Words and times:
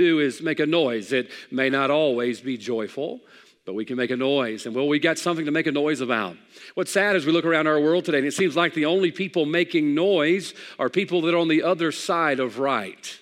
do 0.00 0.18
is 0.18 0.42
make 0.42 0.60
a 0.60 0.66
noise. 0.66 1.12
It 1.12 1.30
may 1.50 1.70
not 1.70 1.90
always 1.90 2.40
be 2.40 2.56
joyful, 2.56 3.20
but 3.66 3.74
we 3.74 3.84
can 3.84 3.96
make 3.96 4.10
a 4.10 4.16
noise. 4.16 4.66
And 4.66 4.74
well, 4.74 4.88
we 4.88 4.98
got 4.98 5.18
something 5.18 5.44
to 5.44 5.50
make 5.50 5.66
a 5.66 5.72
noise 5.72 6.00
about. 6.00 6.36
What's 6.74 6.90
sad 6.90 7.16
is 7.16 7.26
we 7.26 7.32
look 7.32 7.44
around 7.44 7.66
our 7.66 7.78
world 7.78 8.06
today 8.06 8.18
and 8.18 8.26
it 8.26 8.34
seems 8.34 8.56
like 8.56 8.74
the 8.74 8.86
only 8.86 9.12
people 9.12 9.44
making 9.44 9.94
noise 9.94 10.54
are 10.78 10.88
people 10.88 11.20
that 11.22 11.34
are 11.34 11.38
on 11.38 11.48
the 11.48 11.62
other 11.62 11.92
side 11.92 12.40
of 12.40 12.58
right. 12.58 13.19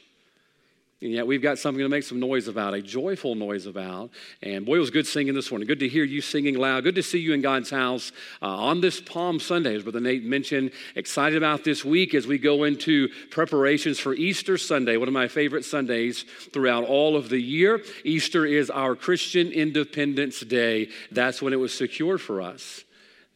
And 1.01 1.13
yet 1.13 1.29
we've 1.29 1.43
got 1.43 1.59
something 1.59 1.83
to 1.83 1.89
make 1.89 2.03
some 2.03 2.19
noise 2.19 2.49
about, 2.49 2.75
a 2.75 2.83
joyful 2.83 3.37
noise 3.37 3.67
about. 3.67 4.11
And 4.43 4.67
boy, 4.67 4.77
it 4.77 4.81
was 4.81 4.91
good 4.91 5.07
singing 5.07 5.33
this 5.33 5.49
morning. 5.49 5.69
Good 5.69 5.79
to 5.79 5.89
hear 5.89 6.03
you 6.03 6.21
singing 6.21 6.57
loud. 6.57 6.83
Good 6.83 6.97
to 6.97 7.05
see 7.05 7.21
you 7.21 7.35
in 7.35 7.41
God's 7.41 7.71
house 7.71 8.11
uh, 8.43 8.47
on 8.47 8.81
this 8.81 9.01
Palm 9.01 9.39
Sunday, 9.39 9.77
as 9.77 9.85
Brother 9.85 10.01
Nate 10.01 10.25
mentioned. 10.25 10.73
Excited 10.97 11.37
about 11.37 11.63
this 11.63 11.85
week 11.85 12.15
as 12.15 12.27
we 12.27 12.37
go 12.37 12.65
into 12.65 13.09
preparations 13.31 14.01
for 14.01 14.13
Easter 14.13 14.59
Sunday, 14.59 14.97
one 14.97 15.07
of 15.07 15.15
my 15.15 15.29
favorite 15.29 15.65
Sundays 15.65 16.25
throughout 16.53 16.83
all 16.83 17.15
of 17.15 17.29
the 17.29 17.41
year. 17.41 17.81
Easter 18.03 18.45
is 18.45 18.69
our 18.69 18.97
Christian 18.97 19.53
Independence 19.53 20.41
Day. 20.41 20.89
That's 21.13 21.41
when 21.41 21.53
it 21.53 21.61
was 21.61 21.73
secured 21.73 22.21
for 22.21 22.43
us 22.43 22.83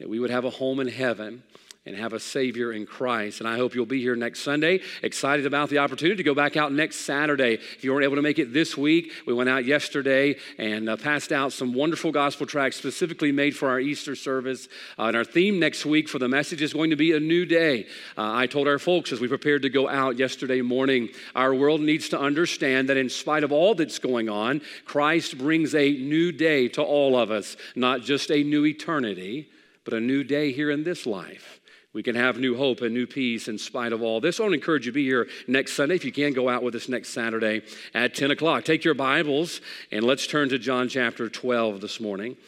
that 0.00 0.08
we 0.08 0.19
would 0.19 0.30
have 0.30 0.44
a 0.44 0.50
home 0.50 0.80
in 0.80 0.88
heaven 0.88 1.44
and 1.84 1.96
have 1.96 2.12
a 2.12 2.20
Savior 2.20 2.72
in 2.72 2.86
Christ. 2.86 3.41
And 3.41 3.48
I 3.48 3.56
hope 3.56 3.74
you'll 3.74 3.86
be 3.86 4.00
here 4.00 4.14
next 4.14 4.41
Sunday. 4.41 4.80
Excited 5.02 5.46
about 5.46 5.68
the 5.68 5.78
opportunity 5.78 6.16
to 6.16 6.22
go 6.22 6.34
back 6.34 6.56
out 6.56 6.72
next 6.72 6.96
Saturday. 6.96 7.55
If 7.55 7.82
you 7.82 7.92
weren't 7.92 8.05
able 8.05 8.16
to 8.16 8.22
make 8.22 8.38
it 8.38 8.52
this 8.52 8.77
week, 8.77 9.12
we 9.27 9.34
went 9.34 9.50
out 9.50 9.64
yesterday 9.64 10.36
and 10.58 10.88
uh, 10.88 10.96
passed 10.96 11.32
out 11.32 11.52
some 11.52 11.74
wonderful 11.74 12.12
gospel 12.12 12.46
tracts 12.46 12.77
specifically 12.77 13.32
made 13.32 13.56
for 13.56 13.68
our 13.68 13.80
Easter 13.80 14.14
service. 14.14 14.68
Uh, 14.96 15.05
and 15.05 15.16
our 15.16 15.24
theme 15.24 15.58
next 15.58 15.84
week 15.84 16.08
for 16.08 16.20
the 16.20 16.28
message 16.28 16.62
is 16.62 16.72
going 16.72 16.91
to 16.91 16.96
be 16.96 17.12
a 17.12 17.20
new 17.20 17.45
day. 17.45 17.86
Uh, 18.16 18.33
I 18.33 18.46
told 18.46 18.69
our 18.69 18.78
folks 18.78 19.10
as 19.10 19.20
we 19.20 19.27
prepared 19.27 19.62
to 19.62 19.70
go 19.70 19.88
out 19.88 20.19
yesterday 20.19 20.60
morning, 20.60 21.08
our 21.34 21.52
world 21.52 21.80
needs 21.80 22.08
to 22.10 22.20
understand 22.20 22.88
that 22.91 22.96
in 22.96 23.08
spite 23.08 23.42
of 23.42 23.50
all 23.50 23.74
that's 23.74 23.98
going 23.98 24.28
on, 24.28 24.60
Christ 24.84 25.36
brings 25.36 25.74
a 25.74 25.91
new 25.91 26.30
day 26.30 26.69
to 26.69 26.83
all 26.83 27.16
of 27.16 27.33
us, 27.33 27.56
not 27.75 28.03
just 28.03 28.30
a 28.30 28.44
new 28.44 28.64
eternity, 28.66 29.48
but 29.84 29.94
a 29.94 30.00
new 30.00 30.22
day 30.22 30.53
here 30.53 30.70
in 30.70 30.84
this 30.84 31.06
life. 31.06 31.58
We 31.94 32.02
can 32.02 32.14
have 32.14 32.38
new 32.38 32.56
hope 32.56 32.80
and 32.80 32.94
new 32.94 33.06
peace 33.06 33.48
in 33.48 33.58
spite 33.58 33.92
of 33.92 34.02
all 34.02 34.18
this. 34.20 34.40
I 34.40 34.44
want 34.44 34.52
to 34.52 34.58
encourage 34.58 34.86
you 34.86 34.92
to 34.92 34.94
be 34.94 35.04
here 35.04 35.28
next 35.46 35.74
Sunday. 35.74 35.96
If 35.96 36.06
you 36.06 36.12
can, 36.12 36.32
go 36.32 36.48
out 36.48 36.62
with 36.62 36.74
us 36.74 36.88
next 36.88 37.10
Saturday 37.10 37.62
at 37.92 38.14
10 38.14 38.30
o'clock. 38.30 38.64
Take 38.64 38.82
your 38.82 38.94
Bibles 38.94 39.60
and 39.90 40.02
let's 40.02 40.26
turn 40.26 40.48
to 40.48 40.58
John 40.58 40.88
chapter 40.88 41.28
12 41.28 41.82
this 41.82 42.00
morning. 42.00 42.38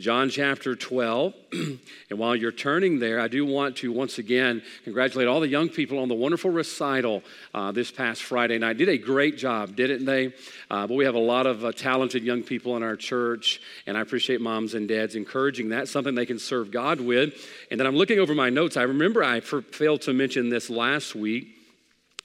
John 0.00 0.30
chapter 0.30 0.74
12. 0.74 1.34
and 1.52 2.18
while 2.18 2.34
you're 2.34 2.52
turning 2.52 2.98
there, 2.98 3.20
I 3.20 3.28
do 3.28 3.44
want 3.44 3.76
to 3.76 3.92
once 3.92 4.18
again 4.18 4.62
congratulate 4.84 5.28
all 5.28 5.40
the 5.40 5.48
young 5.48 5.68
people 5.68 5.98
on 5.98 6.08
the 6.08 6.14
wonderful 6.14 6.50
recital 6.50 7.22
uh, 7.52 7.70
this 7.70 7.90
past 7.90 8.22
Friday 8.22 8.58
night. 8.58 8.78
Did 8.78 8.88
a 8.88 8.96
great 8.96 9.36
job, 9.36 9.76
didn't 9.76 10.06
they? 10.06 10.32
Uh, 10.70 10.86
but 10.86 10.94
we 10.94 11.04
have 11.04 11.14
a 11.14 11.18
lot 11.18 11.46
of 11.46 11.64
uh, 11.64 11.72
talented 11.72 12.24
young 12.24 12.42
people 12.42 12.76
in 12.76 12.82
our 12.82 12.96
church, 12.96 13.60
and 13.86 13.96
I 13.96 14.00
appreciate 14.00 14.40
moms 14.40 14.74
and 14.74 14.88
dads 14.88 15.14
encouraging 15.14 15.68
that, 15.68 15.86
something 15.86 16.14
they 16.14 16.26
can 16.26 16.38
serve 16.38 16.70
God 16.70 17.00
with. 17.00 17.34
And 17.70 17.78
then 17.78 17.86
I'm 17.86 17.96
looking 17.96 18.18
over 18.18 18.34
my 18.34 18.48
notes. 18.48 18.78
I 18.78 18.82
remember 18.82 19.22
I 19.22 19.40
failed 19.40 20.00
to 20.02 20.14
mention 20.14 20.48
this 20.48 20.70
last 20.70 21.14
week 21.14 21.59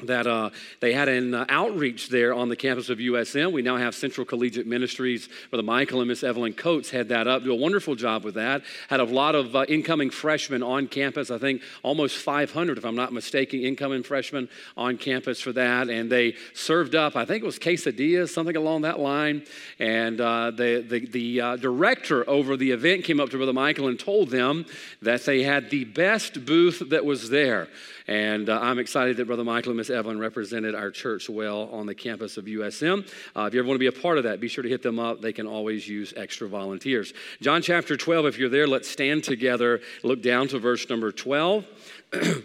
that 0.03 0.27
uh, 0.27 0.49
they 0.81 0.91
had 0.91 1.07
an 1.07 1.33
uh, 1.33 1.45
outreach 1.47 2.09
there 2.09 2.33
on 2.33 2.49
the 2.49 2.55
campus 2.55 2.89
of 2.89 2.97
USM. 2.97 3.53
We 3.53 3.61
now 3.61 3.77
have 3.77 3.95
Central 3.95 4.25
Collegiate 4.25 4.67
Ministries, 4.67 5.29
the 5.51 5.63
Michael 5.63 6.01
and 6.01 6.09
Miss 6.09 6.21
Evelyn 6.21 6.51
Coates 6.51 6.89
had 6.89 7.07
that 7.09 7.29
up, 7.29 7.45
do 7.45 7.53
a 7.53 7.55
wonderful 7.55 7.95
job 7.95 8.25
with 8.25 8.35
that. 8.35 8.63
Had 8.89 8.99
a 8.99 9.05
lot 9.05 9.35
of 9.35 9.55
uh, 9.55 9.63
incoming 9.69 10.09
freshmen 10.09 10.61
on 10.61 10.87
campus. 10.87 11.31
I 11.31 11.37
think 11.37 11.61
almost 11.81 12.17
500, 12.17 12.77
if 12.77 12.83
I'm 12.83 12.97
not 12.97 13.13
mistaken, 13.13 13.61
incoming 13.61 14.03
freshmen 14.03 14.49
on 14.75 14.97
campus 14.97 15.39
for 15.39 15.53
that. 15.53 15.89
And 15.89 16.11
they 16.11 16.35
served 16.53 16.93
up, 16.93 17.15
I 17.15 17.23
think 17.23 17.43
it 17.43 17.45
was 17.45 17.57
quesadillas, 17.57 18.29
something 18.29 18.57
along 18.57 18.81
that 18.81 18.99
line. 18.99 19.45
And 19.79 20.19
uh, 20.19 20.51
the 20.51 20.85
the, 20.85 21.05
the 21.05 21.41
uh, 21.41 21.55
director 21.55 22.29
over 22.29 22.57
the 22.57 22.71
event 22.71 23.05
came 23.05 23.21
up 23.21 23.29
to 23.29 23.37
Brother 23.37 23.53
Michael 23.53 23.87
and 23.87 23.97
told 23.97 24.29
them 24.29 24.65
that 25.01 25.23
they 25.23 25.43
had 25.43 25.69
the 25.69 25.85
best 25.85 26.45
booth 26.45 26.83
that 26.89 27.05
was 27.05 27.29
there. 27.29 27.69
And 28.07 28.49
uh, 28.49 28.59
I'm 28.61 28.77
excited 28.77 29.17
that 29.17 29.25
Brother 29.25 29.43
Michael 29.43 29.71
and 29.71 29.77
Miss 29.77 29.89
Evelyn 29.89 30.19
represented 30.19 30.75
our 30.75 30.91
church 30.91 31.29
well 31.29 31.69
on 31.71 31.87
the 31.87 31.95
campus 31.95 32.37
of 32.37 32.45
USM. 32.45 33.07
Uh, 33.35 33.45
if 33.45 33.53
you 33.53 33.59
ever 33.59 33.67
want 33.67 33.75
to 33.75 33.79
be 33.79 33.87
a 33.87 34.01
part 34.01 34.17
of 34.17 34.25
that, 34.25 34.39
be 34.39 34.47
sure 34.47 34.61
to 34.61 34.69
hit 34.69 34.83
them 34.83 34.99
up. 34.99 35.21
They 35.21 35.33
can 35.33 35.47
always 35.47 35.87
use 35.87 36.13
extra 36.15 36.47
volunteers. 36.47 37.13
John 37.41 37.61
chapter 37.61 37.97
12, 37.97 38.27
if 38.27 38.37
you're 38.37 38.49
there, 38.49 38.67
let's 38.67 38.89
stand 38.89 39.23
together. 39.23 39.81
Look 40.03 40.21
down 40.21 40.47
to 40.49 40.59
verse 40.59 40.87
number 40.89 41.11
12. 41.11 41.65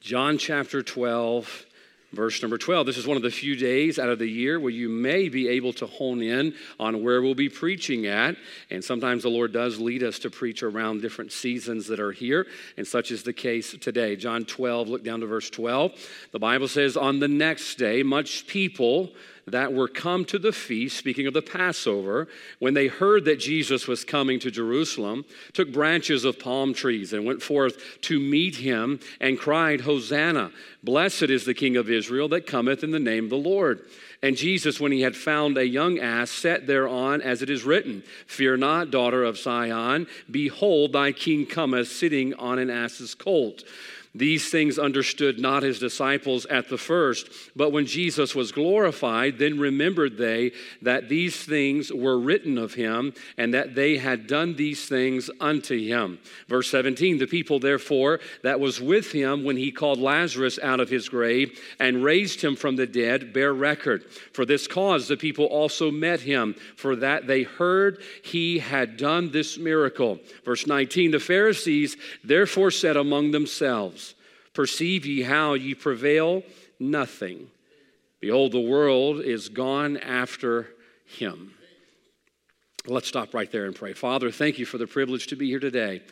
John 0.00 0.36
chapter 0.36 0.82
12 0.82 1.66
Verse 2.14 2.40
number 2.42 2.58
12 2.58 2.86
this 2.86 2.96
is 2.96 3.06
one 3.06 3.16
of 3.16 3.22
the 3.22 3.30
few 3.30 3.56
days 3.56 3.98
out 3.98 4.08
of 4.08 4.18
the 4.18 4.26
year 4.28 4.60
where 4.60 4.70
you 4.70 4.88
may 4.88 5.28
be 5.28 5.48
able 5.48 5.72
to 5.74 5.86
hone 5.86 6.22
in 6.22 6.54
on 6.78 7.02
where 7.02 7.20
we'll 7.20 7.34
be 7.34 7.48
preaching 7.48 8.06
at. 8.06 8.36
And 8.70 8.82
sometimes 8.84 9.22
the 9.22 9.28
Lord 9.28 9.52
does 9.52 9.80
lead 9.80 10.02
us 10.02 10.18
to 10.20 10.30
preach 10.30 10.62
around 10.62 11.02
different 11.02 11.32
seasons 11.32 11.86
that 11.88 12.00
are 12.00 12.12
here, 12.12 12.46
and 12.76 12.86
such 12.86 13.10
is 13.10 13.22
the 13.22 13.32
case 13.32 13.76
today. 13.80 14.16
John 14.16 14.44
12, 14.44 14.88
look 14.88 15.04
down 15.04 15.20
to 15.20 15.26
verse 15.26 15.50
12. 15.50 15.92
The 16.32 16.38
Bible 16.38 16.68
says, 16.68 16.96
On 16.96 17.20
the 17.20 17.28
next 17.28 17.76
day, 17.76 18.02
much 18.02 18.46
people 18.46 19.12
that 19.46 19.72
were 19.72 19.88
come 19.88 20.24
to 20.26 20.38
the 20.38 20.52
feast, 20.52 20.96
speaking 20.96 21.26
of 21.26 21.34
the 21.34 21.42
Passover, 21.42 22.28
when 22.58 22.74
they 22.74 22.86
heard 22.86 23.24
that 23.26 23.40
Jesus 23.40 23.86
was 23.86 24.04
coming 24.04 24.38
to 24.40 24.50
Jerusalem, 24.50 25.24
took 25.52 25.72
branches 25.72 26.24
of 26.24 26.38
palm 26.38 26.74
trees 26.74 27.12
and 27.12 27.24
went 27.24 27.42
forth 27.42 28.00
to 28.02 28.18
meet 28.18 28.56
him 28.56 29.00
and 29.20 29.38
cried, 29.38 29.82
Hosanna! 29.82 30.50
Blessed 30.82 31.24
is 31.24 31.44
the 31.44 31.54
King 31.54 31.76
of 31.76 31.90
Israel 31.90 32.28
that 32.28 32.46
cometh 32.46 32.84
in 32.84 32.90
the 32.90 32.98
name 32.98 33.24
of 33.24 33.30
the 33.30 33.36
Lord. 33.36 33.80
And 34.22 34.38
Jesus, 34.38 34.80
when 34.80 34.92
he 34.92 35.02
had 35.02 35.16
found 35.16 35.58
a 35.58 35.66
young 35.66 35.98
ass, 35.98 36.30
sat 36.30 36.66
thereon, 36.66 37.20
as 37.20 37.42
it 37.42 37.50
is 37.50 37.64
written 37.64 38.02
Fear 38.26 38.56
not, 38.56 38.90
daughter 38.90 39.22
of 39.22 39.36
Zion. 39.36 40.06
Behold, 40.30 40.94
thy 40.94 41.12
king 41.12 41.44
cometh 41.44 41.88
sitting 41.88 42.32
on 42.34 42.58
an 42.58 42.70
ass's 42.70 43.14
colt. 43.14 43.64
These 44.16 44.48
things 44.48 44.78
understood 44.78 45.40
not 45.40 45.64
his 45.64 45.80
disciples 45.80 46.46
at 46.46 46.68
the 46.68 46.78
first, 46.78 47.28
but 47.56 47.72
when 47.72 47.84
Jesus 47.84 48.32
was 48.32 48.52
glorified, 48.52 49.38
then 49.38 49.58
remembered 49.58 50.16
they 50.16 50.52
that 50.82 51.08
these 51.08 51.42
things 51.42 51.92
were 51.92 52.16
written 52.16 52.56
of 52.56 52.74
him, 52.74 53.12
and 53.36 53.52
that 53.54 53.74
they 53.74 53.96
had 53.96 54.28
done 54.28 54.54
these 54.54 54.86
things 54.86 55.30
unto 55.40 55.76
him. 55.76 56.20
Verse 56.46 56.70
17 56.70 57.18
The 57.18 57.26
people, 57.26 57.58
therefore, 57.58 58.20
that 58.44 58.60
was 58.60 58.80
with 58.80 59.10
him 59.10 59.42
when 59.42 59.56
he 59.56 59.72
called 59.72 59.98
Lazarus 59.98 60.60
out 60.62 60.78
of 60.78 60.90
his 60.90 61.08
grave 61.08 61.58
and 61.80 62.04
raised 62.04 62.40
him 62.40 62.54
from 62.54 62.76
the 62.76 62.86
dead, 62.86 63.32
bear 63.32 63.52
record. 63.52 64.04
For 64.32 64.46
this 64.46 64.68
cause 64.68 65.08
the 65.08 65.16
people 65.16 65.46
also 65.46 65.90
met 65.90 66.20
him, 66.20 66.54
for 66.76 66.94
that 66.96 67.26
they 67.26 67.42
heard 67.42 68.00
he 68.22 68.60
had 68.60 68.96
done 68.96 69.32
this 69.32 69.58
miracle. 69.58 70.20
Verse 70.44 70.68
19 70.68 71.10
The 71.10 71.18
Pharisees 71.18 71.96
therefore 72.22 72.70
said 72.70 72.96
among 72.96 73.32
themselves, 73.32 74.03
Perceive 74.54 75.04
ye 75.04 75.22
how 75.22 75.54
ye 75.54 75.74
prevail? 75.74 76.42
Nothing. 76.78 77.48
Behold, 78.20 78.52
the 78.52 78.60
world 78.60 79.20
is 79.20 79.48
gone 79.48 79.96
after 79.98 80.68
him. 81.04 81.52
Let's 82.86 83.08
stop 83.08 83.34
right 83.34 83.50
there 83.50 83.66
and 83.66 83.74
pray. 83.74 83.92
Father, 83.94 84.30
thank 84.30 84.58
you 84.58 84.66
for 84.66 84.78
the 84.78 84.86
privilege 84.86 85.26
to 85.28 85.36
be 85.36 85.48
here 85.48 85.60
today. 85.60 86.02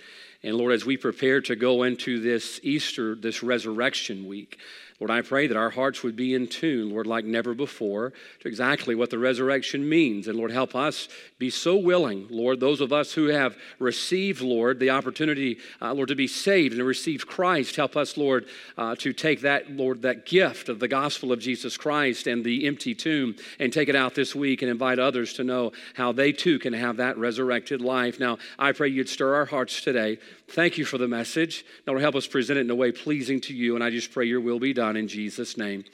And 0.43 0.57
Lord, 0.57 0.73
as 0.73 0.85
we 0.85 0.97
prepare 0.97 1.41
to 1.43 1.55
go 1.55 1.85
into 1.85 2.21
this 2.21 2.59
Easter, 2.63 3.15
this 3.15 3.43
resurrection 3.43 4.27
week, 4.27 4.59
Lord, 5.03 5.11
I 5.11 5.23
pray 5.23 5.49
that 5.49 5.57
our 5.57 5.71
hearts 5.71 6.05
would 6.05 6.15
be 6.15 6.33
in 6.33 6.47
tune, 6.47 6.91
Lord, 6.91 7.09
like 7.09 7.25
never 7.25 7.55
before, 7.55 8.13
to 8.39 8.47
exactly 8.47 8.95
what 8.95 9.11
the 9.11 9.19
resurrection 9.19 9.89
means. 9.89 10.29
And 10.29 10.39
Lord, 10.39 10.53
help 10.53 10.77
us 10.77 11.09
be 11.41 11.51
so 11.51 11.77
willing, 11.77 12.29
Lord, 12.31 12.61
those 12.61 12.81
of 12.81 12.93
us 12.93 13.13
who 13.13 13.27
have 13.27 13.57
received, 13.81 14.43
Lord, 14.43 14.79
the 14.79 14.91
opportunity, 14.91 15.59
uh, 15.81 15.93
Lord, 15.93 16.11
to 16.11 16.15
be 16.15 16.29
saved 16.29 16.75
and 16.75 16.79
to 16.79 16.85
receive 16.85 17.27
Christ, 17.27 17.75
help 17.75 17.97
us, 17.97 18.17
Lord, 18.17 18.47
uh, 18.79 18.95
to 19.01 19.13
take 19.13 19.41
that, 19.41 19.73
Lord, 19.73 20.03
that 20.03 20.25
gift 20.25 20.69
of 20.69 20.79
the 20.79 20.87
gospel 20.87 21.33
of 21.33 21.41
Jesus 21.41 21.77
Christ 21.77 22.29
and 22.29 22.45
the 22.45 22.65
empty 22.69 22.95
tomb 22.95 23.35
and 23.59 23.73
take 23.73 23.89
it 23.89 23.97
out 23.97 24.15
this 24.15 24.37
week 24.37 24.63
and 24.63 24.71
invite 24.71 25.01
others 25.01 25.33
to 25.33 25.43
know 25.43 25.73
how 25.95 26.13
they 26.13 26.31
too 26.31 26.61
can 26.61 26.75
have 26.75 26.99
that 26.99 27.19
resurrected 27.19 27.81
life. 27.81 28.21
Now, 28.21 28.39
I 28.57 28.71
pray 28.71 28.87
you'd 28.87 29.09
stir 29.09 29.35
our 29.35 29.47
hearts 29.47 29.81
today. 29.81 30.19
Thank 30.51 30.79
you 30.79 30.85
for 30.85 30.99
the 30.99 31.09
message. 31.09 31.65
Now, 31.89 31.95
Lord, 31.95 32.03
help 32.03 32.15
us 32.15 32.29
present 32.29 32.59
it 32.59 32.61
in 32.61 32.71
a 32.71 32.75
way 32.77 32.93
pleasing 32.93 33.41
to 33.41 33.55
you. 33.55 33.75
And 33.75 33.83
I 33.83 33.91
just 33.91 34.13
pray 34.13 34.27
your 34.27 34.41
will 34.41 34.61
be 34.61 34.73
done 34.73 34.92
in 34.97 35.09
Jesus' 35.09 35.57
name. 35.57 35.85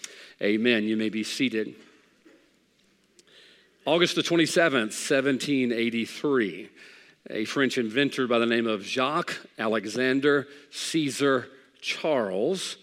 Amen. 0.43 0.85
You 0.85 0.97
may 0.97 1.09
be 1.09 1.25
seated. 1.25 1.75
August 3.85 4.17
the 4.17 4.23
27th, 4.23 4.93
1783, 4.93 6.69
a 7.31 7.45
French 7.47 7.79
inventor 7.79 8.27
by 8.27 8.39
the 8.39 8.47
name 8.47 8.67
of 8.67 8.83
Jacques 8.83 9.41
Alexander 9.59 10.47
Caesar 10.71 11.49
Charles 11.81 12.77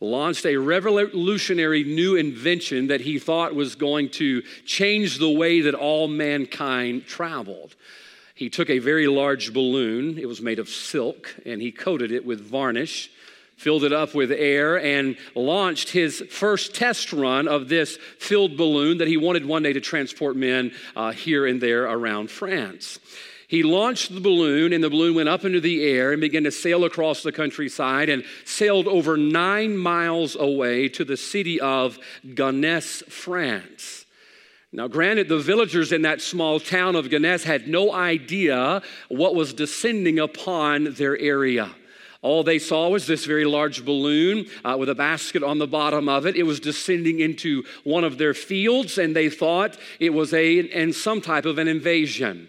launched 0.00 0.46
a 0.46 0.56
revolutionary 0.56 1.84
new 1.84 2.16
invention 2.16 2.88
that 2.88 3.00
he 3.00 3.18
thought 3.18 3.54
was 3.54 3.74
going 3.74 4.10
to 4.10 4.42
change 4.64 5.18
the 5.18 5.30
way 5.30 5.60
that 5.62 5.74
all 5.74 6.08
mankind 6.08 7.06
traveled. 7.06 7.74
He 8.34 8.50
took 8.50 8.70
a 8.70 8.78
very 8.78 9.06
large 9.06 9.52
balloon, 9.52 10.18
it 10.18 10.26
was 10.26 10.40
made 10.40 10.58
of 10.58 10.68
silk, 10.68 11.34
and 11.46 11.62
he 11.62 11.70
coated 11.70 12.10
it 12.10 12.24
with 12.24 12.40
varnish 12.40 13.10
filled 13.62 13.84
it 13.84 13.92
up 13.92 14.12
with 14.12 14.32
air, 14.32 14.76
and 14.80 15.16
launched 15.36 15.90
his 15.90 16.20
first 16.30 16.74
test 16.74 17.12
run 17.12 17.46
of 17.46 17.68
this 17.68 17.96
filled 18.18 18.56
balloon 18.56 18.98
that 18.98 19.06
he 19.06 19.16
wanted 19.16 19.46
one 19.46 19.62
day 19.62 19.72
to 19.72 19.80
transport 19.80 20.34
men 20.34 20.72
uh, 20.96 21.12
here 21.12 21.46
and 21.46 21.60
there 21.60 21.84
around 21.84 22.28
France. 22.28 22.98
He 23.46 23.62
launched 23.62 24.12
the 24.12 24.20
balloon, 24.20 24.72
and 24.72 24.82
the 24.82 24.90
balloon 24.90 25.14
went 25.14 25.28
up 25.28 25.44
into 25.44 25.60
the 25.60 25.84
air 25.84 26.10
and 26.10 26.20
began 26.20 26.42
to 26.44 26.50
sail 26.50 26.84
across 26.84 27.22
the 27.22 27.30
countryside 27.30 28.08
and 28.08 28.24
sailed 28.44 28.88
over 28.88 29.16
nine 29.16 29.76
miles 29.76 30.34
away 30.34 30.88
to 30.88 31.04
the 31.04 31.16
city 31.16 31.60
of 31.60 31.98
Gonesse, 32.26 33.04
France. 33.10 34.06
Now, 34.72 34.88
granted, 34.88 35.28
the 35.28 35.38
villagers 35.38 35.92
in 35.92 36.02
that 36.02 36.22
small 36.22 36.58
town 36.58 36.96
of 36.96 37.10
Gonesse 37.10 37.44
had 37.44 37.68
no 37.68 37.92
idea 37.92 38.82
what 39.08 39.34
was 39.34 39.52
descending 39.52 40.18
upon 40.18 40.94
their 40.94 41.16
area. 41.18 41.70
All 42.22 42.44
they 42.44 42.60
saw 42.60 42.88
was 42.88 43.08
this 43.08 43.24
very 43.24 43.44
large 43.44 43.84
balloon 43.84 44.46
uh, 44.64 44.76
with 44.78 44.88
a 44.88 44.94
basket 44.94 45.42
on 45.42 45.58
the 45.58 45.66
bottom 45.66 46.08
of 46.08 46.24
it. 46.24 46.36
It 46.36 46.44
was 46.44 46.60
descending 46.60 47.18
into 47.18 47.64
one 47.82 48.04
of 48.04 48.16
their 48.16 48.32
fields, 48.32 48.96
and 48.96 49.14
they 49.14 49.28
thought 49.28 49.76
it 49.98 50.10
was 50.10 50.32
a 50.32 50.70
and 50.70 50.94
some 50.94 51.20
type 51.20 51.44
of 51.44 51.58
an 51.58 51.66
invasion. 51.66 52.48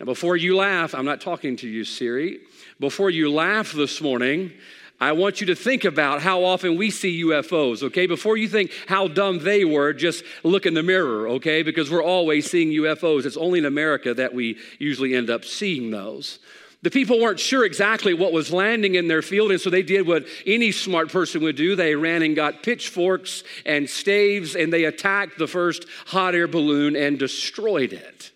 Now, 0.00 0.06
before 0.06 0.36
you 0.36 0.56
laugh, 0.56 0.92
I'm 0.92 1.04
not 1.04 1.20
talking 1.20 1.54
to 1.58 1.68
you, 1.68 1.84
Siri. 1.84 2.40
Before 2.80 3.10
you 3.10 3.32
laugh 3.32 3.70
this 3.70 4.00
morning, 4.00 4.52
I 5.00 5.12
want 5.12 5.40
you 5.40 5.46
to 5.48 5.54
think 5.54 5.84
about 5.84 6.20
how 6.20 6.42
often 6.42 6.76
we 6.76 6.90
see 6.90 7.22
UFOs, 7.22 7.84
okay? 7.84 8.06
Before 8.06 8.36
you 8.36 8.48
think 8.48 8.72
how 8.86 9.06
dumb 9.06 9.38
they 9.38 9.64
were, 9.64 9.92
just 9.92 10.24
look 10.42 10.66
in 10.66 10.74
the 10.74 10.82
mirror, 10.82 11.28
okay? 11.28 11.62
Because 11.62 11.90
we're 11.90 12.02
always 12.02 12.50
seeing 12.50 12.70
UFOs. 12.70 13.24
It's 13.24 13.36
only 13.36 13.60
in 13.60 13.64
America 13.64 14.14
that 14.14 14.34
we 14.34 14.58
usually 14.80 15.14
end 15.14 15.30
up 15.30 15.44
seeing 15.44 15.92
those. 15.92 16.40
The 16.82 16.90
people 16.90 17.20
weren't 17.20 17.38
sure 17.38 17.64
exactly 17.64 18.12
what 18.12 18.32
was 18.32 18.52
landing 18.52 18.96
in 18.96 19.06
their 19.06 19.22
field, 19.22 19.52
and 19.52 19.60
so 19.60 19.70
they 19.70 19.84
did 19.84 20.04
what 20.06 20.26
any 20.44 20.72
smart 20.72 21.10
person 21.10 21.42
would 21.42 21.54
do. 21.54 21.76
They 21.76 21.94
ran 21.94 22.22
and 22.22 22.34
got 22.34 22.64
pitchforks 22.64 23.44
and 23.64 23.88
staves, 23.88 24.56
and 24.56 24.72
they 24.72 24.84
attacked 24.84 25.38
the 25.38 25.46
first 25.46 25.86
hot 26.06 26.34
air 26.34 26.48
balloon 26.48 26.96
and 26.96 27.20
destroyed 27.20 27.92
it 27.92 28.32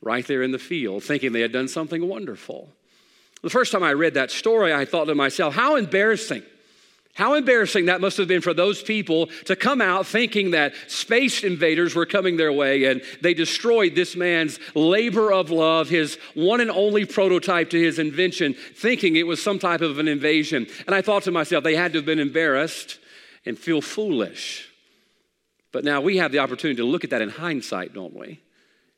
right 0.00 0.24
there 0.26 0.42
in 0.42 0.52
the 0.52 0.58
field, 0.58 1.02
thinking 1.02 1.32
they 1.32 1.40
had 1.40 1.50
done 1.52 1.66
something 1.66 2.06
wonderful. 2.06 2.68
The 3.42 3.50
first 3.50 3.72
time 3.72 3.82
I 3.82 3.92
read 3.92 4.14
that 4.14 4.30
story, 4.30 4.72
I 4.72 4.84
thought 4.84 5.06
to 5.06 5.14
myself, 5.14 5.54
how 5.54 5.74
embarrassing 5.74 6.44
how 7.14 7.34
embarrassing 7.34 7.86
that 7.86 8.00
must 8.00 8.16
have 8.16 8.26
been 8.26 8.40
for 8.40 8.52
those 8.52 8.82
people 8.82 9.28
to 9.44 9.54
come 9.54 9.80
out 9.80 10.04
thinking 10.04 10.50
that 10.50 10.74
space 10.88 11.44
invaders 11.44 11.94
were 11.94 12.06
coming 12.06 12.36
their 12.36 12.52
way 12.52 12.84
and 12.84 13.02
they 13.22 13.34
destroyed 13.34 13.94
this 13.94 14.16
man's 14.16 14.58
labor 14.74 15.32
of 15.32 15.50
love, 15.50 15.88
his 15.88 16.18
one 16.34 16.60
and 16.60 16.72
only 16.72 17.04
prototype 17.04 17.70
to 17.70 17.80
his 17.80 18.00
invention, 18.00 18.54
thinking 18.74 19.14
it 19.14 19.28
was 19.28 19.40
some 19.40 19.60
type 19.60 19.80
of 19.80 20.00
an 20.00 20.08
invasion. 20.08 20.66
And 20.86 20.94
I 20.94 21.02
thought 21.02 21.22
to 21.24 21.30
myself, 21.30 21.62
they 21.62 21.76
had 21.76 21.92
to 21.92 21.98
have 21.98 22.06
been 22.06 22.18
embarrassed 22.18 22.98
and 23.46 23.56
feel 23.56 23.80
foolish. 23.80 24.68
But 25.70 25.84
now 25.84 26.00
we 26.00 26.16
have 26.16 26.32
the 26.32 26.40
opportunity 26.40 26.78
to 26.78 26.84
look 26.84 27.04
at 27.04 27.10
that 27.10 27.22
in 27.22 27.30
hindsight, 27.30 27.94
don't 27.94 28.14
we? 28.14 28.40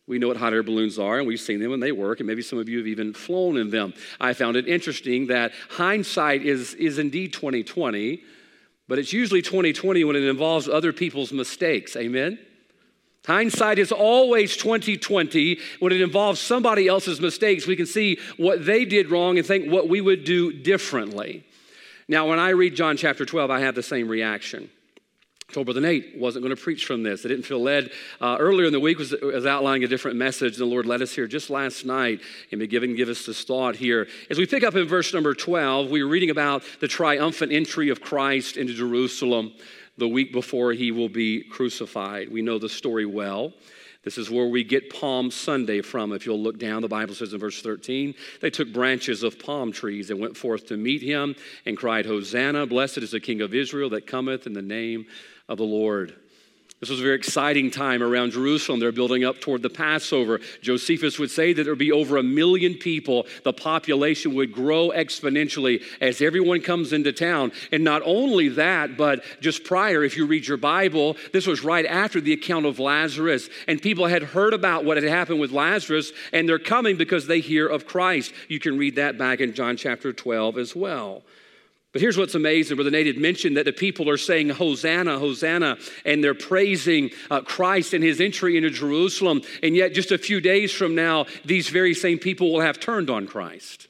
We 0.06 0.18
know 0.18 0.28
what 0.28 0.36
hot 0.36 0.52
air 0.52 0.62
balloons 0.62 0.98
are, 0.98 1.18
and 1.18 1.26
we've 1.26 1.40
seen 1.40 1.60
them 1.60 1.72
and 1.72 1.82
they 1.82 1.92
work, 1.92 2.20
and 2.20 2.26
maybe 2.26 2.42
some 2.42 2.58
of 2.58 2.68
you 2.68 2.78
have 2.78 2.86
even 2.86 3.12
flown 3.12 3.56
in 3.56 3.70
them. 3.70 3.92
I 4.20 4.34
found 4.34 4.56
it 4.56 4.68
interesting 4.68 5.26
that 5.28 5.52
hindsight 5.68 6.42
is, 6.42 6.74
is 6.74 6.98
indeed 6.98 7.32
2020, 7.32 8.22
but 8.86 9.00
it's 9.00 9.12
usually 9.12 9.42
2020 9.42 10.04
when 10.04 10.14
it 10.14 10.22
involves 10.22 10.68
other 10.68 10.92
people's 10.92 11.32
mistakes. 11.32 11.96
Amen? 11.96 12.38
Hindsight 13.26 13.80
is 13.80 13.90
always 13.90 14.56
2020 14.56 15.58
when 15.80 15.90
it 15.90 16.00
involves 16.00 16.38
somebody 16.38 16.86
else's 16.86 17.20
mistakes. 17.20 17.66
We 17.66 17.74
can 17.74 17.86
see 17.86 18.20
what 18.36 18.64
they 18.64 18.84
did 18.84 19.10
wrong 19.10 19.38
and 19.38 19.46
think 19.46 19.68
what 19.68 19.88
we 19.88 20.00
would 20.00 20.22
do 20.22 20.52
differently. 20.52 21.44
Now, 22.06 22.28
when 22.28 22.38
I 22.38 22.50
read 22.50 22.76
John 22.76 22.96
chapter 22.96 23.24
12, 23.24 23.50
I 23.50 23.60
have 23.60 23.74
the 23.74 23.82
same 23.82 24.08
reaction. 24.08 24.70
October 25.48 25.72
the 25.72 25.80
8th 25.80 26.18
wasn't 26.18 26.42
going 26.42 26.54
to 26.54 26.60
preach 26.60 26.86
from 26.86 27.04
this. 27.04 27.24
I 27.24 27.28
didn't 27.28 27.44
feel 27.44 27.62
led. 27.62 27.92
Uh, 28.20 28.36
earlier 28.38 28.66
in 28.66 28.72
the 28.72 28.80
week 28.80 28.98
was, 28.98 29.14
was 29.22 29.46
outlining 29.46 29.84
a 29.84 29.88
different 29.88 30.16
message. 30.16 30.56
The 30.56 30.64
Lord 30.64 30.86
led 30.86 31.02
us 31.02 31.14
here 31.14 31.28
just 31.28 31.50
last 31.50 31.86
night 31.86 32.20
and 32.50 32.58
be 32.58 32.66
given 32.66 32.96
give 32.96 33.08
us 33.08 33.24
this 33.24 33.44
thought 33.44 33.76
here. 33.76 34.08
As 34.28 34.38
we 34.38 34.46
pick 34.46 34.64
up 34.64 34.74
in 34.74 34.88
verse 34.88 35.14
number 35.14 35.34
12, 35.34 35.88
we 35.88 36.02
are 36.02 36.08
reading 36.08 36.30
about 36.30 36.64
the 36.80 36.88
triumphant 36.88 37.52
entry 37.52 37.90
of 37.90 38.00
Christ 38.00 38.56
into 38.56 38.74
Jerusalem 38.74 39.52
the 39.96 40.08
week 40.08 40.32
before 40.32 40.72
he 40.72 40.90
will 40.90 41.08
be 41.08 41.42
crucified. 41.44 42.30
We 42.30 42.42
know 42.42 42.58
the 42.58 42.68
story 42.68 43.06
well. 43.06 43.52
This 44.02 44.18
is 44.18 44.30
where 44.30 44.46
we 44.46 44.62
get 44.62 44.92
Palm 44.92 45.30
Sunday 45.30 45.80
from. 45.80 46.12
If 46.12 46.26
you'll 46.26 46.40
look 46.40 46.58
down, 46.58 46.82
the 46.82 46.88
Bible 46.88 47.14
says 47.14 47.32
in 47.32 47.40
verse 47.40 47.60
13, 47.62 48.14
they 48.40 48.50
took 48.50 48.72
branches 48.72 49.22
of 49.22 49.38
palm 49.38 49.72
trees 49.72 50.10
and 50.10 50.20
went 50.20 50.36
forth 50.36 50.66
to 50.66 50.76
meet 50.76 51.02
him 51.02 51.34
and 51.64 51.76
cried, 51.76 52.06
Hosanna, 52.06 52.66
blessed 52.66 52.98
is 52.98 53.12
the 53.12 53.20
King 53.20 53.40
of 53.40 53.54
Israel 53.54 53.90
that 53.90 54.06
cometh 54.06 54.46
in 54.46 54.52
the 54.52 54.62
name 54.62 55.06
of 55.48 55.58
the 55.58 55.64
Lord. 55.64 56.14
This 56.80 56.90
was 56.90 57.00
a 57.00 57.02
very 57.02 57.14
exciting 57.14 57.70
time 57.70 58.02
around 58.02 58.32
Jerusalem. 58.32 58.80
They're 58.80 58.92
building 58.92 59.24
up 59.24 59.40
toward 59.40 59.62
the 59.62 59.70
Passover. 59.70 60.40
Josephus 60.60 61.18
would 61.18 61.30
say 61.30 61.54
that 61.54 61.62
there 61.62 61.72
would 61.72 61.78
be 61.78 61.90
over 61.90 62.18
a 62.18 62.22
million 62.22 62.74
people. 62.74 63.26
The 63.44 63.54
population 63.54 64.34
would 64.34 64.52
grow 64.52 64.90
exponentially 64.90 65.82
as 66.02 66.20
everyone 66.20 66.60
comes 66.60 66.92
into 66.92 67.12
town. 67.12 67.52
And 67.72 67.82
not 67.82 68.02
only 68.04 68.50
that, 68.50 68.98
but 68.98 69.24
just 69.40 69.64
prior, 69.64 70.04
if 70.04 70.18
you 70.18 70.26
read 70.26 70.46
your 70.46 70.58
Bible, 70.58 71.16
this 71.32 71.46
was 71.46 71.64
right 71.64 71.86
after 71.86 72.20
the 72.20 72.34
account 72.34 72.66
of 72.66 72.78
Lazarus. 72.78 73.48
And 73.66 73.80
people 73.80 74.06
had 74.06 74.22
heard 74.22 74.52
about 74.52 74.84
what 74.84 74.98
had 74.98 75.08
happened 75.08 75.40
with 75.40 75.52
Lazarus, 75.52 76.12
and 76.30 76.46
they're 76.46 76.58
coming 76.58 76.96
because 76.96 77.26
they 77.26 77.40
hear 77.40 77.66
of 77.66 77.86
Christ. 77.86 78.34
You 78.48 78.60
can 78.60 78.76
read 78.76 78.96
that 78.96 79.16
back 79.16 79.40
in 79.40 79.54
John 79.54 79.78
chapter 79.78 80.12
12 80.12 80.58
as 80.58 80.76
well. 80.76 81.22
But 81.96 82.02
here's 82.02 82.18
what's 82.18 82.34
amazing. 82.34 82.76
Brother 82.76 82.90
Nate 82.90 83.06
had 83.06 83.16
mentioned 83.16 83.56
that 83.56 83.64
the 83.64 83.72
people 83.72 84.10
are 84.10 84.18
saying, 84.18 84.50
Hosanna, 84.50 85.18
Hosanna, 85.18 85.78
and 86.04 86.22
they're 86.22 86.34
praising 86.34 87.10
uh, 87.30 87.40
Christ 87.40 87.94
and 87.94 88.04
his 88.04 88.20
entry 88.20 88.58
into 88.58 88.68
Jerusalem. 88.68 89.40
And 89.62 89.74
yet, 89.74 89.94
just 89.94 90.12
a 90.12 90.18
few 90.18 90.42
days 90.42 90.74
from 90.74 90.94
now, 90.94 91.24
these 91.46 91.70
very 91.70 91.94
same 91.94 92.18
people 92.18 92.52
will 92.52 92.60
have 92.60 92.78
turned 92.78 93.08
on 93.08 93.26
Christ. 93.26 93.88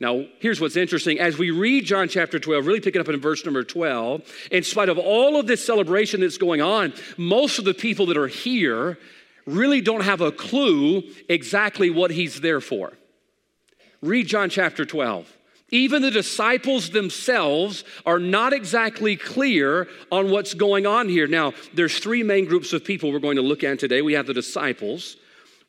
Now, 0.00 0.24
here's 0.40 0.60
what's 0.60 0.76
interesting. 0.76 1.20
As 1.20 1.38
we 1.38 1.52
read 1.52 1.84
John 1.84 2.08
chapter 2.08 2.40
12, 2.40 2.66
really 2.66 2.80
picking 2.80 3.00
up 3.00 3.08
in 3.08 3.20
verse 3.20 3.44
number 3.44 3.62
12, 3.62 4.48
in 4.50 4.64
spite 4.64 4.88
of 4.88 4.98
all 4.98 5.38
of 5.38 5.46
this 5.46 5.64
celebration 5.64 6.20
that's 6.20 6.36
going 6.36 6.62
on, 6.62 6.94
most 7.16 7.60
of 7.60 7.64
the 7.64 7.74
people 7.74 8.06
that 8.06 8.16
are 8.16 8.26
here 8.26 8.98
really 9.46 9.80
don't 9.80 10.02
have 10.02 10.20
a 10.20 10.32
clue 10.32 11.04
exactly 11.28 11.90
what 11.90 12.10
he's 12.10 12.40
there 12.40 12.60
for. 12.60 12.92
Read 14.00 14.26
John 14.26 14.50
chapter 14.50 14.84
12. 14.84 15.32
Even 15.72 16.02
the 16.02 16.10
disciples 16.10 16.90
themselves 16.90 17.82
are 18.06 18.18
not 18.18 18.52
exactly 18.52 19.16
clear 19.16 19.88
on 20.12 20.30
what's 20.30 20.54
going 20.54 20.86
on 20.86 21.08
here. 21.08 21.26
Now, 21.26 21.54
there's 21.74 21.98
three 21.98 22.22
main 22.22 22.44
groups 22.44 22.72
of 22.72 22.84
people 22.84 23.10
we're 23.10 23.18
going 23.18 23.36
to 23.36 23.42
look 23.42 23.64
at 23.64 23.78
today. 23.78 24.02
We 24.02 24.12
have 24.12 24.26
the 24.26 24.34
disciples, 24.34 25.16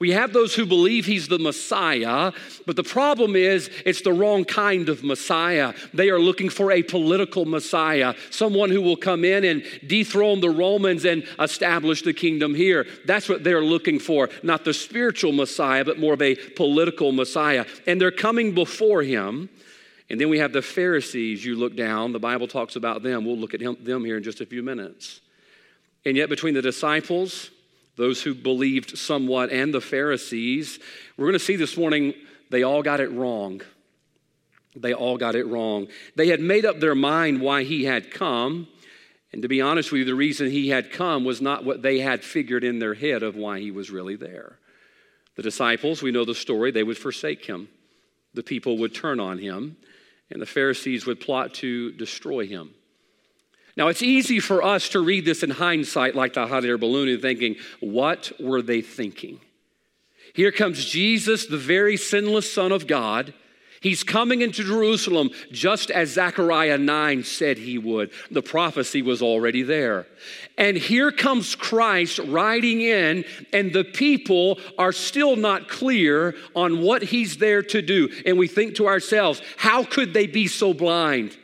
we 0.04 0.12
have 0.12 0.34
those 0.34 0.54
who 0.54 0.66
believe 0.66 1.06
he's 1.06 1.30
the 1.30 1.40
Messiah, 1.40 2.34
but 2.66 2.76
the 2.76 2.84
problem 2.84 3.38
is 3.38 3.70
it's 3.86 4.02
the 4.02 4.12
wrong 4.12 4.44
kind 4.44 4.90
of 4.90 5.02
Messiah. 5.02 5.74
They 5.94 6.10
are 6.10 6.20
looking 6.20 6.50
for 6.50 6.74
a 6.74 6.84
political 6.84 7.46
Messiah, 7.46 8.14
someone 8.30 8.70
who 8.70 8.82
will 8.82 8.98
come 8.98 9.24
in 9.24 9.46
and 9.46 9.64
dethrone 9.88 10.42
the 10.42 10.50
Romans 10.50 11.06
and 11.06 11.26
establish 11.40 12.02
the 12.02 12.12
kingdom 12.12 12.54
here. 12.54 12.86
That's 13.06 13.30
what 13.30 13.46
they're 13.46 13.64
looking 13.64 13.98
for, 13.98 14.30
not 14.44 14.66
the 14.66 14.74
spiritual 14.74 15.32
Messiah, 15.32 15.86
but 15.86 16.00
more 16.00 16.16
of 16.16 16.22
a 16.22 16.36
political 16.36 17.14
Messiah. 17.14 17.66
And 17.88 18.02
they're 18.02 18.12
coming 18.12 18.54
before 18.54 19.04
him 19.04 19.48
and 20.10 20.20
then 20.20 20.30
we 20.30 20.40
have 20.40 20.54
the 20.54 20.62
Pharisees. 20.62 21.44
You 21.44 21.56
look 21.56 21.76
down, 21.76 22.12
the 22.12 22.20
Bible 22.20 22.48
talks 22.48 22.76
about 22.76 23.04
them. 23.04 23.26
We'll 23.26 23.38
look 23.38 23.54
at 23.54 23.62
him, 23.62 23.78
them 23.82 24.06
here 24.06 24.18
in 24.18 24.24
just 24.24 24.42
a 24.42 24.46
few 24.46 24.62
minutes. 24.62 25.22
And 26.06 26.18
yet, 26.18 26.30
between 26.30 26.54
the 26.54 26.62
disciples, 26.62 27.50
those 27.96 28.22
who 28.22 28.34
believed 28.34 28.98
somewhat, 28.98 29.52
and 29.52 29.74
the 29.74 29.82
Pharisees, 29.82 30.80
we're 31.18 31.26
going 31.26 31.34
to 31.34 31.40
see 31.40 31.56
this 31.56 31.78
morning 31.78 32.14
they 32.50 32.64
all 32.64 32.84
got 32.84 33.00
it 33.00 33.12
wrong. 33.12 33.62
They 34.76 34.94
all 34.94 35.18
got 35.18 35.36
it 35.36 35.46
wrong. 35.46 35.88
They 36.16 36.28
had 36.28 36.40
made 36.40 36.66
up 36.66 36.80
their 36.80 36.96
mind 36.96 37.42
why 37.42 37.64
he 37.64 37.86
had 37.86 38.12
come. 38.12 38.68
And 39.32 39.42
to 39.44 39.48
be 39.48 39.62
honest 39.62 39.92
with 39.92 40.00
you, 40.00 40.06
the 40.06 40.16
reason 40.16 40.50
he 40.50 40.70
had 40.70 40.92
come 40.92 41.24
was 41.24 41.42
not 41.42 41.64
what 41.64 41.82
they 41.82 42.00
had 42.00 42.24
figured 42.24 42.64
in 42.64 42.80
their 42.80 42.94
head 42.94 43.24
of 43.24 43.36
why 43.36 43.60
he 43.60 43.72
was 43.72 43.90
really 43.90 44.16
there. 44.16 44.58
The 45.36 45.44
disciples, 45.44 46.02
we 46.02 46.12
know 46.12 46.26
the 46.26 46.36
story, 46.36 46.72
they 46.72 46.84
would 46.84 46.98
forsake 46.98 47.46
him. 47.46 47.70
The 48.34 48.44
people 48.44 48.78
would 48.80 48.94
turn 48.94 49.20
on 49.20 49.38
him 49.38 49.78
and 50.30 50.42
the 50.42 50.46
Pharisees 50.46 51.06
would 51.06 51.20
plot 51.20 51.54
to 51.56 51.92
destroy 51.92 52.48
him. 52.48 52.72
Now, 53.76 53.88
it's 53.88 54.04
easy 54.04 54.40
for 54.40 54.64
us 54.64 54.90
to 54.90 55.00
read 55.00 55.26
this 55.26 55.42
in 55.42 55.50
hindsight, 55.50 56.16
like 56.16 56.34
the 56.34 56.48
hot 56.48 56.64
air 56.64 56.78
balloon, 56.78 57.10
and 57.10 57.22
thinking, 57.22 57.56
what 57.80 58.32
were 58.40 58.62
they 58.62 58.82
thinking? 58.82 59.40
Here 60.34 60.52
comes 60.52 60.86
Jesus, 60.86 61.46
the 61.46 61.58
very 61.58 61.98
sinless 61.98 62.52
Son 62.52 62.72
of 62.72 62.88
God. 62.88 63.34
He's 63.84 64.02
coming 64.02 64.42
into 64.42 64.64
Jerusalem 64.64 65.30
just 65.52 65.92
as 65.92 66.14
Zechariah 66.14 66.78
9 66.78 67.24
said 67.26 67.58
he 67.58 67.78
would. 67.78 68.12
The 68.32 68.42
prophecy 68.42 69.02
was 69.02 69.22
already 69.22 69.62
there. 69.62 70.08
And 70.58 70.78
here 70.78 71.12
comes 71.12 71.54
Christ 71.54 72.18
riding 72.20 72.80
in, 72.80 73.26
and 73.52 73.74
the 73.74 73.84
people 73.84 74.58
are 74.78 74.94
still 74.94 75.36
not 75.36 75.68
clear 75.68 76.34
on 76.56 76.82
what 76.82 77.04
he's 77.04 77.38
there 77.38 77.62
to 77.62 77.82
do. 77.82 78.10
And 78.26 78.38
we 78.38 78.48
think 78.48 78.76
to 78.76 78.88
ourselves, 78.88 79.42
how 79.58 79.84
could 79.84 80.14
they 80.14 80.28
be 80.28 80.48
so 80.48 80.74
blind? 80.74 81.38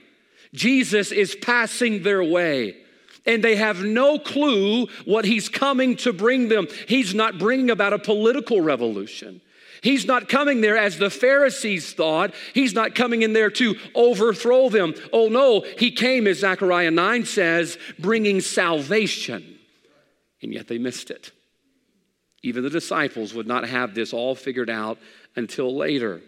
Jesus 0.53 1.11
is 1.11 1.35
passing 1.35 2.03
their 2.03 2.23
way 2.23 2.77
and 3.25 3.43
they 3.43 3.57
have 3.57 3.83
no 3.83 4.17
clue 4.17 4.87
what 5.05 5.25
he's 5.25 5.49
coming 5.49 5.97
to 5.97 6.13
bring 6.13 6.47
them. 6.47 6.67
He's 6.87 7.13
not 7.13 7.37
bringing 7.37 7.69
about 7.69 7.93
a 7.93 7.99
political 7.99 8.61
revolution. 8.61 9.41
He's 9.81 10.05
not 10.05 10.27
coming 10.27 10.61
there 10.61 10.77
as 10.77 10.97
the 10.97 11.09
Pharisees 11.09 11.93
thought. 11.93 12.33
He's 12.53 12.73
not 12.73 12.95
coming 12.95 13.21
in 13.21 13.33
there 13.33 13.49
to 13.51 13.75
overthrow 13.95 14.69
them. 14.69 14.93
Oh 15.13 15.29
no, 15.29 15.65
he 15.77 15.91
came, 15.91 16.27
as 16.27 16.39
Zechariah 16.39 16.91
9 16.91 17.25
says, 17.25 17.77
bringing 17.97 18.41
salvation. 18.41 19.57
And 20.41 20.53
yet 20.53 20.67
they 20.67 20.77
missed 20.77 21.11
it. 21.11 21.31
Even 22.41 22.63
the 22.63 22.69
disciples 22.69 23.33
would 23.33 23.47
not 23.47 23.67
have 23.67 23.93
this 23.93 24.13
all 24.13 24.35
figured 24.35 24.69
out 24.69 24.97
until 25.35 25.75
later. 25.75 26.21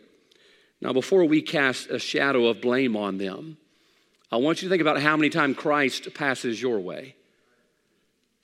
Now, 0.81 0.93
before 0.93 1.25
we 1.25 1.41
cast 1.41 1.89
a 1.89 1.99
shadow 1.99 2.47
of 2.47 2.59
blame 2.59 2.97
on 2.97 3.17
them, 3.17 3.57
I 4.31 4.37
want 4.37 4.61
you 4.61 4.67
to 4.67 4.71
think 4.71 4.81
about 4.81 5.01
how 5.01 5.15
many 5.15 5.29
times 5.29 5.57
Christ 5.57 6.13
passes 6.13 6.61
your 6.61 6.79
way, 6.79 7.15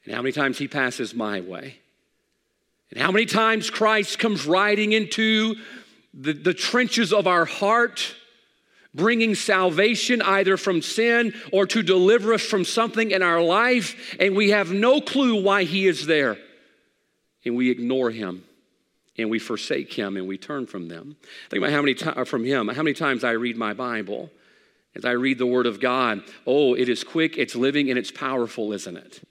and 0.06 0.14
how 0.14 0.22
many 0.22 0.34
times 0.34 0.58
he 0.58 0.68
passes 0.68 1.16
my 1.16 1.42
way, 1.42 1.80
and 2.92 3.02
how 3.02 3.12
many 3.12 3.26
times 3.26 3.70
Christ 3.70 4.20
comes 4.20 4.46
riding 4.46 4.94
into 4.94 5.56
the, 6.14 6.34
the 6.34 6.54
trenches 6.54 7.12
of 7.12 7.28
our 7.28 7.46
heart, 7.46 8.16
bringing 8.94 9.36
salvation 9.36 10.22
either 10.22 10.58
from 10.58 10.82
sin 10.82 11.34
or 11.52 11.66
to 11.68 11.84
deliver 11.84 12.34
us 12.34 12.42
from 12.42 12.64
something 12.64 13.12
in 13.12 13.22
our 13.22 13.42
life, 13.42 14.16
and 14.20 14.36
we 14.36 14.52
have 14.52 14.72
no 14.72 15.02
clue 15.02 15.42
why 15.42 15.64
he 15.64 15.88
is 15.88 16.06
there, 16.06 16.38
and 17.46 17.56
we 17.56 17.70
ignore 17.70 18.10
him 18.10 18.44
and 19.18 19.30
we 19.30 19.40
forsake 19.40 19.94
him 19.94 20.16
and 20.16 20.28
we 20.28 20.38
turn 20.38 20.66
from 20.68 20.88
them. 20.88 21.18
Think 21.50 21.64
about 21.64 21.74
how 21.74 21.82
many 21.82 21.96
times 21.96 22.18
uh, 22.18 22.24
from 22.24 22.44
him, 22.46 22.68
how 22.68 22.84
many 22.84 22.94
times 22.94 23.24
I 23.24 23.32
read 23.32 23.58
my 23.58 23.74
Bible 23.74 24.30
as 24.96 25.06
I 25.06 25.12
read 25.12 25.38
the 25.38 25.46
Word 25.46 25.66
of 25.66 25.80
God. 25.80 26.22
Oh, 26.46 26.74
it 26.74 26.90
is 26.90 27.04
quick, 27.04 27.38
it's 27.38 27.56
living, 27.56 27.90
and 27.90 27.98
it's 27.98 28.12
powerful, 28.12 28.74
isn't 28.74 28.98
it? 28.98 29.22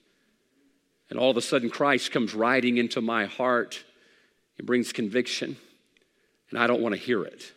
And 1.10 1.18
all 1.18 1.30
of 1.30 1.36
a 1.36 1.42
sudden, 1.42 1.70
Christ 1.70 2.10
comes 2.10 2.34
riding 2.34 2.78
into 2.78 3.00
my 3.00 3.26
heart 3.26 3.84
and 4.58 4.66
brings 4.66 4.92
conviction, 4.92 5.56
and 6.50 6.58
I 6.58 6.66
don't 6.66 6.80
want 6.80 6.94
to 6.94 7.00
hear 7.00 7.22
it. 7.24 7.52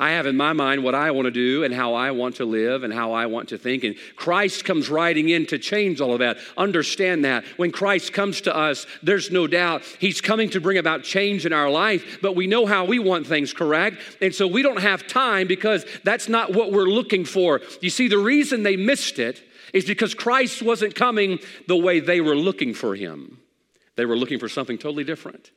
I 0.00 0.12
have 0.12 0.24
in 0.24 0.34
my 0.34 0.54
mind 0.54 0.82
what 0.82 0.94
I 0.94 1.10
want 1.10 1.26
to 1.26 1.30
do 1.30 1.62
and 1.62 1.74
how 1.74 1.92
I 1.92 2.12
want 2.12 2.36
to 2.36 2.46
live 2.46 2.84
and 2.84 2.92
how 2.92 3.12
I 3.12 3.26
want 3.26 3.50
to 3.50 3.58
think. 3.58 3.84
And 3.84 3.96
Christ 4.16 4.64
comes 4.64 4.88
riding 4.88 5.28
in 5.28 5.44
to 5.46 5.58
change 5.58 6.00
all 6.00 6.14
of 6.14 6.20
that. 6.20 6.38
Understand 6.56 7.26
that. 7.26 7.44
When 7.58 7.70
Christ 7.70 8.14
comes 8.14 8.40
to 8.42 8.56
us, 8.56 8.86
there's 9.02 9.30
no 9.30 9.46
doubt 9.46 9.84
He's 9.98 10.22
coming 10.22 10.48
to 10.50 10.60
bring 10.60 10.78
about 10.78 11.02
change 11.02 11.44
in 11.44 11.52
our 11.52 11.68
life, 11.68 12.20
but 12.22 12.34
we 12.34 12.46
know 12.46 12.64
how 12.64 12.86
we 12.86 12.98
want 12.98 13.26
things, 13.26 13.52
correct? 13.52 13.98
And 14.22 14.34
so 14.34 14.46
we 14.46 14.62
don't 14.62 14.80
have 14.80 15.06
time 15.06 15.46
because 15.46 15.84
that's 16.02 16.30
not 16.30 16.54
what 16.54 16.72
we're 16.72 16.84
looking 16.84 17.26
for. 17.26 17.60
You 17.82 17.90
see, 17.90 18.08
the 18.08 18.16
reason 18.16 18.62
they 18.62 18.76
missed 18.76 19.18
it 19.18 19.42
is 19.72 19.84
because 19.84 20.14
Christ 20.14 20.62
wasn't 20.62 20.94
coming 20.94 21.38
the 21.66 21.76
way 21.76 22.00
they 22.00 22.20
were 22.20 22.36
looking 22.36 22.74
for 22.74 22.94
Him, 22.94 23.38
they 23.96 24.04
were 24.04 24.16
looking 24.16 24.38
for 24.38 24.48
something 24.48 24.78
totally 24.78 25.04
different. 25.04 25.50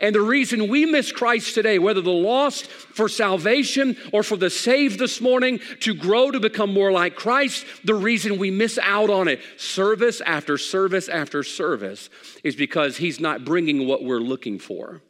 And 0.00 0.14
the 0.14 0.20
reason 0.20 0.68
we 0.68 0.84
miss 0.84 1.12
Christ 1.12 1.54
today, 1.54 1.78
whether 1.78 2.00
the 2.00 2.10
lost 2.10 2.66
for 2.66 3.08
salvation 3.08 3.96
or 4.12 4.22
for 4.22 4.36
the 4.36 4.50
saved 4.50 4.98
this 4.98 5.20
morning 5.20 5.60
to 5.80 5.94
grow 5.94 6.30
to 6.30 6.40
become 6.40 6.72
more 6.72 6.92
like 6.92 7.16
Christ, 7.16 7.64
the 7.84 7.94
reason 7.94 8.38
we 8.38 8.50
miss 8.50 8.78
out 8.82 9.10
on 9.10 9.28
it, 9.28 9.40
service 9.56 10.20
after 10.20 10.58
service 10.58 11.08
after 11.08 11.42
service, 11.42 12.10
is 12.44 12.54
because 12.54 12.98
He's 12.98 13.18
not 13.18 13.44
bringing 13.44 13.86
what 13.86 14.04
we're 14.04 14.20
looking 14.20 14.58
for. 14.58 15.00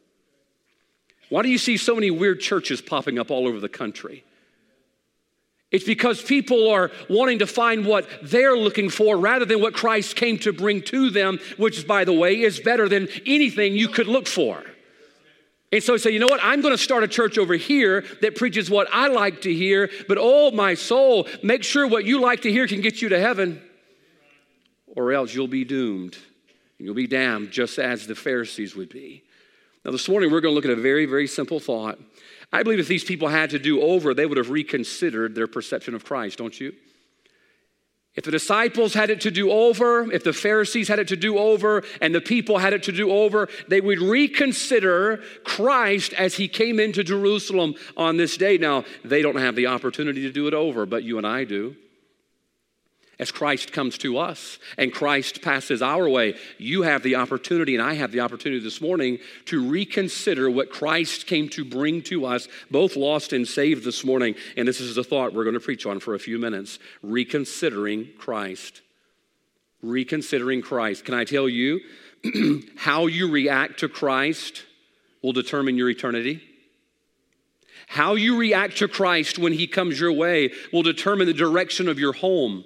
Why 1.29 1.43
do 1.43 1.49
you 1.49 1.57
see 1.57 1.77
so 1.77 1.93
many 1.93 2.09
weird 2.09 2.39
churches 2.39 2.81
popping 2.81 3.19
up 3.19 3.29
all 3.29 3.47
over 3.47 3.59
the 3.59 3.69
country? 3.69 4.23
It's 5.71 5.85
because 5.85 6.21
people 6.21 6.69
are 6.71 6.89
wanting 7.09 7.39
to 7.39 7.47
find 7.47 7.85
what 7.85 8.07
they're 8.23 8.57
looking 8.57 8.89
for 8.89 9.17
rather 9.17 9.45
than 9.45 9.61
what 9.61 9.73
Christ 9.73 10.15
came 10.15 10.39
to 10.39 10.51
bring 10.51 10.81
to 10.83 11.11
them, 11.11 11.39
which, 11.57 11.85
by 11.85 12.05
the 12.05 12.13
way, 12.13 12.41
is 12.41 12.59
better 12.59 12.89
than 12.89 13.07
anything 13.25 13.75
you 13.75 13.87
could 13.87 14.07
look 14.07 14.27
for. 14.27 14.63
And 15.71 15.83
so 15.83 15.93
he 15.93 15.99
said, 15.99 16.13
you 16.13 16.19
know 16.19 16.27
what? 16.27 16.39
I'm 16.41 16.61
going 16.61 16.73
to 16.73 16.81
start 16.81 17.03
a 17.03 17.07
church 17.07 17.37
over 17.37 17.53
here 17.53 18.03
that 18.21 18.35
preaches 18.35 18.71
what 18.71 18.87
I 18.91 19.07
like 19.09 19.41
to 19.41 19.53
hear, 19.53 19.91
but 20.07 20.17
oh, 20.19 20.49
my 20.49 20.73
soul, 20.73 21.27
make 21.43 21.63
sure 21.63 21.87
what 21.87 22.05
you 22.05 22.19
like 22.19 22.41
to 22.41 22.51
hear 22.51 22.65
can 22.67 22.81
get 22.81 23.03
you 23.03 23.09
to 23.09 23.19
heaven, 23.19 23.61
or 24.87 25.13
else 25.13 25.33
you'll 25.35 25.47
be 25.47 25.65
doomed 25.65 26.17
and 26.79 26.85
you'll 26.85 26.95
be 26.95 27.05
damned 27.05 27.51
just 27.51 27.77
as 27.77 28.07
the 28.07 28.15
Pharisees 28.15 28.75
would 28.75 28.89
be. 28.89 29.23
Now, 29.85 29.91
this 29.91 30.09
morning, 30.09 30.31
we're 30.31 30.41
going 30.41 30.51
to 30.51 30.55
look 30.55 30.65
at 30.65 30.71
a 30.71 30.81
very, 30.81 31.05
very 31.05 31.27
simple 31.27 31.59
thought. 31.59 31.99
I 32.51 32.63
believe 32.63 32.79
if 32.79 32.87
these 32.87 33.03
people 33.03 33.29
had 33.29 33.51
to 33.51 33.59
do 33.59 33.81
over, 33.81 34.13
they 34.13 34.25
would 34.25 34.37
have 34.37 34.49
reconsidered 34.49 35.35
their 35.35 35.47
perception 35.47 35.95
of 35.95 36.03
Christ, 36.03 36.37
don't 36.37 36.59
you? 36.59 36.73
If 38.15 38.25
the 38.25 38.31
disciples 38.31 38.93
had 38.93 39.09
it 39.09 39.21
to 39.21 39.31
do 39.31 39.51
over, 39.51 40.11
if 40.11 40.23
the 40.23 40.33
Pharisees 40.33 40.89
had 40.89 40.99
it 40.99 41.07
to 41.09 41.15
do 41.15 41.37
over, 41.37 41.83
and 42.01 42.13
the 42.13 42.19
people 42.19 42.57
had 42.57 42.73
it 42.73 42.83
to 42.83 42.91
do 42.91 43.11
over, 43.11 43.47
they 43.69 43.79
would 43.79 43.99
reconsider 43.99 45.23
Christ 45.45 46.13
as 46.13 46.35
he 46.35 46.49
came 46.49 46.79
into 46.79 47.03
Jerusalem 47.03 47.75
on 47.95 48.17
this 48.17 48.35
day. 48.35 48.57
Now, 48.57 48.83
they 49.05 49.21
don't 49.21 49.37
have 49.37 49.55
the 49.55 49.67
opportunity 49.67 50.23
to 50.23 50.31
do 50.31 50.47
it 50.47 50.53
over, 50.53 50.85
but 50.85 51.03
you 51.03 51.17
and 51.17 51.25
I 51.25 51.45
do 51.45 51.75
as 53.19 53.31
Christ 53.31 53.73
comes 53.73 53.97
to 53.99 54.17
us 54.17 54.57
and 54.77 54.93
Christ 54.93 55.41
passes 55.41 55.81
our 55.81 56.07
way, 56.07 56.35
you 56.57 56.83
have 56.83 57.03
the 57.03 57.15
opportunity, 57.15 57.75
and 57.75 57.83
I 57.83 57.93
have 57.95 58.13
the 58.13 58.21
opportunity 58.21 58.61
this 58.61 58.79
morning 58.79 59.19
to 59.45 59.69
reconsider 59.69 60.49
what 60.49 60.71
Christ 60.71 61.27
came 61.27 61.49
to 61.49 61.65
bring 61.65 62.01
to 62.03 62.25
us, 62.25 62.47
both 62.71 62.95
lost 62.95 63.33
and 63.33 63.45
saved 63.45 63.83
this 63.83 64.05
morning. 64.05 64.35
And 64.55 64.65
this 64.65 64.79
is 64.79 64.97
a 64.97 65.03
thought 65.03 65.33
we're 65.33 65.43
going 65.43 65.53
to 65.55 65.59
preach 65.59 65.85
on 65.85 65.99
for 65.99 66.15
a 66.15 66.19
few 66.19 66.39
minutes 66.39 66.79
reconsidering 67.03 68.07
Christ. 68.17 68.81
Reconsidering 69.81 70.61
Christ. 70.61 71.03
Can 71.03 71.13
I 71.13 71.25
tell 71.25 71.49
you 71.49 71.81
how 72.77 73.07
you 73.07 73.29
react 73.29 73.81
to 73.81 73.89
Christ 73.89 74.63
will 75.21 75.33
determine 75.33 75.75
your 75.75 75.89
eternity? 75.89 76.41
How 77.87 78.15
you 78.15 78.37
react 78.37 78.77
to 78.77 78.87
Christ 78.87 79.39
when 79.39 79.51
he 79.51 79.67
comes 79.67 79.99
your 79.99 80.13
way 80.13 80.51
will 80.71 80.83
determine 80.83 81.27
the 81.27 81.33
direction 81.33 81.89
of 81.89 81.99
your 81.99 82.13
home 82.13 82.63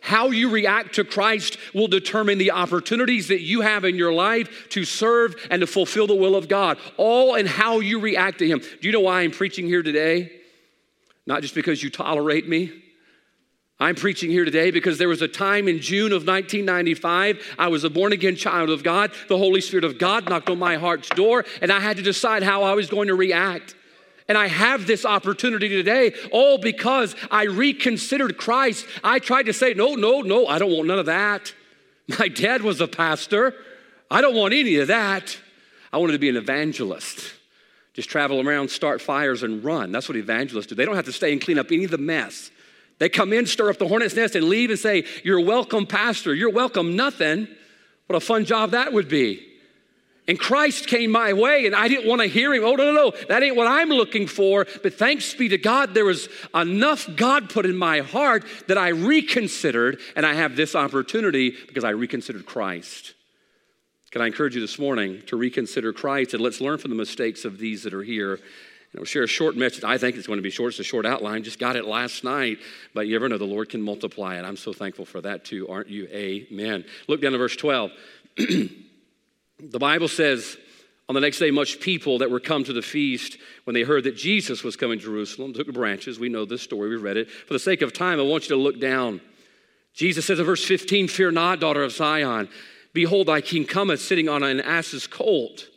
how 0.00 0.28
you 0.28 0.50
react 0.50 0.94
to 0.96 1.04
Christ 1.04 1.58
will 1.74 1.88
determine 1.88 2.38
the 2.38 2.52
opportunities 2.52 3.28
that 3.28 3.40
you 3.40 3.60
have 3.60 3.84
in 3.84 3.96
your 3.96 4.12
life 4.12 4.68
to 4.70 4.84
serve 4.84 5.34
and 5.50 5.60
to 5.60 5.66
fulfill 5.66 6.06
the 6.06 6.14
will 6.14 6.36
of 6.36 6.48
God, 6.48 6.78
all 6.96 7.34
in 7.34 7.46
how 7.46 7.80
you 7.80 8.00
react 8.00 8.38
to 8.38 8.46
Him. 8.46 8.58
Do 8.58 8.88
you 8.88 8.92
know 8.92 9.00
why 9.00 9.20
I'm 9.20 9.30
preaching 9.30 9.66
here 9.66 9.82
today? 9.82 10.32
Not 11.26 11.42
just 11.42 11.54
because 11.54 11.82
you 11.82 11.90
tolerate 11.90 12.48
me. 12.48 12.72
I'm 13.80 13.94
preaching 13.94 14.30
here 14.30 14.44
today 14.44 14.72
because 14.72 14.98
there 14.98 15.08
was 15.08 15.22
a 15.22 15.28
time 15.28 15.68
in 15.68 15.80
June 15.80 16.12
of 16.12 16.26
1995, 16.26 17.54
I 17.58 17.68
was 17.68 17.84
a 17.84 17.90
born 17.90 18.12
again 18.12 18.34
child 18.34 18.70
of 18.70 18.82
God. 18.82 19.12
The 19.28 19.38
Holy 19.38 19.60
Spirit 19.60 19.84
of 19.84 19.98
God 19.98 20.28
knocked 20.28 20.50
on 20.50 20.58
my 20.58 20.76
heart's 20.76 21.08
door, 21.10 21.44
and 21.62 21.70
I 21.70 21.78
had 21.78 21.96
to 21.98 22.02
decide 22.02 22.42
how 22.42 22.64
I 22.64 22.74
was 22.74 22.88
going 22.88 23.06
to 23.06 23.14
react. 23.14 23.76
And 24.28 24.36
I 24.36 24.46
have 24.46 24.86
this 24.86 25.06
opportunity 25.06 25.68
today, 25.68 26.12
all 26.30 26.58
because 26.58 27.16
I 27.30 27.44
reconsidered 27.44 28.36
Christ. 28.36 28.86
I 29.02 29.18
tried 29.20 29.44
to 29.44 29.54
say, 29.54 29.72
no, 29.72 29.94
no, 29.94 30.20
no, 30.20 30.46
I 30.46 30.58
don't 30.58 30.70
want 30.70 30.86
none 30.86 30.98
of 30.98 31.06
that. 31.06 31.54
My 32.18 32.28
dad 32.28 32.62
was 32.62 32.80
a 32.80 32.88
pastor. 32.88 33.54
I 34.10 34.20
don't 34.20 34.34
want 34.34 34.52
any 34.52 34.76
of 34.76 34.88
that. 34.88 35.38
I 35.92 35.96
wanted 35.96 36.12
to 36.12 36.18
be 36.18 36.28
an 36.28 36.36
evangelist. 36.36 37.34
Just 37.94 38.10
travel 38.10 38.46
around, 38.46 38.70
start 38.70 39.00
fires, 39.00 39.42
and 39.42 39.64
run. 39.64 39.92
That's 39.92 40.08
what 40.08 40.16
evangelists 40.16 40.66
do. 40.66 40.74
They 40.74 40.84
don't 40.84 40.96
have 40.96 41.06
to 41.06 41.12
stay 41.12 41.32
and 41.32 41.40
clean 41.40 41.58
up 41.58 41.72
any 41.72 41.84
of 41.84 41.90
the 41.90 41.98
mess. 41.98 42.50
They 42.98 43.08
come 43.08 43.32
in, 43.32 43.46
stir 43.46 43.70
up 43.70 43.78
the 43.78 43.88
hornet's 43.88 44.14
nest, 44.14 44.34
and 44.34 44.48
leave 44.48 44.70
and 44.70 44.78
say, 44.78 45.04
You're 45.24 45.40
welcome, 45.40 45.86
pastor. 45.86 46.34
You're 46.34 46.52
welcome, 46.52 46.96
nothing. 46.96 47.48
What 48.06 48.16
a 48.16 48.20
fun 48.20 48.44
job 48.44 48.72
that 48.72 48.92
would 48.92 49.08
be. 49.08 49.47
And 50.28 50.38
Christ 50.38 50.86
came 50.86 51.10
my 51.10 51.32
way, 51.32 51.64
and 51.64 51.74
I 51.74 51.88
didn't 51.88 52.06
want 52.06 52.20
to 52.20 52.28
hear 52.28 52.52
him. 52.54 52.62
Oh, 52.62 52.74
no, 52.74 52.92
no, 52.92 52.92
no, 52.92 53.12
that 53.28 53.42
ain't 53.42 53.56
what 53.56 53.66
I'm 53.66 53.88
looking 53.88 54.26
for. 54.26 54.66
But 54.82 54.92
thanks 54.92 55.32
be 55.32 55.48
to 55.48 55.56
God, 55.56 55.94
there 55.94 56.04
was 56.04 56.28
enough 56.54 57.08
God 57.16 57.48
put 57.48 57.64
in 57.64 57.76
my 57.76 58.00
heart 58.00 58.44
that 58.66 58.76
I 58.76 58.88
reconsidered, 58.88 59.98
and 60.14 60.26
I 60.26 60.34
have 60.34 60.54
this 60.54 60.74
opportunity 60.74 61.56
because 61.66 61.82
I 61.82 61.90
reconsidered 61.90 62.44
Christ. 62.44 63.14
Can 64.10 64.20
I 64.20 64.26
encourage 64.26 64.54
you 64.54 64.60
this 64.60 64.78
morning 64.78 65.22
to 65.26 65.36
reconsider 65.36 65.92
Christ 65.92 66.32
and 66.32 66.42
let's 66.42 66.60
learn 66.60 66.78
from 66.78 66.90
the 66.90 66.96
mistakes 66.96 67.44
of 67.44 67.58
these 67.58 67.82
that 67.82 67.92
are 67.92 68.02
here? 68.02 68.34
And 68.34 69.00
I'll 69.00 69.04
share 69.04 69.22
a 69.22 69.26
short 69.28 69.54
message. 69.54 69.84
I 69.84 69.98
think 69.98 70.16
it's 70.16 70.26
going 70.26 70.38
to 70.38 70.42
be 70.42 70.50
short. 70.50 70.70
It's 70.70 70.80
a 70.80 70.84
short 70.84 71.04
outline. 71.04 71.42
Just 71.42 71.58
got 71.58 71.76
it 71.76 71.84
last 71.84 72.24
night, 72.24 72.58
but 72.94 73.06
you 73.06 73.16
ever 73.16 73.28
know 73.28 73.36
the 73.36 73.44
Lord 73.44 73.68
can 73.68 73.82
multiply 73.82 74.38
it. 74.38 74.44
I'm 74.44 74.56
so 74.56 74.72
thankful 74.72 75.04
for 75.04 75.20
that 75.22 75.44
too, 75.44 75.68
aren't 75.68 75.88
you? 75.88 76.06
Amen. 76.06 76.86
Look 77.06 77.20
down 77.20 77.32
to 77.32 77.38
verse 77.38 77.56
12. 77.56 77.90
The 79.60 79.78
Bible 79.78 80.08
says, 80.08 80.56
on 81.08 81.14
the 81.14 81.20
next 81.20 81.38
day, 81.38 81.50
much 81.50 81.80
people 81.80 82.18
that 82.18 82.30
were 82.30 82.40
come 82.40 82.64
to 82.64 82.72
the 82.72 82.82
feast, 82.82 83.38
when 83.64 83.72
they 83.72 83.82
heard 83.82 84.04
that 84.04 84.16
Jesus 84.16 84.62
was 84.62 84.76
coming 84.76 84.98
to 84.98 85.04
Jerusalem, 85.04 85.54
took 85.54 85.72
branches. 85.72 86.20
We 86.20 86.28
know 86.28 86.44
this 86.44 86.62
story, 86.62 86.90
we 86.90 86.96
read 86.96 87.16
it. 87.16 87.30
For 87.30 87.54
the 87.54 87.58
sake 87.58 87.80
of 87.80 87.92
time, 87.92 88.20
I 88.20 88.24
want 88.24 88.44
you 88.44 88.56
to 88.56 88.62
look 88.62 88.78
down. 88.78 89.20
Jesus 89.94 90.26
says 90.26 90.38
in 90.38 90.44
verse 90.44 90.64
15, 90.64 91.08
Fear 91.08 91.30
not, 91.32 91.60
daughter 91.60 91.82
of 91.82 91.92
Zion. 91.92 92.48
Behold, 92.92 93.28
thy 93.28 93.40
king 93.40 93.64
cometh 93.64 94.00
sitting 94.00 94.28
on 94.28 94.42
an 94.42 94.60
ass's 94.60 95.06
colt. 95.06 95.68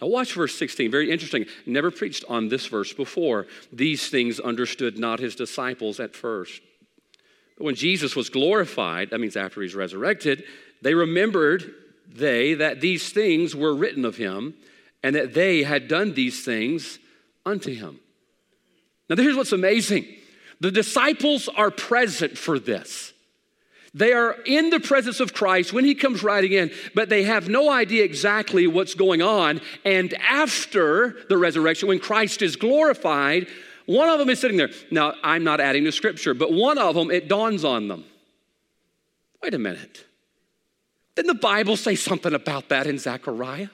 Now, 0.00 0.08
watch 0.08 0.32
verse 0.34 0.54
16. 0.58 0.90
Very 0.90 1.10
interesting. 1.10 1.44
Never 1.66 1.90
preached 1.90 2.24
on 2.28 2.48
this 2.48 2.66
verse 2.66 2.92
before. 2.92 3.46
These 3.72 4.08
things 4.08 4.40
understood 4.40 4.98
not 4.98 5.20
his 5.20 5.36
disciples 5.36 6.00
at 6.00 6.16
first. 6.16 6.60
But 7.58 7.64
when 7.64 7.74
Jesus 7.74 8.16
was 8.16 8.30
glorified, 8.30 9.10
that 9.10 9.20
means 9.20 9.36
after 9.36 9.60
he's 9.60 9.74
resurrected, 9.74 10.44
they 10.80 10.94
remembered 10.94 11.74
they 12.16 12.54
that 12.54 12.80
these 12.80 13.10
things 13.10 13.54
were 13.54 13.74
written 13.74 14.04
of 14.04 14.16
him 14.16 14.54
and 15.02 15.14
that 15.16 15.34
they 15.34 15.62
had 15.62 15.88
done 15.88 16.14
these 16.14 16.44
things 16.44 16.98
unto 17.44 17.74
him. 17.74 17.98
Now, 19.08 19.16
here's 19.16 19.36
what's 19.36 19.52
amazing 19.52 20.06
the 20.60 20.70
disciples 20.70 21.48
are 21.48 21.70
present 21.70 22.38
for 22.38 22.58
this. 22.58 23.12
They 23.94 24.12
are 24.12 24.36
in 24.46 24.70
the 24.70 24.80
presence 24.80 25.20
of 25.20 25.34
Christ 25.34 25.72
when 25.72 25.84
he 25.84 25.94
comes 25.94 26.22
riding 26.22 26.52
in, 26.52 26.70
but 26.94 27.10
they 27.10 27.24
have 27.24 27.48
no 27.48 27.70
idea 27.70 28.04
exactly 28.04 28.66
what's 28.66 28.94
going 28.94 29.20
on. 29.20 29.60
And 29.84 30.14
after 30.14 31.16
the 31.28 31.36
resurrection, 31.36 31.88
when 31.88 31.98
Christ 31.98 32.40
is 32.40 32.56
glorified, 32.56 33.48
one 33.84 34.08
of 34.08 34.18
them 34.18 34.30
is 34.30 34.40
sitting 34.40 34.56
there. 34.56 34.70
Now, 34.90 35.14
I'm 35.22 35.44
not 35.44 35.60
adding 35.60 35.84
to 35.84 35.92
scripture, 35.92 36.32
but 36.32 36.52
one 36.52 36.78
of 36.78 36.94
them, 36.94 37.10
it 37.10 37.28
dawns 37.28 37.64
on 37.64 37.88
them. 37.88 38.04
Wait 39.42 39.52
a 39.52 39.58
minute. 39.58 40.06
Didn't 41.14 41.28
the 41.28 41.34
Bible 41.34 41.76
say 41.76 41.94
something 41.94 42.34
about 42.34 42.68
that 42.70 42.86
in 42.86 42.98
Zechariah? 42.98 43.68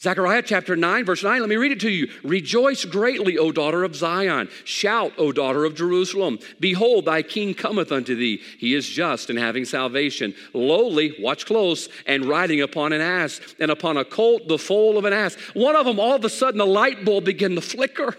Zechariah 0.00 0.42
chapter 0.42 0.76
9, 0.76 1.04
verse 1.04 1.24
9, 1.24 1.40
let 1.40 1.48
me 1.48 1.56
read 1.56 1.72
it 1.72 1.80
to 1.80 1.90
you. 1.90 2.08
Rejoice 2.22 2.84
greatly, 2.84 3.36
O 3.36 3.50
daughter 3.50 3.82
of 3.82 3.96
Zion. 3.96 4.48
Shout, 4.62 5.12
O 5.18 5.32
daughter 5.32 5.64
of 5.64 5.74
Jerusalem. 5.74 6.38
Behold, 6.60 7.06
thy 7.06 7.22
king 7.22 7.52
cometh 7.52 7.90
unto 7.90 8.14
thee. 8.14 8.40
He 8.58 8.74
is 8.74 8.88
just 8.88 9.28
and 9.28 9.36
having 9.36 9.64
salvation, 9.64 10.34
lowly, 10.54 11.16
watch 11.18 11.46
close, 11.46 11.88
and 12.06 12.26
riding 12.26 12.60
upon 12.60 12.92
an 12.92 13.00
ass, 13.00 13.40
and 13.58 13.72
upon 13.72 13.96
a 13.96 14.04
colt, 14.04 14.46
the 14.46 14.56
foal 14.56 14.98
of 14.98 15.04
an 15.04 15.12
ass. 15.12 15.34
One 15.54 15.74
of 15.74 15.84
them, 15.84 15.98
all 15.98 16.14
of 16.14 16.24
a 16.24 16.30
sudden, 16.30 16.58
the 16.58 16.66
light 16.66 17.04
bulb 17.04 17.24
began 17.24 17.56
to 17.56 17.60
flicker. 17.60 18.16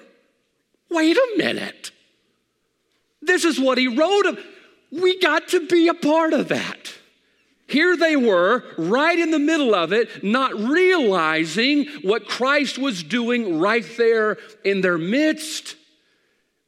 Wait 0.89 1.15
a 1.15 1.38
minute. 1.38 1.91
This 3.21 3.45
is 3.45 3.57
what 3.57 3.77
he 3.77 3.88
wrote. 3.88 4.38
We 4.91 5.17
got 5.19 5.47
to 5.49 5.65
be 5.65 5.88
a 5.88 5.93
part 5.93 6.33
of 6.33 6.49
that. 6.49 6.98
Here 7.69 7.95
they 7.95 8.15
were, 8.15 8.63
right 8.77 9.17
in 9.17 9.29
the 9.29 9.39
middle 9.39 9.75
of 9.75 9.93
it, 9.93 10.23
not 10.23 10.55
realizing 10.55 11.85
what 12.01 12.27
Christ 12.27 12.79
was 12.79 13.03
doing 13.03 13.59
right 13.59 13.85
there 13.95 14.38
in 14.63 14.81
their 14.81 14.97
midst. 14.97 15.75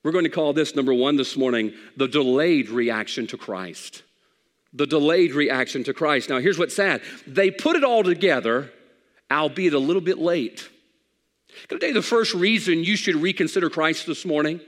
We're 0.03 0.11
going 0.11 0.25
to 0.25 0.29
call 0.29 0.53
this 0.53 0.75
number 0.75 0.93
one 0.93 1.15
this 1.15 1.35
morning 1.35 1.73
the 1.97 2.07
delayed 2.07 2.69
reaction 2.69 3.25
to 3.27 3.37
Christ. 3.37 4.03
The 4.73 4.85
delayed 4.85 5.33
reaction 5.33 5.83
to 5.85 5.93
Christ. 5.93 6.29
Now, 6.29 6.39
here's 6.39 6.59
what's 6.59 6.75
sad 6.75 7.01
they 7.25 7.49
put 7.49 7.75
it 7.75 7.83
all 7.83 8.03
together, 8.03 8.71
albeit 9.31 9.73
a 9.73 9.79
little 9.79 10.03
bit 10.03 10.19
late. 10.19 10.69
I 11.71 11.77
tell 11.77 11.89
you 11.89 11.95
the 11.95 12.01
first 12.03 12.35
reason 12.35 12.83
you 12.83 12.95
should 12.95 13.15
reconsider 13.15 13.69
Christ 13.71 14.05
this 14.05 14.23
morning 14.23 14.61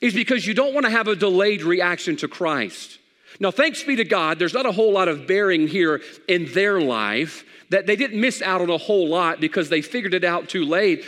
is 0.00 0.14
because 0.14 0.46
you 0.46 0.52
don't 0.52 0.74
want 0.74 0.84
to 0.84 0.90
have 0.90 1.06
a 1.06 1.16
delayed 1.16 1.62
reaction 1.62 2.16
to 2.16 2.28
Christ. 2.28 2.98
Now, 3.38 3.50
thanks 3.50 3.82
be 3.82 3.96
to 3.96 4.04
God, 4.04 4.38
there's 4.38 4.54
not 4.54 4.66
a 4.66 4.72
whole 4.72 4.92
lot 4.92 5.08
of 5.08 5.26
bearing 5.26 5.68
here 5.68 6.00
in 6.28 6.52
their 6.52 6.80
life, 6.80 7.44
that 7.70 7.86
they 7.86 7.96
didn't 7.96 8.20
miss 8.20 8.42
out 8.42 8.60
on 8.60 8.70
a 8.70 8.78
whole 8.78 9.08
lot 9.08 9.40
because 9.40 9.68
they 9.68 9.82
figured 9.82 10.14
it 10.14 10.24
out 10.24 10.48
too 10.48 10.64
late. 10.64 11.04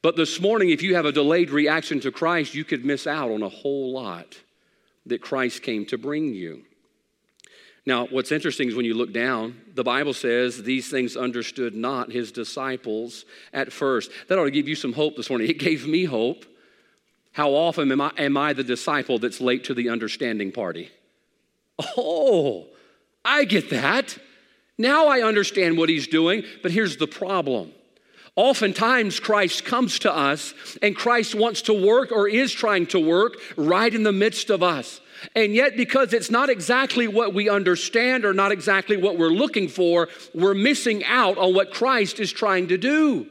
But 0.00 0.16
this 0.16 0.40
morning, 0.40 0.70
if 0.70 0.82
you 0.82 0.94
have 0.94 1.04
a 1.04 1.12
delayed 1.12 1.50
reaction 1.50 2.00
to 2.00 2.12
Christ, 2.12 2.54
you 2.54 2.64
could 2.64 2.84
miss 2.84 3.06
out 3.06 3.30
on 3.30 3.42
a 3.42 3.48
whole 3.48 3.92
lot 3.92 4.36
that 5.06 5.20
Christ 5.20 5.62
came 5.62 5.84
to 5.86 5.98
bring 5.98 6.34
you. 6.34 6.62
Now, 7.84 8.06
what's 8.06 8.30
interesting 8.30 8.68
is 8.68 8.76
when 8.76 8.84
you 8.84 8.94
look 8.94 9.12
down, 9.12 9.60
the 9.74 9.82
Bible 9.82 10.14
says 10.14 10.62
these 10.62 10.88
things 10.88 11.16
understood 11.16 11.74
not 11.74 12.12
his 12.12 12.30
disciples 12.30 13.24
at 13.52 13.72
first. 13.72 14.10
That 14.28 14.38
ought 14.38 14.44
to 14.44 14.52
give 14.52 14.68
you 14.68 14.76
some 14.76 14.92
hope 14.92 15.16
this 15.16 15.28
morning. 15.28 15.50
It 15.50 15.58
gave 15.58 15.86
me 15.86 16.04
hope. 16.04 16.44
How 17.32 17.50
often 17.50 17.90
am 17.90 18.00
I, 18.00 18.12
am 18.18 18.36
I 18.36 18.52
the 18.52 18.62
disciple 18.62 19.18
that's 19.18 19.40
late 19.40 19.64
to 19.64 19.74
the 19.74 19.88
understanding 19.88 20.52
party? 20.52 20.90
Oh, 21.78 22.66
I 23.24 23.44
get 23.44 23.70
that. 23.70 24.18
Now 24.78 25.06
I 25.06 25.22
understand 25.22 25.78
what 25.78 25.88
he's 25.88 26.06
doing, 26.06 26.44
but 26.62 26.72
here's 26.72 26.96
the 26.96 27.06
problem. 27.06 27.72
Oftentimes, 28.34 29.20
Christ 29.20 29.64
comes 29.64 29.98
to 30.00 30.14
us 30.14 30.54
and 30.80 30.96
Christ 30.96 31.34
wants 31.34 31.62
to 31.62 31.74
work 31.74 32.10
or 32.10 32.28
is 32.28 32.50
trying 32.50 32.86
to 32.86 32.98
work 32.98 33.34
right 33.56 33.94
in 33.94 34.04
the 34.04 34.12
midst 34.12 34.48
of 34.48 34.62
us. 34.62 35.00
And 35.36 35.54
yet, 35.54 35.76
because 35.76 36.14
it's 36.14 36.30
not 36.30 36.48
exactly 36.48 37.06
what 37.06 37.34
we 37.34 37.48
understand 37.50 38.24
or 38.24 38.32
not 38.32 38.50
exactly 38.50 38.96
what 38.96 39.18
we're 39.18 39.28
looking 39.28 39.68
for, 39.68 40.08
we're 40.34 40.54
missing 40.54 41.04
out 41.04 41.36
on 41.36 41.54
what 41.54 41.72
Christ 41.72 42.20
is 42.20 42.32
trying 42.32 42.68
to 42.68 42.78
do. 42.78 43.26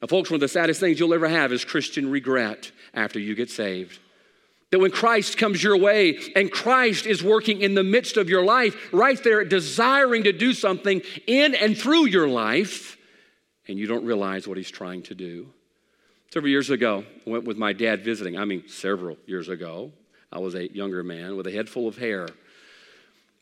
Now, 0.00 0.08
folks, 0.08 0.30
one 0.30 0.36
of 0.36 0.40
the 0.40 0.48
saddest 0.48 0.80
things 0.80 0.98
you'll 0.98 1.14
ever 1.14 1.28
have 1.28 1.52
is 1.52 1.64
Christian 1.64 2.10
regret 2.10 2.72
after 2.94 3.18
you 3.18 3.34
get 3.34 3.50
saved. 3.50 3.98
That 4.70 4.80
when 4.80 4.90
Christ 4.90 5.38
comes 5.38 5.62
your 5.62 5.78
way 5.78 6.18
and 6.36 6.50
Christ 6.50 7.06
is 7.06 7.22
working 7.22 7.62
in 7.62 7.74
the 7.74 7.84
midst 7.84 8.16
of 8.16 8.28
your 8.28 8.44
life, 8.44 8.92
right 8.92 9.22
there, 9.24 9.44
desiring 9.44 10.24
to 10.24 10.32
do 10.32 10.52
something 10.52 11.00
in 11.26 11.54
and 11.54 11.76
through 11.76 12.06
your 12.06 12.28
life, 12.28 12.98
and 13.66 13.78
you 13.78 13.86
don't 13.86 14.04
realize 14.04 14.46
what 14.46 14.58
he's 14.58 14.70
trying 14.70 15.02
to 15.04 15.14
do. 15.14 15.48
Several 16.32 16.50
years 16.50 16.68
ago, 16.68 17.04
I 17.26 17.30
went 17.30 17.44
with 17.44 17.56
my 17.56 17.72
dad 17.72 18.04
visiting. 18.04 18.38
I 18.38 18.44
mean, 18.44 18.68
several 18.68 19.16
years 19.26 19.48
ago. 19.48 19.92
I 20.30 20.38
was 20.38 20.54
a 20.54 20.70
younger 20.74 21.02
man 21.02 21.36
with 21.36 21.46
a 21.46 21.50
head 21.50 21.70
full 21.70 21.88
of 21.88 21.96
hair. 21.96 22.28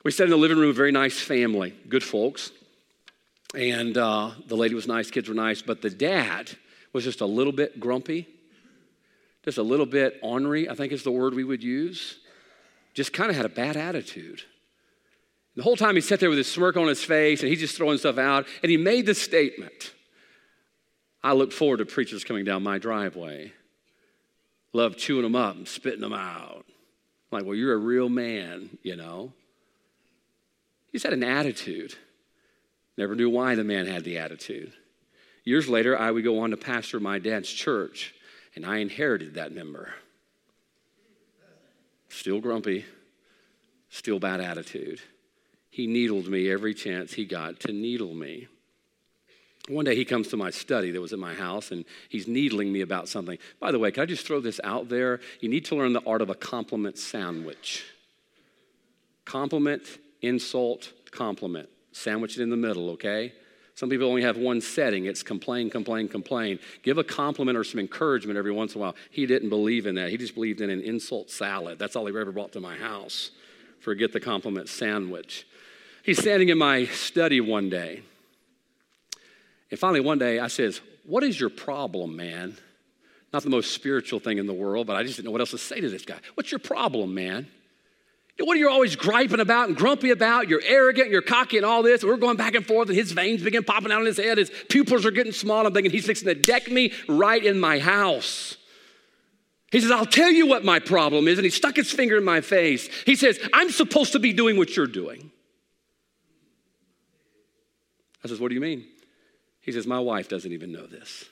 We 0.04 0.12
sat 0.12 0.24
in 0.24 0.30
the 0.30 0.36
living 0.36 0.58
room, 0.58 0.70
a 0.70 0.72
very 0.72 0.92
nice 0.92 1.20
family, 1.20 1.74
good 1.88 2.04
folks. 2.04 2.52
And 3.56 3.98
uh, 3.98 4.32
the 4.46 4.56
lady 4.56 4.76
was 4.76 4.86
nice, 4.86 5.10
kids 5.10 5.28
were 5.28 5.34
nice, 5.34 5.62
but 5.62 5.82
the 5.82 5.90
dad 5.90 6.50
was 6.92 7.02
just 7.02 7.20
a 7.20 7.26
little 7.26 7.52
bit 7.52 7.80
grumpy 7.80 8.28
just 9.46 9.58
a 9.58 9.62
little 9.62 9.86
bit 9.86 10.18
ornery, 10.22 10.68
I 10.68 10.74
think 10.74 10.92
is 10.92 11.04
the 11.04 11.12
word 11.12 11.32
we 11.32 11.44
would 11.44 11.62
use, 11.62 12.18
just 12.92 13.12
kind 13.12 13.30
of 13.30 13.36
had 13.36 13.46
a 13.46 13.48
bad 13.48 13.76
attitude. 13.76 14.42
The 15.54 15.62
whole 15.62 15.76
time 15.76 15.94
he 15.94 16.02
sat 16.02 16.20
there 16.20 16.28
with 16.28 16.36
his 16.36 16.50
smirk 16.50 16.76
on 16.76 16.88
his 16.88 17.02
face 17.02 17.40
and 17.40 17.48
he's 17.48 17.60
just 17.60 17.76
throwing 17.76 17.96
stuff 17.96 18.18
out. 18.18 18.46
And 18.62 18.70
he 18.70 18.76
made 18.76 19.06
this 19.06 19.22
statement 19.22 19.92
I 21.22 21.32
look 21.32 21.50
forward 21.50 21.78
to 21.78 21.86
preachers 21.86 22.22
coming 22.22 22.44
down 22.44 22.62
my 22.62 22.78
driveway. 22.78 23.52
Love 24.72 24.96
chewing 24.96 25.22
them 25.22 25.34
up 25.34 25.56
and 25.56 25.66
spitting 25.66 26.00
them 26.00 26.12
out. 26.12 26.64
I'm 26.68 27.38
like, 27.38 27.44
well, 27.44 27.56
you're 27.56 27.72
a 27.72 27.78
real 27.78 28.08
man, 28.08 28.78
you 28.84 28.94
know. 28.94 29.32
He's 30.92 31.02
had 31.02 31.12
an 31.12 31.24
attitude. 31.24 31.96
Never 32.96 33.16
knew 33.16 33.28
why 33.28 33.56
the 33.56 33.64
man 33.64 33.86
had 33.86 34.04
the 34.04 34.18
attitude. 34.18 34.72
Years 35.42 35.68
later, 35.68 35.98
I 35.98 36.12
would 36.12 36.22
go 36.22 36.40
on 36.40 36.50
to 36.50 36.56
pastor 36.56 37.00
my 37.00 37.18
dad's 37.18 37.50
church. 37.50 38.14
And 38.56 38.64
I 38.66 38.78
inherited 38.78 39.34
that 39.34 39.52
member. 39.52 39.94
Still 42.08 42.40
grumpy, 42.40 42.86
still 43.90 44.18
bad 44.18 44.40
attitude. 44.40 45.00
He 45.70 45.86
needled 45.86 46.26
me 46.26 46.50
every 46.50 46.72
chance 46.72 47.12
he 47.12 47.26
got 47.26 47.60
to 47.60 47.72
needle 47.72 48.14
me. 48.14 48.48
One 49.68 49.84
day 49.84 49.96
he 49.96 50.04
comes 50.04 50.28
to 50.28 50.36
my 50.36 50.50
study 50.50 50.92
that 50.92 51.00
was 51.00 51.12
at 51.12 51.18
my 51.18 51.34
house 51.34 51.70
and 51.70 51.84
he's 52.08 52.26
needling 52.26 52.72
me 52.72 52.80
about 52.80 53.08
something. 53.08 53.36
By 53.60 53.72
the 53.72 53.78
way, 53.78 53.90
can 53.90 54.04
I 54.04 54.06
just 54.06 54.26
throw 54.26 54.40
this 54.40 54.60
out 54.64 54.88
there? 54.88 55.20
You 55.40 55.48
need 55.48 55.64
to 55.66 55.76
learn 55.76 55.92
the 55.92 56.04
art 56.06 56.22
of 56.22 56.30
a 56.30 56.34
compliment 56.34 56.98
sandwich. 56.98 57.84
Compliment, 59.24 59.82
insult, 60.22 60.92
compliment. 61.10 61.68
Sandwich 61.90 62.38
it 62.38 62.42
in 62.42 62.50
the 62.50 62.56
middle, 62.56 62.90
okay? 62.90 63.32
Some 63.76 63.90
people 63.90 64.08
only 64.08 64.22
have 64.22 64.38
one 64.38 64.62
setting 64.62 65.04
it's 65.04 65.22
complain, 65.22 65.68
complain, 65.68 66.08
complain. 66.08 66.58
Give 66.82 66.96
a 66.96 67.04
compliment 67.04 67.58
or 67.58 67.62
some 67.62 67.78
encouragement 67.78 68.38
every 68.38 68.50
once 68.50 68.74
in 68.74 68.80
a 68.80 68.82
while. 68.82 68.96
He 69.10 69.26
didn't 69.26 69.50
believe 69.50 69.86
in 69.86 69.94
that. 69.96 70.10
He 70.10 70.16
just 70.16 70.34
believed 70.34 70.62
in 70.62 70.70
an 70.70 70.80
insult 70.80 71.30
salad. 71.30 71.78
That's 71.78 71.94
all 71.94 72.06
he 72.06 72.18
ever 72.18 72.32
brought 72.32 72.52
to 72.52 72.60
my 72.60 72.76
house. 72.76 73.30
Forget 73.80 74.12
the 74.12 74.20
compliment 74.20 74.70
sandwich. 74.70 75.46
He's 76.02 76.18
standing 76.18 76.48
in 76.48 76.56
my 76.56 76.86
study 76.86 77.40
one 77.42 77.68
day. 77.68 78.02
And 79.70 79.78
finally, 79.78 80.00
one 80.00 80.18
day, 80.18 80.38
I 80.38 80.48
says, 80.48 80.80
What 81.04 81.22
is 81.22 81.38
your 81.38 81.50
problem, 81.50 82.16
man? 82.16 82.56
Not 83.32 83.42
the 83.42 83.50
most 83.50 83.72
spiritual 83.72 84.20
thing 84.20 84.38
in 84.38 84.46
the 84.46 84.54
world, 84.54 84.86
but 84.86 84.96
I 84.96 85.02
just 85.02 85.16
didn't 85.16 85.26
know 85.26 85.32
what 85.32 85.42
else 85.42 85.50
to 85.50 85.58
say 85.58 85.80
to 85.80 85.90
this 85.90 86.06
guy. 86.06 86.18
What's 86.34 86.50
your 86.50 86.60
problem, 86.60 87.14
man? 87.14 87.46
What 88.38 88.56
are 88.56 88.60
you 88.60 88.68
always 88.68 88.96
griping 88.96 89.40
about 89.40 89.68
and 89.68 89.76
grumpy 89.76 90.10
about? 90.10 90.48
You're 90.48 90.62
arrogant, 90.62 91.10
you're 91.10 91.22
cocky, 91.22 91.56
and 91.56 91.64
all 91.64 91.82
this. 91.82 92.04
We're 92.04 92.18
going 92.18 92.36
back 92.36 92.54
and 92.54 92.66
forth, 92.66 92.88
and 92.88 92.96
his 92.96 93.12
veins 93.12 93.42
begin 93.42 93.64
popping 93.64 93.90
out 93.90 94.00
in 94.00 94.06
his 94.06 94.18
head. 94.18 94.36
His 94.36 94.50
pupils 94.68 95.06
are 95.06 95.10
getting 95.10 95.32
small. 95.32 95.66
I'm 95.66 95.72
thinking 95.72 95.90
he's 95.90 96.04
fixing 96.04 96.28
to 96.28 96.34
deck 96.34 96.70
me 96.70 96.92
right 97.08 97.42
in 97.42 97.58
my 97.58 97.78
house. 97.78 98.56
He 99.72 99.80
says, 99.80 99.90
I'll 99.90 100.06
tell 100.06 100.30
you 100.30 100.46
what 100.46 100.64
my 100.64 100.78
problem 100.78 101.28
is. 101.28 101.38
And 101.38 101.44
he 101.44 101.50
stuck 101.50 101.76
his 101.76 101.90
finger 101.90 102.18
in 102.18 102.24
my 102.24 102.42
face. 102.42 102.88
He 103.04 103.16
says, 103.16 103.38
I'm 103.54 103.70
supposed 103.70 104.12
to 104.12 104.18
be 104.18 104.34
doing 104.34 104.58
what 104.58 104.76
you're 104.76 104.86
doing. 104.86 105.30
I 108.22 108.28
says, 108.28 108.38
What 108.38 108.48
do 108.48 108.54
you 108.54 108.60
mean? 108.60 108.84
He 109.60 109.72
says, 109.72 109.86
My 109.86 109.98
wife 109.98 110.28
doesn't 110.28 110.52
even 110.52 110.72
know 110.72 110.86
this. 110.86 111.24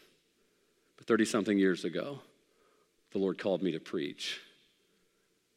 But 0.97 1.07
30 1.07 1.27
something 1.27 1.59
years 1.59 1.85
ago, 1.85 2.21
the 3.13 3.19
Lord 3.19 3.39
called 3.39 3.63
me 3.63 3.73
to 3.73 3.81
preach. 3.81 4.41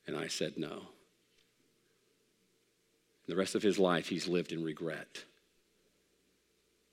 And 0.05 0.15
I 0.15 0.27
said, 0.27 0.53
No. 0.57 0.83
The 3.27 3.35
rest 3.35 3.55
of 3.55 3.63
his 3.63 3.77
life, 3.77 4.07
he's 4.07 4.27
lived 4.27 4.51
in 4.51 4.63
regret. 4.63 5.23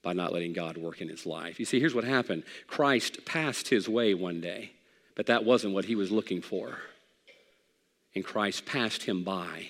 by 0.03 0.13
not 0.13 0.33
letting 0.35 0.53
God 0.53 0.77
work 0.77 1.01
in 1.01 1.09
his 1.09 1.25
life. 1.25 1.59
You 1.59 1.65
see, 1.65 1.81
here's 1.81 1.95
what 1.95 2.05
happened 2.05 2.45
Christ 2.67 3.25
passed 3.25 3.69
his 3.69 3.89
way 3.89 4.15
one 4.15 4.41
day, 4.41 4.73
but 5.17 5.27
that 5.27 5.45
wasn't 5.45 5.75
what 5.75 5.87
he 5.87 5.97
was 5.97 6.13
looking 6.13 6.43
for. 6.43 6.79
And 8.15 8.25
Christ 8.25 8.67
passed 8.67 9.05
him 9.05 9.25
by. 9.25 9.69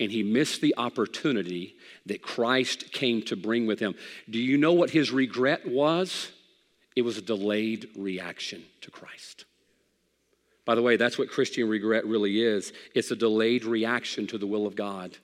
And 0.00 0.10
he 0.10 0.22
missed 0.24 0.60
the 0.62 0.74
opportunity 0.78 1.76
that 2.06 2.22
Christ 2.22 2.90
came 2.92 3.22
to 3.22 3.36
bring 3.36 3.66
with 3.66 3.78
him. 3.78 3.94
Do 4.28 4.38
you 4.38 4.56
know 4.56 4.72
what 4.72 4.90
his 4.90 5.12
regret 5.12 5.68
was? 5.68 6.30
It 6.96 7.02
was 7.02 7.18
a 7.18 7.22
delayed 7.22 7.88
reaction 7.96 8.64
to 8.80 8.90
Christ. 8.90 9.44
By 10.64 10.74
the 10.74 10.82
way, 10.82 10.96
that's 10.96 11.18
what 11.18 11.30
Christian 11.30 11.68
regret 11.68 12.06
really 12.06 12.42
is 12.42 12.72
it's 12.94 13.10
a 13.10 13.16
delayed 13.16 13.64
reaction 13.64 14.26
to 14.28 14.38
the 14.38 14.46
will 14.46 14.66
of 14.66 14.74
God. 14.74 15.16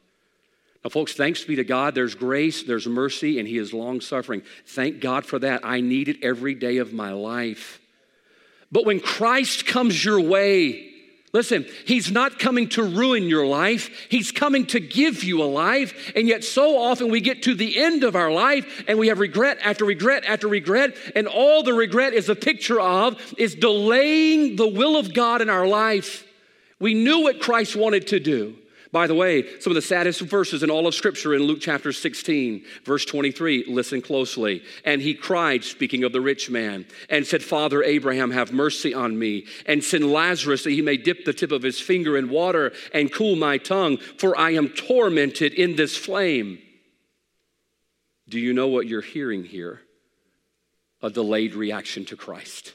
Now, 0.84 0.90
folks, 0.90 1.14
thanks 1.14 1.44
be 1.44 1.56
to 1.56 1.64
God, 1.64 1.94
there's 1.94 2.14
grace, 2.14 2.62
there's 2.62 2.86
mercy, 2.86 3.38
and 3.38 3.48
He 3.48 3.58
is 3.58 3.72
long 3.72 4.00
suffering. 4.00 4.42
Thank 4.66 5.00
God 5.00 5.26
for 5.26 5.38
that. 5.40 5.60
I 5.64 5.80
need 5.80 6.08
it 6.08 6.22
every 6.22 6.54
day 6.54 6.78
of 6.78 6.92
my 6.92 7.12
life. 7.12 7.80
But 8.70 8.86
when 8.86 9.00
Christ 9.00 9.66
comes 9.66 10.04
your 10.04 10.20
way, 10.20 10.88
Listen, 11.32 11.66
he's 11.84 12.10
not 12.10 12.38
coming 12.38 12.70
to 12.70 12.82
ruin 12.82 13.24
your 13.24 13.46
life. 13.46 14.06
He's 14.08 14.32
coming 14.32 14.64
to 14.68 14.80
give 14.80 15.22
you 15.22 15.42
a 15.42 15.44
life. 15.44 16.12
And 16.16 16.26
yet, 16.26 16.42
so 16.42 16.78
often 16.78 17.10
we 17.10 17.20
get 17.20 17.42
to 17.42 17.54
the 17.54 17.78
end 17.78 18.02
of 18.02 18.16
our 18.16 18.32
life 18.32 18.84
and 18.88 18.98
we 18.98 19.08
have 19.08 19.18
regret 19.18 19.58
after 19.62 19.84
regret 19.84 20.24
after 20.24 20.48
regret. 20.48 20.96
And 21.14 21.26
all 21.26 21.62
the 21.62 21.74
regret 21.74 22.14
is 22.14 22.30
a 22.30 22.34
picture 22.34 22.80
of 22.80 23.34
is 23.36 23.54
delaying 23.54 24.56
the 24.56 24.66
will 24.66 24.96
of 24.96 25.12
God 25.12 25.42
in 25.42 25.50
our 25.50 25.66
life. 25.66 26.26
We 26.80 26.94
knew 26.94 27.20
what 27.24 27.40
Christ 27.40 27.76
wanted 27.76 28.06
to 28.08 28.20
do. 28.20 28.56
By 28.90 29.07
the 29.07 29.14
way, 29.14 29.44
some 29.61 29.70
of 29.70 29.74
the 29.74 29.83
saddest 29.83 30.22
verses 30.22 30.62
in 30.62 30.70
all 30.70 30.87
of 30.87 30.94
Scripture 30.94 31.35
in 31.35 31.42
Luke 31.42 31.59
chapter 31.61 31.92
16, 31.92 32.64
verse 32.85 33.05
23, 33.05 33.66
listen 33.68 34.01
closely. 34.01 34.62
And 34.85 35.03
he 35.03 35.12
cried, 35.12 35.62
speaking 35.62 36.05
of 36.05 36.12
the 36.12 36.22
rich 36.22 36.48
man, 36.48 36.87
and 37.11 37.27
said, 37.27 37.42
Father 37.42 37.83
Abraham, 37.83 38.31
have 38.31 38.51
mercy 38.51 38.94
on 38.94 39.18
me, 39.18 39.46
and 39.66 39.85
send 39.85 40.11
Lazarus 40.11 40.64
that 40.64 40.70
he 40.70 40.81
may 40.81 40.96
dip 40.96 41.27
the 41.27 41.35
tip 41.35 41.53
of 41.53 41.62
his 41.62 41.79
finger 41.79 42.16
in 42.16 42.31
water 42.31 42.72
and 42.94 43.12
cool 43.12 43.37
my 43.37 43.59
tongue, 43.59 43.98
for 43.98 44.38
I 44.38 44.53
am 44.53 44.70
tormented 44.70 45.53
in 45.53 45.77
this 45.77 45.96
flame. 45.96 46.59
Do 48.27 48.40
you 48.40 48.55
know 48.55 48.68
what 48.68 48.87
you're 48.87 49.03
hearing 49.03 49.44
here? 49.44 49.83
A 51.03 51.11
delayed 51.11 51.55
reaction 51.55 52.07
to 52.07 52.16
Christ 52.16 52.72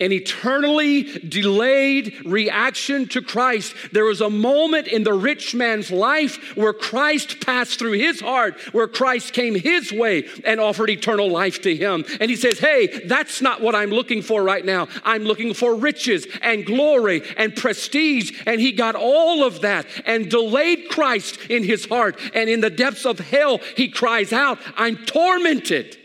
an 0.00 0.12
eternally 0.12 1.02
delayed 1.02 2.24
reaction 2.24 3.08
to 3.08 3.20
Christ. 3.20 3.74
There 3.92 4.04
was 4.04 4.20
a 4.20 4.30
moment 4.30 4.86
in 4.86 5.02
the 5.02 5.12
rich 5.12 5.54
man's 5.56 5.90
life 5.90 6.56
where 6.56 6.72
Christ 6.72 7.44
passed 7.44 7.78
through 7.78 7.92
his 7.92 8.20
heart, 8.20 8.60
where 8.72 8.86
Christ 8.86 9.32
came 9.32 9.56
his 9.56 9.92
way 9.92 10.28
and 10.44 10.60
offered 10.60 10.90
eternal 10.90 11.28
life 11.28 11.62
to 11.62 11.74
him. 11.74 12.04
And 12.20 12.30
he 12.30 12.36
says, 12.36 12.60
Hey, 12.60 12.86
that's 13.06 13.42
not 13.42 13.60
what 13.60 13.74
I'm 13.74 13.90
looking 13.90 14.22
for 14.22 14.42
right 14.42 14.64
now. 14.64 14.86
I'm 15.04 15.24
looking 15.24 15.52
for 15.52 15.74
riches 15.74 16.26
and 16.42 16.64
glory 16.64 17.22
and 17.36 17.56
prestige. 17.56 18.40
And 18.46 18.60
he 18.60 18.72
got 18.72 18.94
all 18.94 19.44
of 19.44 19.62
that 19.62 19.86
and 20.06 20.30
delayed 20.30 20.90
Christ 20.90 21.38
in 21.50 21.64
his 21.64 21.86
heart. 21.86 22.18
And 22.34 22.48
in 22.48 22.60
the 22.60 22.70
depths 22.70 23.04
of 23.04 23.18
hell, 23.18 23.58
he 23.76 23.88
cries 23.88 24.32
out, 24.32 24.58
I'm 24.76 24.96
tormented. 24.96 25.96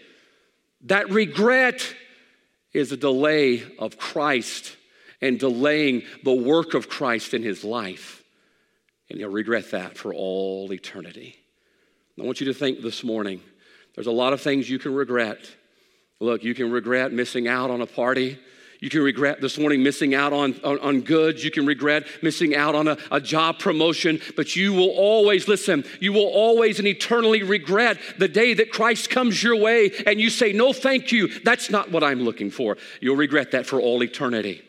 That 0.86 1.10
regret 1.12 1.95
is 2.73 2.91
a 2.91 2.97
delay 2.97 3.63
of 3.79 3.97
Christ 3.97 4.75
and 5.21 5.39
delaying 5.39 6.03
the 6.23 6.33
work 6.33 6.73
of 6.73 6.89
Christ 6.89 7.33
in 7.33 7.43
his 7.43 7.63
life. 7.63 8.23
And 9.09 9.19
he'll 9.19 9.29
regret 9.29 9.71
that 9.71 9.97
for 9.97 10.13
all 10.13 10.71
eternity. 10.73 11.36
I 12.19 12.23
want 12.23 12.39
you 12.39 12.47
to 12.47 12.53
think 12.53 12.81
this 12.81 13.03
morning 13.03 13.41
there's 13.95 14.07
a 14.07 14.12
lot 14.12 14.33
of 14.33 14.41
things 14.41 14.69
you 14.69 14.79
can 14.79 14.93
regret. 14.93 15.39
Look, 16.19 16.43
you 16.43 16.53
can 16.53 16.71
regret 16.71 17.12
missing 17.12 17.47
out 17.47 17.69
on 17.69 17.81
a 17.81 17.86
party 17.86 18.39
you 18.84 18.89
can 18.89 19.02
regret 19.02 19.39
this 19.39 19.58
morning 19.58 19.82
missing 19.82 20.13
out 20.13 20.34
on, 20.34 20.60
on, 20.62 20.78
on 20.80 21.00
goods. 21.00 21.41
You 21.41 21.52
can 21.52 21.65
regret 21.65 22.06
missing 22.22 22.54
out 22.54 22.76
on 22.76 22.89
a, 22.89 22.98
a 23.12 23.22
job 23.22 23.58
promotion. 23.58 24.19
But 24.36 24.58
you 24.58 24.74
will 24.74 24.89
always, 24.89 25.48
listen, 25.48 25.86
you 26.02 26.12
will 26.12 26.28
always 26.28 26.80
and 26.80 26.88
eternally 26.89 27.43
regret 27.43 27.98
the 28.17 28.28
day 28.28 28.54
that 28.56 28.74
Christ 28.74 29.10
comes 29.10 29.41
your 29.41 29.56
way 29.56 29.91
and 30.06 30.19
you 30.19 30.30
say, 30.30 30.52
No, 30.52 30.74
thank 30.74 31.13
you. 31.13 31.30
That's 31.46 31.69
not 31.69 31.91
what 31.91 32.04
I'm 32.04 32.24
looking 32.24 32.52
for. 32.52 32.76
You'll 33.00 33.15
regret 33.15 33.52
that 33.52 33.65
for 33.65 33.80
all 33.80 34.04
eternity. 34.04 34.62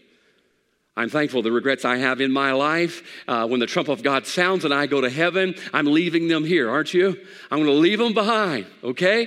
I'm 0.96 1.10
thankful 1.10 1.42
the 1.42 1.50
regrets 1.50 1.84
I 1.84 1.96
have 1.96 2.20
in 2.20 2.30
my 2.30 2.52
life. 2.52 3.02
Uh, 3.26 3.48
when 3.48 3.58
the 3.58 3.66
trump 3.66 3.88
of 3.88 4.04
God 4.04 4.28
sounds 4.28 4.64
and 4.64 4.72
I 4.72 4.86
go 4.86 5.00
to 5.00 5.10
heaven, 5.10 5.56
I'm 5.72 5.86
leaving 5.86 6.28
them 6.28 6.44
here, 6.44 6.70
aren't 6.70 6.94
you? 6.94 7.18
I'm 7.50 7.58
going 7.58 7.64
to 7.64 7.72
leave 7.72 7.98
them 7.98 8.14
behind, 8.14 8.66
okay? 8.84 9.26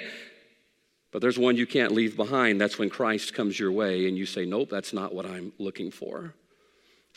But 1.18 1.24
there's 1.24 1.40
one 1.40 1.58
you 1.58 1.66
can't 1.66 1.94
leave 1.94 2.16
behind. 2.16 2.62
That's 2.62 2.78
when 2.78 2.92
Christ 2.92 3.34
comes 3.34 3.60
your 3.60 3.72
way 3.72 4.08
and 4.08 4.16
you 4.16 4.28
say, 4.28 4.46
Nope, 4.46 4.70
that's 4.70 4.94
not 4.94 5.16
what 5.16 5.26
I'm 5.26 5.52
looking 5.58 5.90
for. 5.90 6.36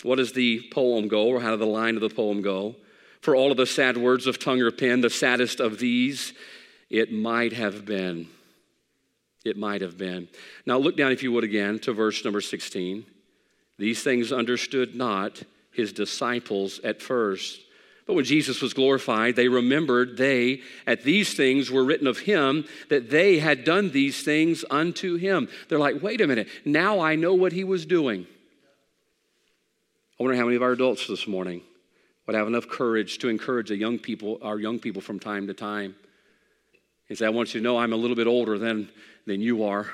What 0.03 0.17
does 0.17 0.33
the 0.33 0.67
poem 0.73 1.07
go, 1.07 1.27
or 1.27 1.39
how 1.39 1.51
did 1.51 1.61
the 1.61 1.67
line 1.67 1.97
of 1.97 2.01
the 2.01 2.09
poem 2.09 2.41
go? 2.41 2.77
For 3.21 3.37
all 3.37 3.51
of 3.51 3.59
the 3.59 3.67
sad 3.67 3.99
words 3.99 4.27
of 4.27 4.39
tongue 4.39 4.63
or 4.63 4.71
pen, 4.71 5.03
the 5.03 5.11
saddest 5.11 5.61
of 5.61 5.79
these, 5.79 6.33
it 6.89 7.13
might 7.13 7.53
have 7.53 7.85
been. 7.85 8.29
It 9.45 9.59
might 9.59 9.83
have 9.83 9.99
been. 9.99 10.29
Now 10.65 10.79
look 10.79 10.97
down, 10.97 11.13
if 11.13 11.23
you 11.23 11.31
would, 11.33 11.45
again 11.45 11.79
to 11.81 11.93
verse 11.93 12.25
number 12.25 12.41
16. 12.41 13.05
These 13.79 14.03
things 14.03 14.33
understood 14.33 14.95
not 14.95 15.43
his 15.73 15.93
disciples 15.93 16.81
at 16.83 17.03
first. 17.03 17.61
But 18.07 18.15
when 18.15 18.25
Jesus 18.25 18.61
was 18.61 18.75
glorified, 18.75 19.37
they 19.37 19.49
remembered 19.49 20.17
they, 20.17 20.63
at 20.87 21.03
these 21.03 21.35
things, 21.35 21.71
were 21.71 21.85
written 21.85 22.07
of 22.07 22.21
him, 22.21 22.65
that 22.89 23.11
they 23.11 23.39
had 23.39 23.65
done 23.65 23.91
these 23.91 24.23
things 24.23 24.65
unto 24.71 25.17
him. 25.17 25.49
They're 25.69 25.79
like, 25.79 26.03
wait 26.03 26.21
a 26.21 26.27
minute, 26.27 26.49
now 26.65 27.01
I 27.01 27.15
know 27.15 27.35
what 27.35 27.53
he 27.53 27.63
was 27.63 27.87
doing. 27.87 28.27
I 30.19 30.23
wonder 30.23 30.37
how 30.37 30.45
many 30.45 30.57
of 30.57 30.63
our 30.63 30.73
adults 30.73 31.07
this 31.07 31.27
morning 31.27 31.63
would 32.27 32.37
have 32.37 32.47
enough 32.47 32.69
courage 32.69 33.19
to 33.19 33.29
encourage 33.29 33.71
young 33.71 33.99
people, 33.99 34.39
our 34.43 34.59
young 34.59 34.79
people 34.79 35.03
from 35.03 35.19
time 35.19 35.47
to 35.47 35.55
time. 35.55 35.95
And 37.09 37.19
say, 37.19 37.27
I 37.27 37.31
want 37.31 37.55
you 37.55 37.61
to 37.61 37.65
know 37.65 37.79
I'm 37.79 37.93
a 37.93 37.97
little 37.97 38.17
bit 38.17 38.27
older 38.27 38.59
than, 38.59 38.89
than 39.27 39.41
you 39.41 39.65
are. 39.65 39.91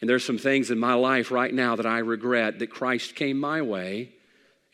And 0.00 0.08
there's 0.08 0.24
some 0.24 0.38
things 0.38 0.70
in 0.70 0.78
my 0.78 0.94
life 0.94 1.30
right 1.30 1.52
now 1.52 1.76
that 1.76 1.86
I 1.86 1.98
regret 1.98 2.58
that 2.58 2.68
Christ 2.68 3.14
came 3.14 3.38
my 3.38 3.62
way 3.62 4.12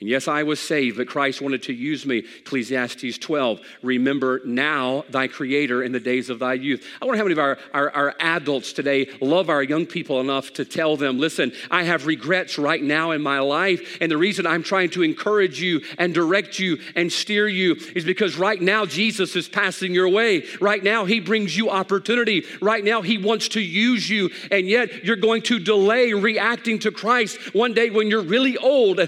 and 0.01 0.11
yes, 0.11 0.27
I 0.27 0.43
was 0.43 0.59
saved, 0.59 0.97
but 0.97 1.07
Christ 1.07 1.41
wanted 1.41 1.63
to 1.63 1.73
use 1.73 2.05
me. 2.05 2.25
Ecclesiastes 2.41 3.17
12. 3.17 3.61
Remember 3.83 4.41
now 4.45 5.05
thy 5.09 5.29
Creator 5.29 5.85
in 5.85 5.93
the 5.93 6.01
days 6.01 6.31
of 6.31 6.41
thy 6.41 6.55
youth. 6.55 6.85
I 7.01 7.05
wonder 7.05 7.17
how 7.17 7.23
many 7.23 7.35
of 7.35 7.39
our, 7.39 7.59
our, 7.73 7.91
our, 7.91 8.15
adults 8.19 8.73
today 8.73 9.09
love 9.21 9.49
our 9.49 9.63
young 9.63 9.87
people 9.87 10.21
enough 10.21 10.53
to 10.55 10.65
tell 10.65 10.97
them, 10.97 11.21
listen, 11.21 11.53
I 11.71 11.85
have 11.85 12.07
regrets 12.07 12.59
right 12.59 12.83
now 12.83 13.13
in 13.13 13.23
my 13.23 13.39
life. 13.39 13.97
And 14.01 14.11
the 14.11 14.17
reason 14.17 14.49
I'm 14.49 14.65
trying 14.65 14.91
to 14.91 15.03
encourage 15.05 15.61
you 15.61 15.81
and 15.97 16.13
direct 16.13 16.59
you 16.59 16.79
and 16.97 17.13
steer 17.13 17.47
you 17.47 17.77
is 17.95 18.05
because 18.05 18.37
right 18.37 18.61
now 18.61 18.87
Jesus 18.87 19.37
is 19.37 19.49
passing 19.49 19.95
your 19.95 20.09
way. 20.09 20.45
Right 20.61 20.83
now 20.83 21.05
he 21.05 21.21
brings 21.21 21.57
you 21.57 21.71
opportunity. 21.71 22.45
Right 22.61 22.83
now 22.83 23.01
he 23.03 23.17
wants 23.17 23.49
to 23.51 23.61
use 23.61 24.11
you. 24.11 24.31
And 24.51 24.69
yet 24.69 25.05
you're 25.05 25.15
going 25.15 25.43
to 25.43 25.61
delay 25.61 26.13
reacting 26.15 26.81
to 26.81 26.91
Christ 26.91 27.55
one 27.55 27.75
day 27.75 27.91
when 27.91 28.09
you're 28.09 28.23
really 28.23 28.59
old, 28.59 28.99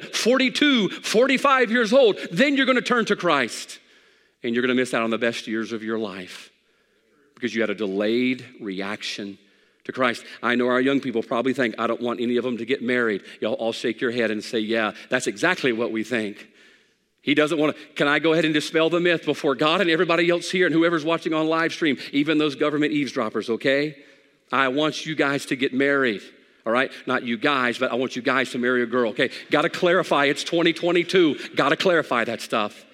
42 0.89 1.37
45 1.37 1.71
years 1.71 1.93
old, 1.93 2.19
then 2.33 2.57
you're 2.57 2.67
going 2.67 2.77
to 2.77 2.83
turn 2.83 3.05
to 3.07 3.17
Christ 3.17 3.79
and 4.43 4.55
you're 4.55 4.63
going 4.63 4.75
to 4.75 4.81
miss 4.81 4.95
out 4.95 5.03
on 5.03 5.11
the 5.11 5.19
best 5.19 5.47
years 5.47 5.73
of 5.73 5.83
your 5.83 5.99
life 5.99 6.51
because 7.35 7.55
you 7.55 7.61
had 7.61 7.71
a 7.71 7.75
delayed 7.75 8.45
reaction 8.61 9.39
to 9.85 9.93
Christ. 9.93 10.25
I 10.43 10.55
know 10.55 10.69
our 10.69 10.81
young 10.81 11.01
people 11.01 11.23
probably 11.23 11.53
think, 11.53 11.75
I 11.79 11.87
don't 11.87 12.01
want 12.01 12.21
any 12.21 12.37
of 12.37 12.45
them 12.45 12.59
to 12.59 12.65
get 12.65 12.83
married. 12.83 13.23
Y'all 13.41 13.55
all 13.55 13.73
shake 13.73 14.01
your 14.01 14.11
head 14.11 14.31
and 14.31 14.43
say, 14.43 14.59
Yeah, 14.59 14.93
that's 15.11 15.27
exactly 15.27 15.73
what 15.73 15.93
we 15.93 16.05
think. 16.05 16.49
He 17.23 17.35
doesn't 17.35 17.59
want 17.59 17.77
to. 17.77 17.87
Can 17.95 18.09
I 18.09 18.19
go 18.19 18.33
ahead 18.33 18.45
and 18.45 18.55
dispel 18.55 18.89
the 18.89 19.01
myth 19.01 19.25
before 19.25 19.55
God 19.55 19.81
and 19.81 19.91
everybody 19.91 20.31
else 20.31 20.51
here 20.51 20.67
and 20.67 20.75
whoever's 20.75 21.05
watching 21.05 21.35
on 21.35 21.49
live 21.49 21.73
stream, 21.73 21.99
even 22.13 22.39
those 22.39 22.55
government 22.55 22.93
eavesdroppers, 22.93 23.51
okay? 23.51 23.97
I 24.53 24.69
want 24.69 25.07
you 25.07 25.15
guys 25.15 25.47
to 25.47 25.57
get 25.57 25.75
married 25.75 26.23
all 26.67 26.73
right? 26.73 26.91
Not 27.07 27.23
you 27.23 27.39
guys, 27.39 27.79
but 27.79 27.93
I 27.93 27.95
want 27.95 28.17
you 28.17 28.23
guys 28.23 28.51
to 28.51 28.59
marry 28.59 28.83
a 28.83 28.87
girl, 28.87 29.11
okay? 29.11 29.31
Got 29.51 29.63
to 29.63 29.71
clarify, 29.71 30.25
it's 30.25 30.43
2022. 30.43 31.55
Got 31.55 31.69
to 31.69 31.77
clarify 31.77 32.25
that 32.25 32.41
stuff. 32.41 32.85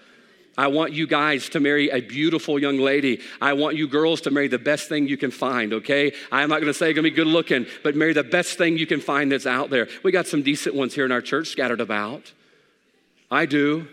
I 0.59 0.67
want 0.67 0.93
you 0.93 1.07
guys 1.07 1.49
to 1.51 1.61
marry 1.61 1.89
a 1.89 2.03
beautiful 2.03 2.59
young 2.59 2.77
lady. 2.77 3.23
I 3.41 3.55
want 3.55 3.77
you 3.77 3.89
girls 3.89 4.21
to 4.23 4.31
marry 4.31 4.49
the 4.49 4.59
best 4.59 4.87
thing 4.87 5.09
you 5.09 5.17
can 5.17 5.31
find, 5.31 5.73
okay? 5.73 6.13
I'm 6.31 6.51
not 6.51 6.61
gonna 6.61 6.75
say 6.75 6.93
gonna 6.93 7.05
be 7.05 7.11
good 7.11 7.27
looking, 7.27 7.65
but 7.83 7.97
marry 7.97 8.13
the 8.13 8.23
best 8.23 8.59
thing 8.59 8.77
you 8.77 8.87
can 8.87 9.01
find 9.01 9.33
that's 9.33 9.47
out 9.47 9.71
there. 9.71 9.89
We 10.03 10.13
got 10.13 10.27
some 10.27 10.43
decent 10.43 10.75
ones 10.75 10.95
here 10.95 11.07
in 11.07 11.13
our 11.13 11.23
church 11.23 11.49
scattered 11.49 11.81
about. 11.81 12.35
I 13.31 13.47
do. 13.47 13.89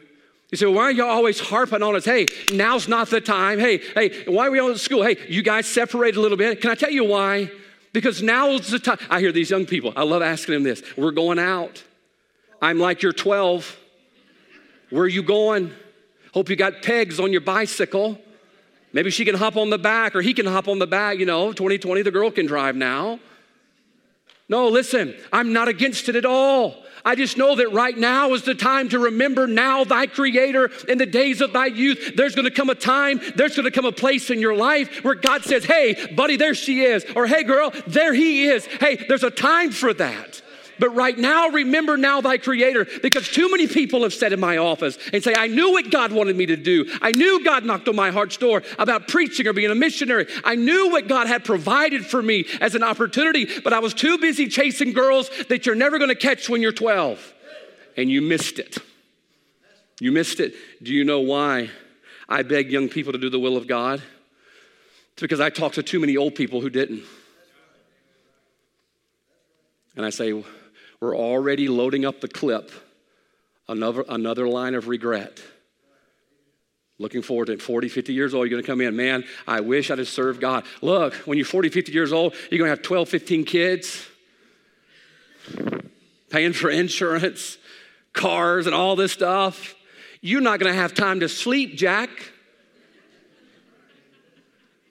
You 0.52 0.58
say, 0.58 0.66
why 0.66 0.82
are 0.84 0.92
you 0.92 1.06
always 1.06 1.40
harping 1.40 1.82
on 1.82 1.96
us? 1.96 2.04
Hey, 2.04 2.26
now's 2.52 2.90
not 2.90 3.10
the 3.10 3.22
time. 3.22 3.58
Hey, 3.58 3.78
hey, 3.96 4.26
why 4.26 4.48
are 4.48 4.52
we 4.52 4.60
all 4.60 4.72
at 4.72 4.80
school? 4.80 5.04
Hey, 5.04 5.16
you 5.30 5.44
guys 5.44 5.66
separate 5.66 6.18
a 6.18 6.22
little 6.22 6.38
bit. 6.38 6.60
Can 6.60 6.72
I 6.72 6.76
tell 6.76 6.92
you 6.92 7.06
why? 7.06 7.50
Because 7.92 8.22
now 8.22 8.50
is 8.50 8.70
the 8.70 8.80
time. 8.80 9.00
I 9.10 9.20
hear 9.20 9.32
these 9.32 9.50
young 9.50 9.66
people, 9.66 9.94
I 9.96 10.04
love 10.04 10.22
asking 10.22 10.54
them 10.54 10.64
this. 10.64 10.82
We're 10.96 11.12
going 11.12 11.40
out. 11.40 11.84
I'm 12.62 12.80
like, 12.80 13.02
you're 13.02 13.14
12. 13.14 13.78
Where 14.90 15.04
are 15.04 15.08
you 15.08 15.24
going? 15.24 15.72
Hope 16.34 16.50
you 16.50 16.56
got 16.56 16.82
pegs 16.82 17.20
on 17.20 17.32
your 17.32 17.42
bicycle. 17.42 18.20
Maybe 18.92 19.12
she 19.12 19.24
can 19.24 19.36
hop 19.36 19.56
on 19.56 19.70
the 19.70 19.78
back 19.78 20.16
or 20.16 20.22
he 20.22 20.34
can 20.34 20.46
hop 20.46 20.68
on 20.68 20.80
the 20.80 20.88
back. 20.88 21.18
You 21.18 21.26
know, 21.26 21.54
2020, 21.54 22.02
the 22.02 22.12
girl 22.12 22.32
can 22.32 22.46
drive 22.46 22.76
now. 22.76 23.20
No, 24.48 24.68
listen, 24.68 25.16
I'm 25.32 25.54
not 25.54 25.68
against 25.68 26.10
it 26.10 26.16
at 26.16 26.26
all. 26.26 26.84
I 27.10 27.16
just 27.16 27.38
know 27.38 27.56
that 27.56 27.72
right 27.72 27.98
now 27.98 28.36
is 28.36 28.44
the 28.44 28.54
time 28.54 28.88
to 28.90 29.00
remember 29.00 29.48
now 29.48 29.84
thy 29.84 30.06
creator 30.06 30.70
in 30.88 31.00
the 31.00 31.08
days 31.08 31.42
of 31.42 31.54
thy 31.54 31.66
youth. 31.66 32.12
There's 32.16 32.36
gonna 32.36 32.52
come 32.52 32.70
a 32.70 32.76
time, 32.76 33.20
there's 33.36 33.56
gonna 33.56 33.72
come 33.72 33.86
a 33.86 33.92
place 33.92 34.30
in 34.30 34.40
your 34.40 34.56
life 34.56 35.04
where 35.04 35.16
God 35.16 35.44
says, 35.44 35.66
Hey, 35.66 36.14
buddy, 36.16 36.36
there 36.36 36.54
she 36.54 36.82
is. 36.82 37.04
Or 37.16 37.26
hey, 37.26 37.42
girl, 37.42 37.74
there 37.88 38.14
he 38.14 38.46
is. 38.46 38.68
Hey, 38.68 38.96
there's 39.08 39.24
a 39.24 39.32
time 39.32 39.72
for 39.72 39.92
that. 39.96 40.44
But 40.80 40.96
right 40.96 41.18
now, 41.18 41.50
remember 41.50 41.98
now 41.98 42.22
thy 42.22 42.38
creator, 42.38 42.88
because 43.02 43.28
too 43.28 43.52
many 43.52 43.68
people 43.68 44.04
have 44.04 44.14
said 44.14 44.34
in 44.34 44.40
my 44.40 44.58
office 44.58 44.98
and 45.12 45.24
say, 45.24 45.36
I 45.36 45.48
knew 45.48 45.72
what 45.72 45.92
God 45.92 46.12
wanted 46.12 46.36
me 46.36 46.46
to 46.48 46.56
do. 46.56 46.90
I 47.02 47.12
knew 47.12 47.44
God 47.44 47.66
knocked 47.66 47.88
on 47.90 47.96
my 47.96 48.12
heart's 48.12 48.38
door 48.38 48.64
about 48.78 49.08
preaching 49.08 49.48
or 49.48 49.54
being 49.54 49.72
a 49.72 49.76
missionary. 49.76 50.28
I 50.44 50.56
knew 50.56 50.90
what 50.90 51.08
God 51.08 51.28
had 51.28 51.44
provided 51.44 52.06
for 52.06 52.22
me 52.22 52.46
as 52.62 52.76
an 52.76 52.84
opportunity, 52.84 53.48
but 53.64 53.74
I 53.74 53.80
was 53.80 53.94
too 53.94 54.18
busy 54.18 54.48
chasing 54.48 54.94
girls 54.94 55.30
that 55.50 55.66
you're 55.66 55.76
never 55.76 56.00
gonna 56.00 56.16
catch 56.16 56.50
when 56.50 56.62
you're 56.62 56.72
12. 56.72 57.34
And 57.98 58.10
you 58.10 58.22
missed 58.22 58.60
it. 58.60 58.78
You 60.00 60.14
missed 60.14 60.40
it. 60.40 60.54
Do 60.82 60.94
you 60.94 61.04
know 61.04 61.20
why 61.20 61.70
I 62.30 62.44
beg 62.44 62.72
young 62.72 62.88
people 62.88 63.12
to 63.12 63.20
do 63.20 63.30
the 63.30 63.40
will 63.40 63.58
of 63.58 63.68
God? 63.68 64.02
It's 65.14 65.22
because 65.22 65.42
I 65.42 65.50
talk 65.50 65.74
to 65.74 65.84
too 65.84 66.00
many 66.00 66.16
old 66.16 66.36
people 66.36 66.62
who 66.62 66.70
didn't. 66.70 67.04
And 69.98 70.06
I 70.06 70.12
say, 70.12 70.42
we're 71.02 71.16
already 71.16 71.68
loading 71.68 72.06
up 72.06 72.22
the 72.22 72.28
clip, 72.28 72.72
another, 73.68 74.04
another 74.08 74.48
line 74.48 74.76
of 74.76 74.88
regret. 74.88 75.40
Looking 76.98 77.22
forward 77.22 77.46
to 77.46 77.54
it. 77.54 77.62
40, 77.62 77.88
50 77.88 78.14
years 78.14 78.34
old, 78.34 78.44
you're 78.44 78.50
going 78.50 78.64
to 78.64 78.68
come 78.68 78.82
in. 78.82 78.96
Man, 78.96 79.24
I 79.48 79.62
wish 79.62 79.90
I'd 79.90 80.00
have 80.00 80.10
served 80.10 80.42
God. 80.42 80.66
Look, 80.82 81.14
when 81.26 81.38
you're 81.38 81.46
40, 81.46 81.70
50 81.70 81.94
years 81.94 82.12
old, 82.12 82.34
you're 82.52 82.58
going 82.58 82.68
to 82.68 82.76
have 82.76 82.82
12, 82.82 83.08
15 83.08 83.46
kids, 83.46 84.06
paying 86.30 86.52
for 86.52 86.70
insurance, 86.70 87.58
cars, 88.12 88.66
and 88.66 88.76
all 88.76 88.98
this 88.98 89.14
stuff. 89.14 89.76
You're 90.20 90.42
not 90.42 90.60
going 90.60 90.74
to 90.74 90.78
have 90.78 90.94
time 90.94 91.22
to 91.22 91.30
sleep, 91.30 91.78
Jack. 91.78 92.10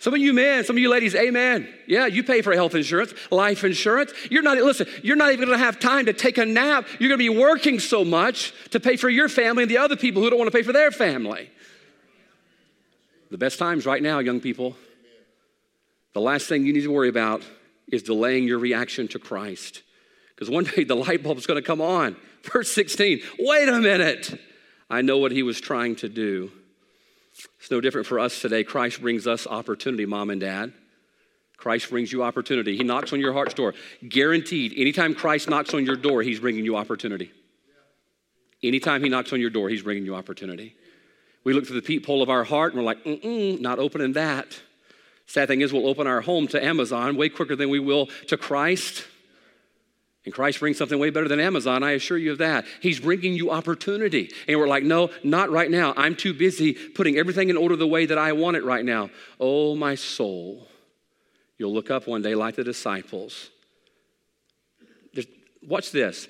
Some 0.01 0.15
of 0.15 0.21
you 0.21 0.33
men, 0.33 0.63
some 0.65 0.77
of 0.77 0.81
you 0.81 0.91
ladies, 0.91 1.15
amen. 1.17 1.69
Yeah, 1.87 2.07
you 2.07 2.23
pay 2.23 2.41
for 2.41 2.53
health 2.53 2.77
insurance, 2.77 3.13
life 3.33 3.65
insurance. 3.65 4.13
You're 4.31 4.43
not, 4.43 4.57
listen, 4.59 4.87
you're 5.03 5.17
not 5.17 5.33
even 5.33 5.47
gonna 5.49 5.59
have 5.59 5.81
time 5.81 6.07
to 6.07 6.13
take 6.13 6.39
a 6.39 6.47
nap. 6.47 6.87
You're 7.01 7.09
gonna 7.09 7.19
be 7.19 7.29
working 7.29 7.81
so 7.81 8.05
much 8.05 8.55
to 8.71 8.79
pay 8.79 8.97
for 8.97 9.09
your 9.09 9.29
family 9.29 9.65
and 9.65 9.71
the 9.71 9.79
other 9.79 9.97
people 9.97 10.23
who 10.23 10.31
don't 10.31 10.39
wanna 10.39 10.53
pay 10.53 10.63
for 10.63 10.73
their 10.73 10.93
family. 10.93 11.51
The 13.31 13.39
best 13.39 13.59
times 13.59 13.87
right 13.87 14.03
now, 14.03 14.21
young 14.21 14.41
people. 14.41 14.77
The 16.15 16.21
last 16.21 16.47
thing 16.49 16.65
you 16.65 16.73
need 16.73 16.83
to 16.83 16.93
worry 16.93 17.09
about 17.09 17.43
is 17.89 18.03
delaying 18.05 18.45
your 18.45 18.59
reaction 18.59 19.09
to 19.09 19.19
Christ. 19.19 19.83
Because 20.31 20.49
one 20.49 20.65
day 20.77 20.85
the 20.85 20.95
light 20.95 21.25
bulb 21.25 21.39
is 21.39 21.47
gonna 21.47 21.61
come 21.61 21.81
on. 21.81 22.17
Verse 22.45 22.71
16, 22.71 23.21
wait 23.41 23.69
a 23.69 23.81
minute. 23.81 24.41
I 24.89 25.03
know 25.03 25.19
what 25.19 25.33
he 25.33 25.43
was 25.43 25.61
trying 25.61 25.97
to 25.97 26.09
do. 26.09 26.53
It's 27.61 27.71
no 27.71 27.81
different 27.81 28.07
for 28.07 28.19
us 28.19 28.41
today. 28.41 28.65
Christ 28.65 29.01
brings 29.01 29.27
us 29.27 29.47
opportunity, 29.47 30.07
mom 30.07 30.31
and 30.31 30.41
dad. 30.41 30.73
Christ 31.57 31.91
brings 31.91 32.13
you 32.13 32.23
opportunity. 32.23 32.77
He 32.77 32.85
knocks 32.85 33.13
on 33.13 33.21
your 33.21 33.33
heart's 33.33 33.55
door. 33.55 33.75
Guaranteed, 34.09 34.73
anytime 34.77 35.15
Christ 35.15 35.49
knocks 35.49 35.75
on 35.75 35.85
your 35.85 35.97
door, 35.97 36.23
he's 36.23 36.41
bringing 36.41 36.65
you 36.65 36.77
opportunity. 36.77 37.33
Anytime 38.63 39.03
he 39.03 39.09
knocks 39.09 39.33
on 39.33 39.41
your 39.41 39.51
door, 39.51 39.69
he's 39.69 39.83
bringing 39.83 40.05
you 40.05 40.15
opportunity. 40.15 40.75
We 41.45 41.53
look 41.53 41.67
through 41.67 41.81
the 41.81 41.87
peephole 41.87 42.23
of 42.23 42.31
our 42.31 42.45
heart 42.45 42.73
and 42.73 42.81
we're 42.81 42.87
like, 42.87 43.05
mm-mm, 43.05 43.61
not 43.61 43.79
opening 43.79 44.13
that. 44.13 44.61
Sad 45.27 45.49
thing 45.49 45.61
is, 45.61 45.73
we'll 45.73 45.87
open 45.87 46.07
our 46.07 46.21
home 46.21 46.49
to 46.49 46.65
Amazon 46.65 47.17
way 47.17 47.29
quicker 47.29 47.55
than 47.55 47.69
we 47.69 47.79
will 47.79 48.07
to 48.29 48.37
Christ. 48.37 49.05
And 50.29 50.35
Christ 50.35 50.61
brings 50.61 50.77
something 50.77 50.99
way 50.99 51.09
better 51.09 51.27
than 51.27 51.41
Amazon, 51.41 51.83
I 51.83 51.93
assure 51.93 52.19
you 52.19 52.33
of 52.33 52.37
that. 52.37 52.67
He's 52.83 53.01
bringing 53.01 53.33
you 53.33 53.51
opportunity. 53.51 54.31
And 54.47 54.61
we're 54.61 54.69
like, 54.69 54.85
no, 54.85 55.09
not 55.25 55.51
right 55.51 55.71
now. 55.71 55.95
I'm 55.97 56.15
too 56.15 56.35
busy 56.35 56.75
putting 56.75 57.17
everything 57.17 57.49
in 57.49 57.57
order 57.57 57.77
the 57.77 57.87
way 57.87 58.05
that 58.05 58.19
I 58.19 58.33
want 58.33 58.59
it 58.59 58.63
right 58.63 58.85
now. 58.85 59.09
Oh, 59.41 59.75
my 59.75 59.95
soul. 59.95 60.69
You'll 61.57 61.73
look 61.73 61.91
up 61.91 62.07
one 62.07 62.21
day 62.21 62.35
like 62.35 62.57
the 62.57 62.63
disciples. 62.63 63.49
Just 65.15 65.29
watch 65.67 65.93
this. 65.93 66.29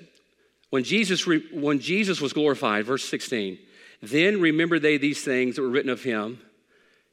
When 0.69 0.85
Jesus, 0.85 1.27
when 1.27 1.79
Jesus 1.79 2.21
was 2.21 2.31
glorified, 2.31 2.85
verse 2.85 3.03
16, 3.03 3.59
then 4.01 4.39
remember 4.39 4.79
they 4.79 4.97
these 4.97 5.25
things 5.25 5.57
that 5.57 5.61
were 5.61 5.67
written 5.67 5.91
of 5.91 6.03
him. 6.03 6.39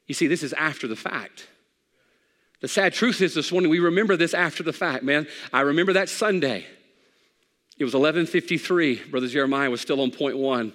You 0.05 0.15
see, 0.15 0.27
this 0.27 0.41
is 0.41 0.53
after 0.53 0.87
the 0.87 0.95
fact. 0.95 1.49
The 2.61 2.69
sad 2.69 2.93
truth 2.93 3.19
is 3.19 3.33
this 3.33 3.51
morning, 3.51 3.69
we 3.69 3.79
remember 3.79 4.15
this 4.15 4.33
after 4.33 4.63
the 4.63 4.71
fact, 4.71 5.03
man. 5.03 5.27
I 5.51 5.59
remember 5.59 5.91
that 5.91 6.07
Sunday. 6.07 6.65
It 7.79 7.83
was 7.83 7.93
1153. 7.93 9.03
Brother 9.11 9.27
Jeremiah 9.27 9.69
was 9.69 9.81
still 9.81 10.01
on 10.01 10.09
point 10.09 10.37
one. 10.37 10.73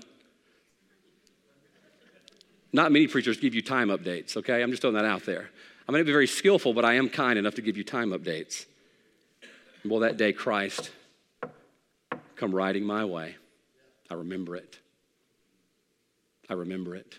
Not 2.72 2.92
many 2.92 3.06
preachers 3.06 3.36
give 3.36 3.54
you 3.54 3.62
time 3.62 3.88
updates, 3.88 4.36
okay? 4.36 4.62
I'm 4.62 4.70
just 4.70 4.82
throwing 4.82 4.96
that 4.96 5.04
out 5.04 5.24
there. 5.24 5.50
I'm 5.86 5.92
going 5.92 6.00
to 6.00 6.06
be 6.06 6.12
very 6.12 6.28
skillful, 6.28 6.72
but 6.72 6.84
I 6.84 6.94
am 6.94 7.08
kind 7.08 7.38
enough 7.38 7.56
to 7.56 7.62
give 7.62 7.76
you 7.76 7.84
time 7.84 8.10
updates. 8.10 8.66
Well, 9.84 10.00
that 10.00 10.16
day, 10.16 10.32
Christ 10.32 10.90
come 12.36 12.54
riding 12.54 12.84
my 12.84 13.04
way. 13.04 13.34
I 14.08 14.14
remember 14.14 14.56
it. 14.56 14.78
I 16.48 16.54
remember 16.54 16.94
it. 16.94 17.18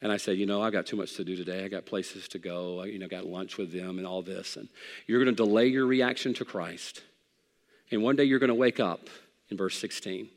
And 0.00 0.10
I 0.12 0.16
said, 0.16 0.38
you 0.38 0.46
know, 0.46 0.62
I've 0.62 0.72
got 0.72 0.86
too 0.86 0.96
much 0.96 1.16
to 1.16 1.24
do 1.24 1.36
today. 1.36 1.64
I 1.64 1.68
got 1.68 1.84
places 1.84 2.28
to 2.28 2.38
go. 2.38 2.80
I, 2.80 2.86
you 2.86 2.98
know, 2.98 3.08
got 3.08 3.26
lunch 3.26 3.58
with 3.58 3.72
them 3.72 3.98
and 3.98 4.06
all 4.06 4.22
this. 4.22 4.56
And 4.56 4.68
you're 5.06 5.22
going 5.22 5.34
to 5.34 5.44
delay 5.44 5.66
your 5.66 5.86
reaction 5.86 6.32
to 6.34 6.44
Christ 6.44 7.02
and 7.90 8.02
one 8.02 8.16
day 8.16 8.24
you're 8.24 8.38
going 8.38 8.48
to 8.48 8.54
wake 8.54 8.80
up 8.80 9.08
in 9.50 9.56
verse 9.56 9.78
16 9.78 10.28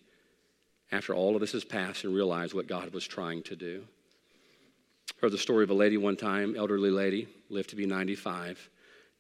after 0.92 1.13
all 1.13 1.36
of 1.36 1.42
this 1.42 1.52
has 1.54 1.63
passed 1.63 2.04
and 2.04 2.13
realize 2.13 2.54
what 2.54 2.68
God 2.68 2.94
was 2.94 3.06
trying 3.06 3.44
to 3.44 3.56
do. 3.56 3.84
Heard 5.22 5.32
the 5.32 5.38
story 5.38 5.63
of 5.63 5.70
a 5.70 5.74
lady 5.74 5.98
one 5.98 6.16
time, 6.16 6.56
elderly 6.56 6.92
lady, 6.92 7.28
lived 7.50 7.70
to 7.72 7.76
be 7.76 7.86
95, 7.86 8.70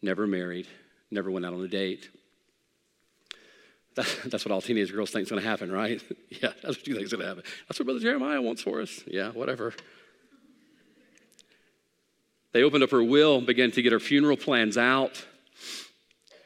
never 0.01 0.27
married, 0.27 0.67
never 1.09 1.31
went 1.31 1.45
out 1.45 1.53
on 1.53 1.61
a 1.61 1.67
date. 1.67 2.09
That's, 3.95 4.15
that's 4.25 4.45
what 4.45 4.51
all 4.51 4.61
teenage 4.61 4.91
girls 4.91 5.11
think 5.11 5.23
is 5.23 5.29
going 5.29 5.41
to 5.41 5.47
happen, 5.47 5.71
right? 5.71 6.01
yeah, 6.29 6.49
that's 6.61 6.77
what 6.77 6.87
you 6.87 6.93
think 6.93 7.05
is 7.05 7.11
going 7.11 7.21
to 7.21 7.27
happen. 7.27 7.43
That's 7.67 7.79
what 7.79 7.85
Brother 7.85 7.99
Jeremiah 7.99 8.41
wants 8.41 8.61
for 8.61 8.81
us. 8.81 9.01
Yeah, 9.07 9.29
whatever. 9.29 9.73
They 12.51 12.61
opened 12.61 12.83
up 12.83 12.91
her 12.91 13.03
will, 13.03 13.41
began 13.41 13.71
to 13.71 13.81
get 13.81 13.91
her 13.91 13.99
funeral 13.99 14.37
plans 14.37 14.77
out. 14.77 15.25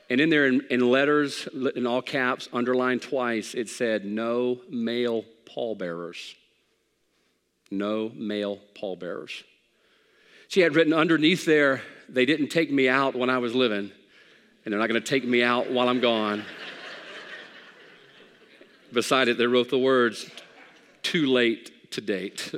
And 0.10 0.22
in 0.22 0.30
there, 0.30 0.48
in, 0.48 0.62
in, 0.70 0.80
letters, 0.80 1.48
in 1.76 1.86
all 1.86 2.02
caps, 2.02 2.48
underlined 2.54 3.02
twice, 3.02 3.54
it 3.54 3.70
said, 3.70 4.06
No 4.06 4.62
male 4.70 5.26
pallbearers. 5.46 6.36
No 7.70 8.12
male 8.16 8.60
pallbearers. 8.74 9.44
She 10.48 10.62
had 10.62 10.76
written 10.76 10.94
underneath 10.94 11.46
there, 11.46 11.82
They 12.08 12.26
didn't 12.26 12.50
take 12.50 12.72
me 12.72 12.88
out 12.88 13.16
when 13.16 13.30
I 13.30 13.40
was 13.40 13.54
living, 13.54 13.92
and 14.64 14.72
they're 14.72 14.80
not 14.80 14.88
going 14.88 15.02
to 15.02 15.08
take 15.08 15.26
me 15.26 15.44
out 15.44 15.70
while 15.72 15.90
I'm 15.90 16.00
gone. 16.00 16.44
Beside 18.94 19.28
it, 19.28 19.38
they 19.38 19.48
wrote 19.48 19.70
the 19.70 19.78
words, 19.78 20.30
Too 21.04 21.26
late 21.26 21.92
to 21.92 22.02
date. 22.02 22.56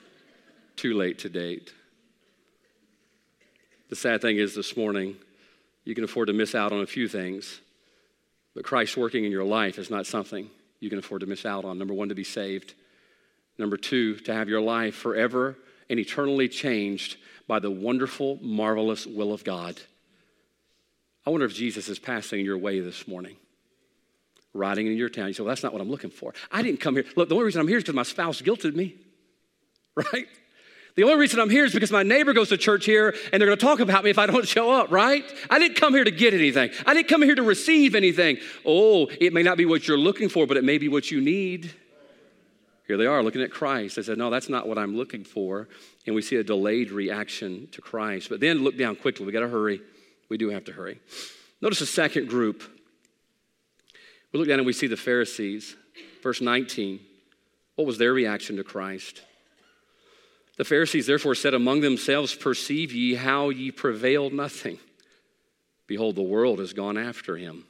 Too 0.76 0.94
late 0.94 1.18
to 1.18 1.28
date. 1.28 1.74
The 3.90 3.96
sad 3.96 4.22
thing 4.22 4.38
is, 4.38 4.54
this 4.54 4.74
morning, 4.74 5.16
you 5.88 5.94
can 5.94 6.04
afford 6.04 6.26
to 6.26 6.34
miss 6.34 6.54
out 6.54 6.70
on 6.70 6.80
a 6.80 6.86
few 6.86 7.08
things, 7.08 7.62
but 8.54 8.62
Christ 8.62 8.98
working 8.98 9.24
in 9.24 9.32
your 9.32 9.44
life 9.44 9.78
is 9.78 9.88
not 9.88 10.06
something 10.06 10.50
you 10.80 10.90
can 10.90 10.98
afford 10.98 11.22
to 11.22 11.26
miss 11.26 11.46
out 11.46 11.64
on. 11.64 11.78
Number 11.78 11.94
one, 11.94 12.10
to 12.10 12.14
be 12.14 12.24
saved. 12.24 12.74
Number 13.56 13.78
two, 13.78 14.16
to 14.16 14.34
have 14.34 14.50
your 14.50 14.60
life 14.60 14.94
forever 14.94 15.56
and 15.88 15.98
eternally 15.98 16.46
changed 16.46 17.16
by 17.46 17.58
the 17.58 17.70
wonderful, 17.70 18.38
marvelous 18.42 19.06
will 19.06 19.32
of 19.32 19.44
God. 19.44 19.80
I 21.24 21.30
wonder 21.30 21.46
if 21.46 21.54
Jesus 21.54 21.88
is 21.88 21.98
passing 21.98 22.44
your 22.44 22.58
way 22.58 22.80
this 22.80 23.08
morning, 23.08 23.36
riding 24.52 24.88
in 24.88 24.98
your 24.98 25.08
town. 25.08 25.28
You 25.28 25.32
say, 25.32 25.42
Well, 25.42 25.48
that's 25.48 25.62
not 25.62 25.72
what 25.72 25.80
I'm 25.80 25.90
looking 25.90 26.10
for. 26.10 26.34
I 26.52 26.60
didn't 26.60 26.80
come 26.80 26.96
here. 26.96 27.06
Look, 27.16 27.30
the 27.30 27.34
only 27.34 27.46
reason 27.46 27.62
I'm 27.62 27.68
here 27.68 27.78
is 27.78 27.84
because 27.84 27.94
my 27.94 28.02
spouse 28.02 28.42
guilted 28.42 28.74
me, 28.74 28.94
right? 29.94 30.26
The 30.98 31.04
only 31.04 31.14
reason 31.14 31.38
I'm 31.38 31.48
here 31.48 31.64
is 31.64 31.72
because 31.72 31.92
my 31.92 32.02
neighbor 32.02 32.32
goes 32.32 32.48
to 32.48 32.56
church 32.56 32.84
here 32.84 33.14
and 33.32 33.40
they're 33.40 33.46
going 33.46 33.56
to 33.56 33.64
talk 33.64 33.78
about 33.78 34.02
me 34.02 34.10
if 34.10 34.18
I 34.18 34.26
don't 34.26 34.48
show 34.56 34.72
up, 34.72 34.90
right? 34.90 35.24
I 35.48 35.60
didn't 35.60 35.76
come 35.76 35.94
here 35.94 36.02
to 36.02 36.10
get 36.10 36.34
anything. 36.34 36.72
I 36.84 36.92
didn't 36.92 37.06
come 37.06 37.22
here 37.22 37.36
to 37.36 37.42
receive 37.44 37.94
anything. 37.94 38.38
Oh, 38.66 39.06
it 39.20 39.32
may 39.32 39.44
not 39.44 39.56
be 39.56 39.64
what 39.64 39.86
you're 39.86 39.96
looking 39.96 40.28
for, 40.28 40.44
but 40.44 40.56
it 40.56 40.64
may 40.64 40.76
be 40.76 40.88
what 40.88 41.12
you 41.12 41.20
need. 41.20 41.72
Here 42.88 42.96
they 42.96 43.06
are 43.06 43.22
looking 43.22 43.42
at 43.42 43.52
Christ. 43.52 43.94
They 43.94 44.02
said, 44.02 44.18
No, 44.18 44.28
that's 44.28 44.48
not 44.48 44.66
what 44.66 44.76
I'm 44.76 44.96
looking 44.96 45.22
for. 45.22 45.68
And 46.04 46.16
we 46.16 46.22
see 46.22 46.34
a 46.34 46.42
delayed 46.42 46.90
reaction 46.90 47.68
to 47.70 47.80
Christ. 47.80 48.28
But 48.28 48.40
then 48.40 48.64
look 48.64 48.76
down 48.76 48.96
quickly. 48.96 49.24
We 49.24 49.30
got 49.30 49.42
to 49.42 49.48
hurry. 49.48 49.80
We 50.28 50.36
do 50.36 50.50
have 50.50 50.64
to 50.64 50.72
hurry. 50.72 50.98
Notice 51.60 51.78
the 51.78 51.86
second 51.86 52.28
group. 52.28 52.64
We 54.32 54.40
look 54.40 54.48
down 54.48 54.58
and 54.58 54.66
we 54.66 54.72
see 54.72 54.88
the 54.88 54.96
Pharisees. 54.96 55.76
Verse 56.24 56.40
19. 56.40 56.98
What 57.76 57.86
was 57.86 57.98
their 57.98 58.12
reaction 58.12 58.56
to 58.56 58.64
Christ? 58.64 59.22
The 60.58 60.64
Pharisees 60.64 61.06
therefore 61.06 61.36
said 61.36 61.54
among 61.54 61.80
themselves, 61.80 62.34
Perceive 62.34 62.92
ye 62.92 63.14
how 63.14 63.48
ye 63.48 63.70
prevail 63.70 64.28
nothing. 64.28 64.78
Behold, 65.86 66.16
the 66.16 66.22
world 66.22 66.58
has 66.58 66.72
gone 66.72 66.98
after 66.98 67.36
him. 67.36 67.64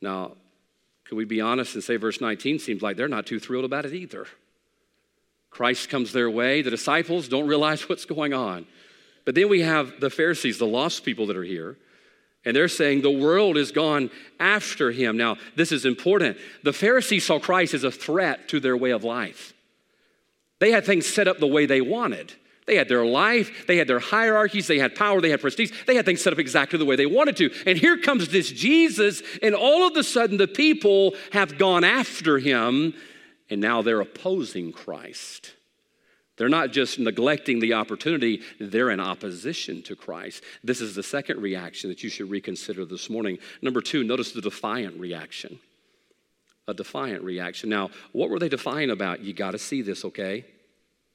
Now, 0.00 0.36
could 1.04 1.16
we 1.16 1.24
be 1.24 1.40
honest 1.40 1.74
and 1.74 1.84
say 1.84 1.96
verse 1.96 2.20
19 2.20 2.60
seems 2.60 2.82
like 2.82 2.96
they're 2.96 3.08
not 3.08 3.26
too 3.26 3.40
thrilled 3.40 3.64
about 3.64 3.84
it 3.84 3.92
either? 3.92 4.26
Christ 5.50 5.90
comes 5.90 6.12
their 6.12 6.30
way. 6.30 6.62
The 6.62 6.70
disciples 6.70 7.28
don't 7.28 7.48
realize 7.48 7.88
what's 7.88 8.04
going 8.04 8.32
on. 8.32 8.64
But 9.24 9.34
then 9.34 9.48
we 9.48 9.62
have 9.62 9.98
the 9.98 10.08
Pharisees, 10.08 10.58
the 10.58 10.66
lost 10.66 11.04
people 11.04 11.26
that 11.26 11.36
are 11.36 11.44
here, 11.44 11.76
and 12.44 12.54
they're 12.56 12.68
saying 12.68 13.02
the 13.02 13.10
world 13.10 13.56
has 13.56 13.72
gone 13.72 14.08
after 14.38 14.92
him. 14.92 15.16
Now, 15.16 15.36
this 15.56 15.72
is 15.72 15.84
important. 15.84 16.38
The 16.62 16.72
Pharisees 16.72 17.26
saw 17.26 17.40
Christ 17.40 17.74
as 17.74 17.84
a 17.84 17.90
threat 17.90 18.48
to 18.48 18.60
their 18.60 18.76
way 18.76 18.92
of 18.92 19.02
life. 19.02 19.52
They 20.60 20.70
had 20.70 20.84
things 20.84 21.06
set 21.06 21.26
up 21.26 21.38
the 21.38 21.46
way 21.46 21.66
they 21.66 21.80
wanted. 21.80 22.32
They 22.66 22.76
had 22.76 22.88
their 22.88 23.04
life, 23.04 23.66
they 23.66 23.78
had 23.78 23.88
their 23.88 23.98
hierarchies, 23.98 24.68
they 24.68 24.78
had 24.78 24.94
power, 24.94 25.20
they 25.20 25.30
had 25.30 25.40
prestige, 25.40 25.72
they 25.88 25.96
had 25.96 26.04
things 26.04 26.22
set 26.22 26.32
up 26.32 26.38
exactly 26.38 26.78
the 26.78 26.84
way 26.84 26.94
they 26.94 27.06
wanted 27.06 27.36
to. 27.38 27.50
And 27.66 27.76
here 27.76 27.98
comes 27.98 28.28
this 28.28 28.48
Jesus, 28.52 29.22
and 29.42 29.56
all 29.56 29.88
of 29.88 29.96
a 29.96 30.04
sudden 30.04 30.36
the 30.36 30.46
people 30.46 31.14
have 31.32 31.58
gone 31.58 31.82
after 31.82 32.38
him, 32.38 32.94
and 33.48 33.60
now 33.60 33.82
they're 33.82 34.00
opposing 34.00 34.70
Christ. 34.70 35.54
They're 36.36 36.48
not 36.48 36.70
just 36.70 36.98
neglecting 36.98 37.58
the 37.58 37.74
opportunity, 37.74 38.40
they're 38.60 38.90
in 38.90 39.00
opposition 39.00 39.82
to 39.82 39.96
Christ. 39.96 40.44
This 40.62 40.80
is 40.80 40.94
the 40.94 41.02
second 41.02 41.42
reaction 41.42 41.90
that 41.90 42.04
you 42.04 42.08
should 42.08 42.30
reconsider 42.30 42.84
this 42.84 43.10
morning. 43.10 43.38
Number 43.62 43.80
two, 43.80 44.04
notice 44.04 44.32
the 44.32 44.40
defiant 44.40 45.00
reaction. 45.00 45.58
A 46.70 46.74
defiant 46.74 47.24
reaction. 47.24 47.68
Now, 47.68 47.90
what 48.12 48.30
were 48.30 48.38
they 48.38 48.48
defiant 48.48 48.92
about? 48.92 49.20
You 49.20 49.32
got 49.32 49.50
to 49.50 49.58
see 49.58 49.82
this, 49.82 50.04
okay? 50.04 50.44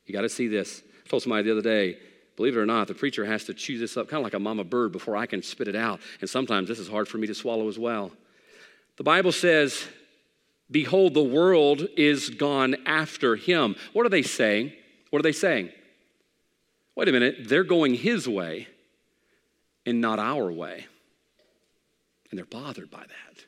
You 0.06 0.13
got 0.13 0.22
to 0.22 0.30
see 0.30 0.50
this. 0.50 0.84
I 1.06 1.10
told 1.10 1.24
somebody 1.24 1.44
the 1.44 1.54
other 1.54 1.62
day, 1.62 1.98
believe 2.36 2.58
it 2.58 2.60
or 2.60 2.65
not, 2.65 2.89
the 2.89 2.94
preacher 2.94 3.24
has 3.24 3.46
to 3.46 3.54
chew 3.54 3.78
this 3.78 3.96
up 3.96 4.10
kind 4.10 4.20
of 4.20 4.26
like 4.26 4.34
a 4.34 4.39
mama 4.39 4.65
bird 4.65 4.91
before 4.91 5.15
I 5.15 5.26
can 5.26 5.41
spit 5.41 5.70
it 5.70 5.76
out. 5.76 6.02
And 6.20 6.30
sometimes 6.30 6.68
this 6.68 6.78
is 6.78 6.89
hard 6.89 7.08
for 7.08 7.20
me 7.20 7.28
to 7.28 7.34
swallow 7.34 7.70
as 7.70 7.80
well. 7.80 8.12
The 8.98 9.04
Bible 9.04 9.32
says, 9.32 9.86
Behold, 10.70 11.13
the 11.13 11.24
world 11.24 11.88
is 11.96 12.30
gone 12.32 12.76
after 12.86 13.38
him. 13.38 13.78
What 13.94 14.06
are 14.06 14.10
they 14.10 14.24
saying? 14.24 14.74
What 15.10 15.20
are 15.20 15.24
they 15.24 15.32
saying? 15.32 15.70
Wait 16.96 17.08
a 17.08 17.13
minute, 17.13 17.48
they're 17.48 17.63
going 17.63 17.94
his 17.94 18.28
way 18.28 18.68
and 19.86 20.02
not 20.02 20.20
our 20.20 20.52
way. 20.52 20.86
And 22.30 22.38
they're 22.38 22.46
bothered 22.46 22.91
by 22.91 23.04
that. 23.04 23.44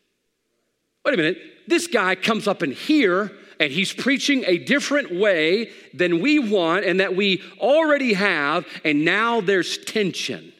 Wait 1.07 1.13
a 1.13 1.17
minute, 1.17 1.41
this 1.67 1.87
guy 1.87 2.15
comes 2.15 2.49
up 2.49 2.61
in 2.61 2.73
here 2.73 3.31
and 3.61 3.71
he's 3.71 3.93
preaching 3.93 4.43
a 4.45 4.57
different 4.57 5.09
way 5.09 5.71
than 5.93 6.19
we 6.19 6.37
want 6.37 6.83
and 6.83 6.99
that 6.99 7.15
we 7.15 7.41
already 7.59 8.11
have, 8.11 8.65
and 8.83 9.05
now 9.05 9.39
there's 9.39 9.77
tension 9.77 10.51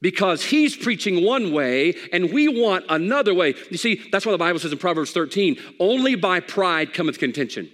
because 0.00 0.44
he's 0.44 0.76
preaching 0.76 1.24
one 1.24 1.52
way 1.52 1.96
and 2.12 2.32
we 2.32 2.46
want 2.46 2.84
another 2.88 3.34
way. 3.34 3.56
You 3.72 3.76
see, 3.76 4.00
that's 4.12 4.24
why 4.24 4.30
the 4.30 4.38
Bible 4.38 4.60
says 4.60 4.70
in 4.70 4.78
Proverbs 4.78 5.10
13 5.10 5.58
only 5.80 6.14
by 6.14 6.38
pride 6.38 6.94
cometh 6.94 7.18
contention. 7.18 7.68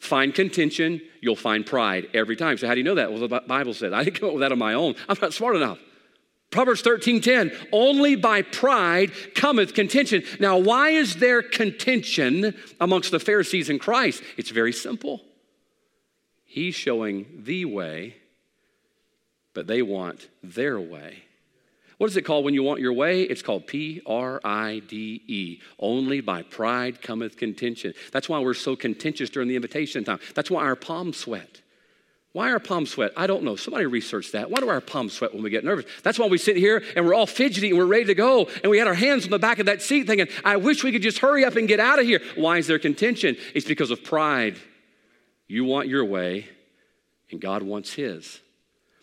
Find 0.00 0.34
contention, 0.34 1.00
you'll 1.20 1.36
find 1.36 1.64
pride 1.64 2.08
every 2.14 2.34
time. 2.34 2.58
So, 2.58 2.66
how 2.66 2.74
do 2.74 2.80
you 2.80 2.84
know 2.84 2.96
that? 2.96 3.12
Well, 3.12 3.28
the 3.28 3.42
Bible 3.46 3.74
says. 3.74 3.92
I 3.92 4.02
didn't 4.02 4.18
come 4.18 4.30
up 4.30 4.34
with 4.34 4.40
that 4.40 4.50
on 4.50 4.58
my 4.58 4.74
own. 4.74 4.96
I'm 5.08 5.16
not 5.22 5.34
smart 5.34 5.54
enough. 5.54 5.78
Proverbs 6.54 6.82
13 6.82 7.20
10, 7.20 7.50
only 7.72 8.14
by 8.14 8.42
pride 8.42 9.10
cometh 9.34 9.74
contention. 9.74 10.22
Now, 10.38 10.56
why 10.56 10.90
is 10.90 11.16
there 11.16 11.42
contention 11.42 12.54
amongst 12.80 13.10
the 13.10 13.18
Pharisees 13.18 13.68
and 13.68 13.80
Christ? 13.80 14.22
It's 14.36 14.50
very 14.50 14.72
simple. 14.72 15.20
He's 16.44 16.76
showing 16.76 17.42
the 17.42 17.64
way, 17.64 18.18
but 19.52 19.66
they 19.66 19.82
want 19.82 20.28
their 20.44 20.78
way. 20.78 21.24
What 21.98 22.08
is 22.10 22.16
it 22.16 22.22
called 22.22 22.44
when 22.44 22.54
you 22.54 22.62
want 22.62 22.78
your 22.78 22.92
way? 22.92 23.22
It's 23.22 23.42
called 23.42 23.66
P 23.66 24.00
R 24.06 24.40
I 24.44 24.80
D 24.86 25.22
E. 25.26 25.60
Only 25.80 26.20
by 26.20 26.42
pride 26.42 27.02
cometh 27.02 27.36
contention. 27.36 27.94
That's 28.12 28.28
why 28.28 28.38
we're 28.38 28.54
so 28.54 28.76
contentious 28.76 29.28
during 29.28 29.48
the 29.48 29.56
invitation 29.56 30.04
time. 30.04 30.20
That's 30.36 30.52
why 30.52 30.62
our 30.62 30.76
palms 30.76 31.16
sweat. 31.16 31.62
Why 32.34 32.50
are 32.50 32.54
our 32.54 32.60
palms 32.60 32.90
sweat? 32.90 33.12
I 33.16 33.28
don't 33.28 33.44
know. 33.44 33.54
Somebody 33.54 33.86
research 33.86 34.32
that. 34.32 34.50
Why 34.50 34.58
do 34.58 34.68
our 34.68 34.80
palms 34.80 35.12
sweat 35.12 35.32
when 35.32 35.44
we 35.44 35.50
get 35.50 35.64
nervous? 35.64 35.84
That's 36.02 36.18
why 36.18 36.26
we 36.26 36.36
sit 36.36 36.56
here 36.56 36.82
and 36.96 37.06
we're 37.06 37.14
all 37.14 37.28
fidgety 37.28 37.70
and 37.70 37.78
we're 37.78 37.86
ready 37.86 38.06
to 38.06 38.14
go. 38.16 38.48
And 38.64 38.70
we 38.72 38.78
had 38.78 38.88
our 38.88 38.94
hands 38.94 39.24
on 39.24 39.30
the 39.30 39.38
back 39.38 39.60
of 39.60 39.66
that 39.66 39.80
seat 39.80 40.08
thinking, 40.08 40.26
I 40.44 40.56
wish 40.56 40.82
we 40.82 40.90
could 40.90 41.00
just 41.00 41.20
hurry 41.20 41.44
up 41.44 41.54
and 41.54 41.68
get 41.68 41.78
out 41.78 42.00
of 42.00 42.06
here. 42.06 42.20
Why 42.34 42.58
is 42.58 42.66
there 42.66 42.80
contention? 42.80 43.36
It's 43.54 43.66
because 43.66 43.92
of 43.92 44.02
pride. 44.02 44.56
You 45.46 45.64
want 45.64 45.86
your 45.86 46.04
way, 46.04 46.48
and 47.30 47.40
God 47.40 47.62
wants 47.62 47.92
His. 47.92 48.40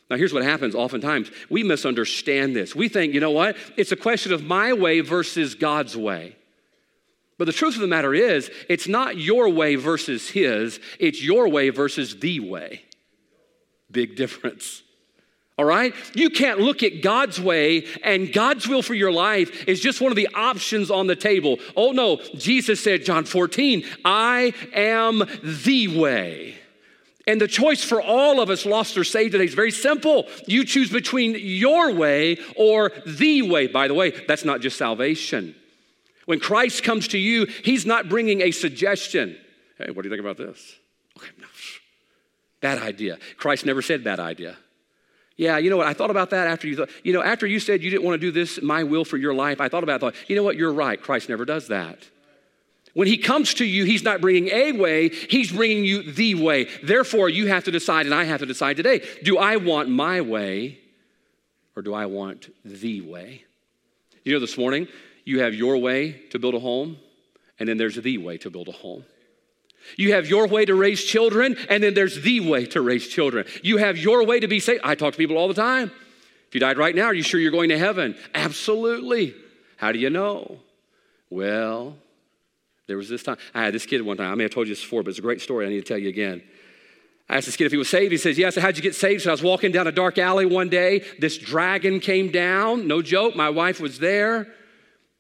Now, 0.10 0.17
here's 0.17 0.34
what 0.34 0.44
happens 0.44 0.76
oftentimes 0.76 1.32
we 1.50 1.63
misunderstand 1.63 2.54
this. 2.54 2.76
We 2.76 2.89
think, 2.89 3.13
you 3.13 3.22
know 3.22 3.32
what? 3.32 3.56
It's 3.78 3.94
a 3.94 3.96
question 3.96 4.34
of 4.34 4.44
my 4.44 4.74
way 4.74 5.00
versus 5.00 5.56
God's 5.56 5.96
way. 5.96 6.36
But 7.38 7.46
the 7.46 7.54
truth 7.54 7.76
of 7.76 7.82
the 7.82 7.88
matter 7.88 8.13
is, 8.13 8.52
it's 8.67 8.89
not 8.89 9.15
your 9.15 9.48
way 9.48 9.76
versus 9.76 10.30
His, 10.30 10.82
it's 11.00 11.24
your 11.24 11.48
way 11.48 11.70
versus 11.70 12.20
the 12.20 12.41
way. 12.41 12.82
Big 13.91 14.15
difference. 14.15 14.84
All 15.58 15.65
right? 15.65 15.93
You 16.15 16.30
can't 16.30 16.60
look 16.60 16.82
at 16.82 17.01
God's 17.01 17.39
way 17.39 17.86
and 18.04 18.34
God's 18.34 18.67
will 18.67 18.82
for 18.82 18.93
your 18.93 19.12
life 19.12 19.67
is 19.67 19.80
just 19.80 20.01
one 20.01 20.12
of 20.12 20.15
the 20.15 20.30
options 20.34 20.89
on 20.89 21.08
the 21.08 21.15
table. 21.15 21.60
Oh 21.75 21.91
no, 21.91 22.17
Jesus 22.36 22.84
said, 22.84 23.06
John 23.06 23.25
14, 23.25 23.86
I 24.04 24.54
am 24.73 25.23
the 25.43 25.99
way. 25.99 26.56
And 27.27 27.39
the 27.39 27.47
choice 27.47 27.84
for 27.84 28.01
all 28.01 28.41
of 28.41 28.49
us, 28.49 28.65
lost 28.65 28.97
or 28.97 29.04
saved 29.04 29.34
today, 29.34 29.45
is 29.45 29.54
very 29.54 29.71
simple. 29.71 30.27
You 30.47 30.65
choose 30.65 30.89
between 30.89 31.36
your 31.38 31.93
way 31.93 32.39
or 32.56 32.91
the 33.06 33.43
way. 33.43 33.67
By 33.67 33.88
the 33.88 33.93
way, 33.93 34.10
that's 34.27 34.43
not 34.43 34.62
just 34.62 34.77
salvation. 34.77 35.56
When 36.25 36.39
Christ 36.39 36.84
comes 36.84 37.10
to 37.10 37.19
you, 37.19 37.45
he's 37.45 37.86
not 37.86 38.10
bringing 38.10 38.41
a 38.41 38.51
suggestion. 38.51 39.38
Hey, 39.77 39.91
what 39.91 40.01
do 40.01 40.10
you 40.10 40.15
think 40.15 40.21
about 40.21 40.38
this? 40.38 40.77
Okay, 41.17 41.30
no, 41.39 41.47
Bad 42.62 42.78
idea. 42.78 43.17
Christ 43.38 43.65
never 43.65 43.82
said 43.82 44.04
bad 44.04 44.19
idea. 44.19 44.58
Yeah, 45.36 45.58
you 45.58 45.69
know 45.69 45.78
what? 45.78 45.88
I 45.88 45.93
thought 45.93 46.12
about 46.12 46.30
that 46.30 46.47
after 46.47 46.67
you 46.67 46.76
thought, 46.76 46.89
you 47.04 47.13
know, 47.13 47.24
after 47.24 47.47
you 47.47 47.60
said 47.60 47.82
you 47.82 47.89
didn't 47.89 48.04
want 48.04 48.21
to 48.21 48.26
do 48.26 48.32
this, 48.32 48.62
my 48.62 48.84
will 48.84 49.04
for 49.04 49.17
your 49.17 49.34
life, 49.34 49.60
I 49.60 49.69
thought 49.69 49.84
about 49.84 49.95
it, 49.95 50.00
thought, 50.00 50.30
you 50.30 50.36
know 50.36 50.43
what? 50.43 50.56
You're 50.56 50.74
right. 50.74 51.02
Christ 51.02 51.30
never 51.30 51.45
does 51.45 51.69
that. 51.69 51.97
When 52.93 53.08
he 53.08 53.17
comes 53.17 53.54
to 53.56 53.65
you, 53.65 53.86
he's 53.86 54.04
not 54.04 54.21
bringing 54.21 54.50
a 54.50 54.74
way, 54.74 55.10
he's 55.10 55.52
bringing 55.52 55.86
you 55.86 56.12
the 56.12 56.36
way. 56.36 56.67
Therefore, 56.84 57.30
you 57.30 57.47
have 57.47 57.63
to 57.63 57.71
decide, 57.71 58.06
and 58.06 58.13
I 58.13 58.26
have 58.26 58.41
to 58.41 58.45
decide 58.45 58.78
today 58.78 59.02
do 59.24 59.38
I 59.38 59.56
want 59.58 59.89
my 59.89 60.21
way 60.21 60.80
or 61.76 61.82
do 61.82 61.93
I 61.93 62.06
want 62.06 62.54
the 62.65 63.02
way? 63.02 63.43
You 64.24 64.34
know, 64.34 64.39
this 64.39 64.58
morning, 64.58 64.88
you 65.26 65.39
have 65.39 65.56
your 65.56 65.78
way 65.78 66.12
to 66.32 66.39
build 66.39 66.54
a 66.54 66.60
home, 66.60 66.97
and 67.60 67.67
then 67.67 67.78
there's 67.78 67.95
the 67.95 68.17
way 68.17 68.38
to 68.39 68.50
build 68.50 68.67
a 68.67 68.74
home. 68.74 69.06
You 69.98 70.13
have 70.13 70.28
your 70.28 70.48
way 70.48 70.65
to 70.65 70.76
raise 70.76 71.04
children, 71.04 71.58
and 71.70 71.84
then 71.84 71.94
there's 71.94 72.22
the 72.22 72.39
way 72.39 72.65
to 72.67 72.82
raise 72.82 73.08
children. 73.08 73.46
You 73.63 73.78
have 73.78 73.98
your 73.98 74.26
way 74.26 74.39
to 74.39 74.48
be 74.48 74.60
saved. 74.60 74.82
I 74.84 74.96
talk 74.96 75.13
to 75.13 75.17
people 75.17 75.38
all 75.38 75.48
the 75.48 75.54
time. 75.54 75.91
If 76.48 76.56
you 76.56 76.60
died 76.60 76.78
right 76.78 76.96
now, 76.96 77.06
are 77.06 77.13
you 77.13 77.24
sure 77.24 77.39
you're 77.39 77.52
going 77.52 77.70
to 77.70 77.78
heaven? 77.78 78.15
Absolutely. 78.34 79.36
How 79.78 79.91
do 79.91 80.00
you 80.00 80.10
know? 80.10 80.60
Well, 81.30 81.96
there 82.88 82.98
was 82.98 83.08
this 83.08 83.24
time. 83.24 83.38
I 83.54 83.63
had 83.63 83.74
this 83.74 83.86
kid 83.86 84.02
one 84.02 84.17
time. 84.17 84.32
I 84.32 84.36
may 84.36 84.44
have 84.44 84.52
told 84.52 84.67
you 84.67 84.74
this 84.76 84.84
before, 84.84 85.02
but 85.02 85.12
it's 85.12 85.20
a 85.20 85.22
great 85.22 85.41
story. 85.41 85.65
I 85.65 85.70
need 85.70 85.80
to 85.80 85.88
tell 85.88 85.98
you 85.98 86.10
again. 86.10 86.44
I 87.30 87.38
asked 87.38 87.46
this 87.46 87.56
kid 87.56 87.65
if 87.65 87.72
he 87.72 87.78
was 87.78 87.89
saved. 87.89 88.12
He 88.12 88.17
says, 88.17 88.38
Yes. 88.38 88.58
Yeah. 88.58 88.63
How'd 88.63 88.76
you 88.76 88.84
get 88.84 88.96
saved? 88.96 89.22
So 89.24 89.30
I 89.30 89.32
was 89.32 89.41
walking 89.41 89.72
down 89.72 89.88
a 89.88 89.91
dark 89.94 90.17
alley 90.17 90.46
one 90.46 90.67
day. 90.67 91.06
This 91.20 91.38
dragon 91.38 92.02
came 92.02 92.30
down. 92.30 92.88
No 92.88 93.02
joke. 93.02 93.36
My 93.36 93.50
wife 93.50 93.80
was 93.80 94.00
there. 94.00 94.54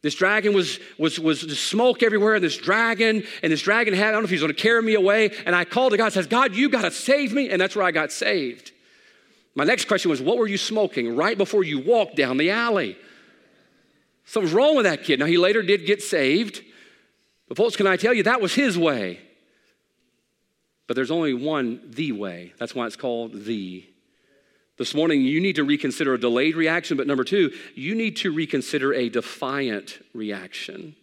This 0.01 0.15
dragon 0.15 0.53
was, 0.53 0.79
was, 0.97 1.19
was 1.19 1.59
smoke 1.59 2.01
everywhere, 2.01 2.35
and 2.35 2.43
this 2.43 2.57
dragon, 2.57 3.23
and 3.43 3.51
this 3.51 3.61
dragon 3.61 3.93
had, 3.93 4.09
I 4.09 4.11
don't 4.11 4.21
know 4.21 4.25
if 4.25 4.31
he's 4.31 4.41
gonna 4.41 4.53
carry 4.53 4.81
me 4.81 4.95
away. 4.95 5.31
And 5.45 5.55
I 5.55 5.63
called 5.63 5.91
to 5.91 5.97
God 5.97 6.11
says, 6.11 6.27
God, 6.27 6.55
you 6.55 6.69
gotta 6.69 6.91
save 6.91 7.33
me. 7.33 7.49
And 7.49 7.61
that's 7.61 7.75
where 7.75 7.85
I 7.85 7.91
got 7.91 8.11
saved. 8.11 8.71
My 9.53 9.63
next 9.63 9.87
question 9.87 10.09
was, 10.09 10.21
what 10.21 10.37
were 10.37 10.47
you 10.47 10.57
smoking 10.57 11.15
right 11.15 11.37
before 11.37 11.63
you 11.63 11.79
walked 11.79 12.15
down 12.15 12.37
the 12.37 12.51
alley? 12.51 12.97
Something's 14.25 14.53
wrong 14.53 14.75
with 14.75 14.85
that 14.85 15.03
kid. 15.03 15.19
Now, 15.19 15.25
he 15.25 15.37
later 15.37 15.61
did 15.61 15.85
get 15.85 16.01
saved. 16.01 16.63
But, 17.47 17.57
folks, 17.57 17.75
can 17.75 17.85
I 17.85 17.97
tell 17.97 18.13
you, 18.13 18.23
that 18.23 18.41
was 18.41 18.55
his 18.55 18.77
way. 18.77 19.19
But 20.87 20.95
there's 20.95 21.11
only 21.11 21.33
one 21.33 21.81
the 21.85 22.13
way. 22.13 22.53
That's 22.57 22.73
why 22.73 22.87
it's 22.87 22.95
called 22.95 23.45
the 23.45 23.85
this 24.81 24.95
morning, 24.95 25.21
you 25.21 25.39
need 25.39 25.57
to 25.57 25.63
reconsider 25.63 26.15
a 26.15 26.19
delayed 26.19 26.55
reaction, 26.55 26.97
but 26.97 27.05
number 27.05 27.23
two, 27.23 27.51
you 27.75 27.93
need 27.93 28.17
to 28.17 28.31
reconsider 28.31 28.95
a 28.95 29.09
defiant 29.09 30.03
reaction. 30.15 30.95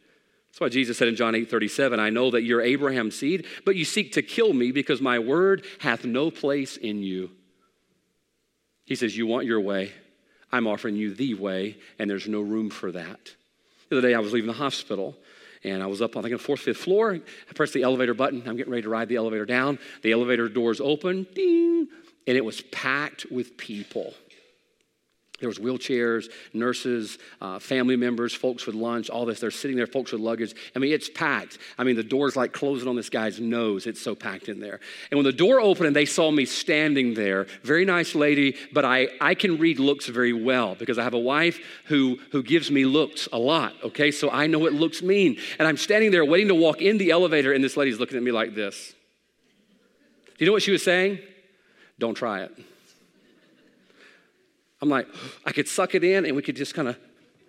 That's 0.50 0.60
why 0.60 0.68
Jesus 0.68 0.98
said 0.98 1.06
in 1.06 1.14
John 1.14 1.36
8 1.36 1.48
37, 1.48 2.00
I 2.00 2.10
know 2.10 2.32
that 2.32 2.42
you're 2.42 2.60
Abraham's 2.60 3.16
seed, 3.16 3.46
but 3.64 3.76
you 3.76 3.84
seek 3.84 4.14
to 4.14 4.22
kill 4.22 4.52
me 4.52 4.72
because 4.72 5.00
my 5.00 5.20
word 5.20 5.64
hath 5.78 6.04
no 6.04 6.32
place 6.32 6.76
in 6.76 7.04
you. 7.04 7.30
He 8.84 8.96
says, 8.96 9.16
You 9.16 9.28
want 9.28 9.46
your 9.46 9.60
way. 9.60 9.92
I'm 10.50 10.66
offering 10.66 10.96
you 10.96 11.14
the 11.14 11.34
way, 11.34 11.76
and 12.00 12.10
there's 12.10 12.26
no 12.26 12.40
room 12.40 12.70
for 12.70 12.90
that. 12.90 13.30
The 13.90 13.98
other 13.98 14.08
day, 14.08 14.14
I 14.14 14.18
was 14.18 14.32
leaving 14.32 14.48
the 14.48 14.54
hospital, 14.54 15.16
And 15.62 15.84
I 15.84 15.86
was 15.86 16.02
up, 16.02 16.16
I 16.16 16.22
think, 16.22 16.32
on 16.32 16.38
the 16.38 16.42
fourth, 16.42 16.60
fifth 16.60 16.78
floor. 16.78 17.14
I 17.14 17.52
pressed 17.54 17.74
the 17.74 17.84
elevator 17.84 18.14
button. 18.14 18.42
I'm 18.44 18.56
getting 18.56 18.72
ready 18.72 18.82
to 18.82 18.88
ride 18.88 19.08
the 19.08 19.16
elevator 19.16 19.46
down. 19.46 19.78
The 20.02 20.10
elevator 20.10 20.48
doors 20.48 20.80
open, 20.80 21.28
ding, 21.32 21.86
and 22.28 22.36
it 22.36 22.44
was 22.44 22.60
packed 22.60 23.26
with 23.30 23.56
people. 23.56 24.14
There 25.40 25.48
was 25.48 25.58
wheelchairs, 25.58 26.30
nurses, 26.52 27.16
uh, 27.40 27.60
family 27.60 27.94
members, 27.94 28.34
folks 28.34 28.66
with 28.66 28.74
lunch, 28.74 29.08
all 29.08 29.24
this. 29.24 29.38
They're 29.38 29.52
sitting 29.52 29.76
there, 29.76 29.86
folks 29.86 30.10
with 30.10 30.20
luggage. 30.20 30.52
I 30.74 30.80
mean, 30.80 30.92
it's 30.92 31.08
packed. 31.08 31.58
I 31.78 31.84
mean, 31.84 31.94
the 31.94 32.02
door's 32.02 32.34
like 32.34 32.52
closing 32.52 32.88
on 32.88 32.96
this 32.96 33.08
guy's 33.08 33.38
nose. 33.38 33.86
It's 33.86 34.00
so 34.00 34.16
packed 34.16 34.48
in 34.48 34.58
there. 34.58 34.80
And 35.10 35.16
when 35.16 35.24
the 35.24 35.32
door 35.32 35.60
opened 35.60 35.86
and 35.86 35.96
they 35.96 36.06
saw 36.06 36.30
me 36.30 36.44
standing 36.44 37.14
there, 37.14 37.46
very 37.62 37.84
nice 37.84 38.16
lady, 38.16 38.56
but 38.72 38.84
I, 38.84 39.08
I 39.20 39.34
can 39.34 39.58
read 39.58 39.78
looks 39.78 40.06
very 40.06 40.32
well 40.32 40.74
because 40.74 40.98
I 40.98 41.04
have 41.04 41.14
a 41.14 41.18
wife 41.18 41.60
who, 41.84 42.18
who 42.32 42.42
gives 42.42 42.70
me 42.70 42.84
looks 42.84 43.28
a 43.32 43.38
lot, 43.38 43.74
okay? 43.84 44.10
So 44.10 44.28
I 44.30 44.48
know 44.48 44.58
what 44.58 44.72
looks 44.72 45.02
mean. 45.02 45.38
And 45.60 45.68
I'm 45.68 45.76
standing 45.76 46.10
there 46.10 46.24
waiting 46.24 46.48
to 46.48 46.54
walk 46.54 46.82
in 46.82 46.98
the 46.98 47.12
elevator, 47.12 47.52
and 47.52 47.62
this 47.62 47.76
lady's 47.76 48.00
looking 48.00 48.16
at 48.16 48.22
me 48.24 48.32
like 48.32 48.56
this. 48.56 48.92
Do 50.36 50.44
you 50.44 50.46
know 50.46 50.52
what 50.52 50.62
she 50.62 50.72
was 50.72 50.82
saying? 50.82 51.20
Don't 51.99 52.14
try 52.14 52.42
it. 52.42 52.53
I'm 54.80 54.88
like, 54.88 55.09
I 55.44 55.53
could 55.53 55.68
suck 55.68 55.94
it 55.94 56.05
in 56.05 56.24
and 56.24 56.36
we 56.36 56.42
could 56.42 56.57
just 56.57 56.74
kind 56.74 56.88
of 56.88 56.96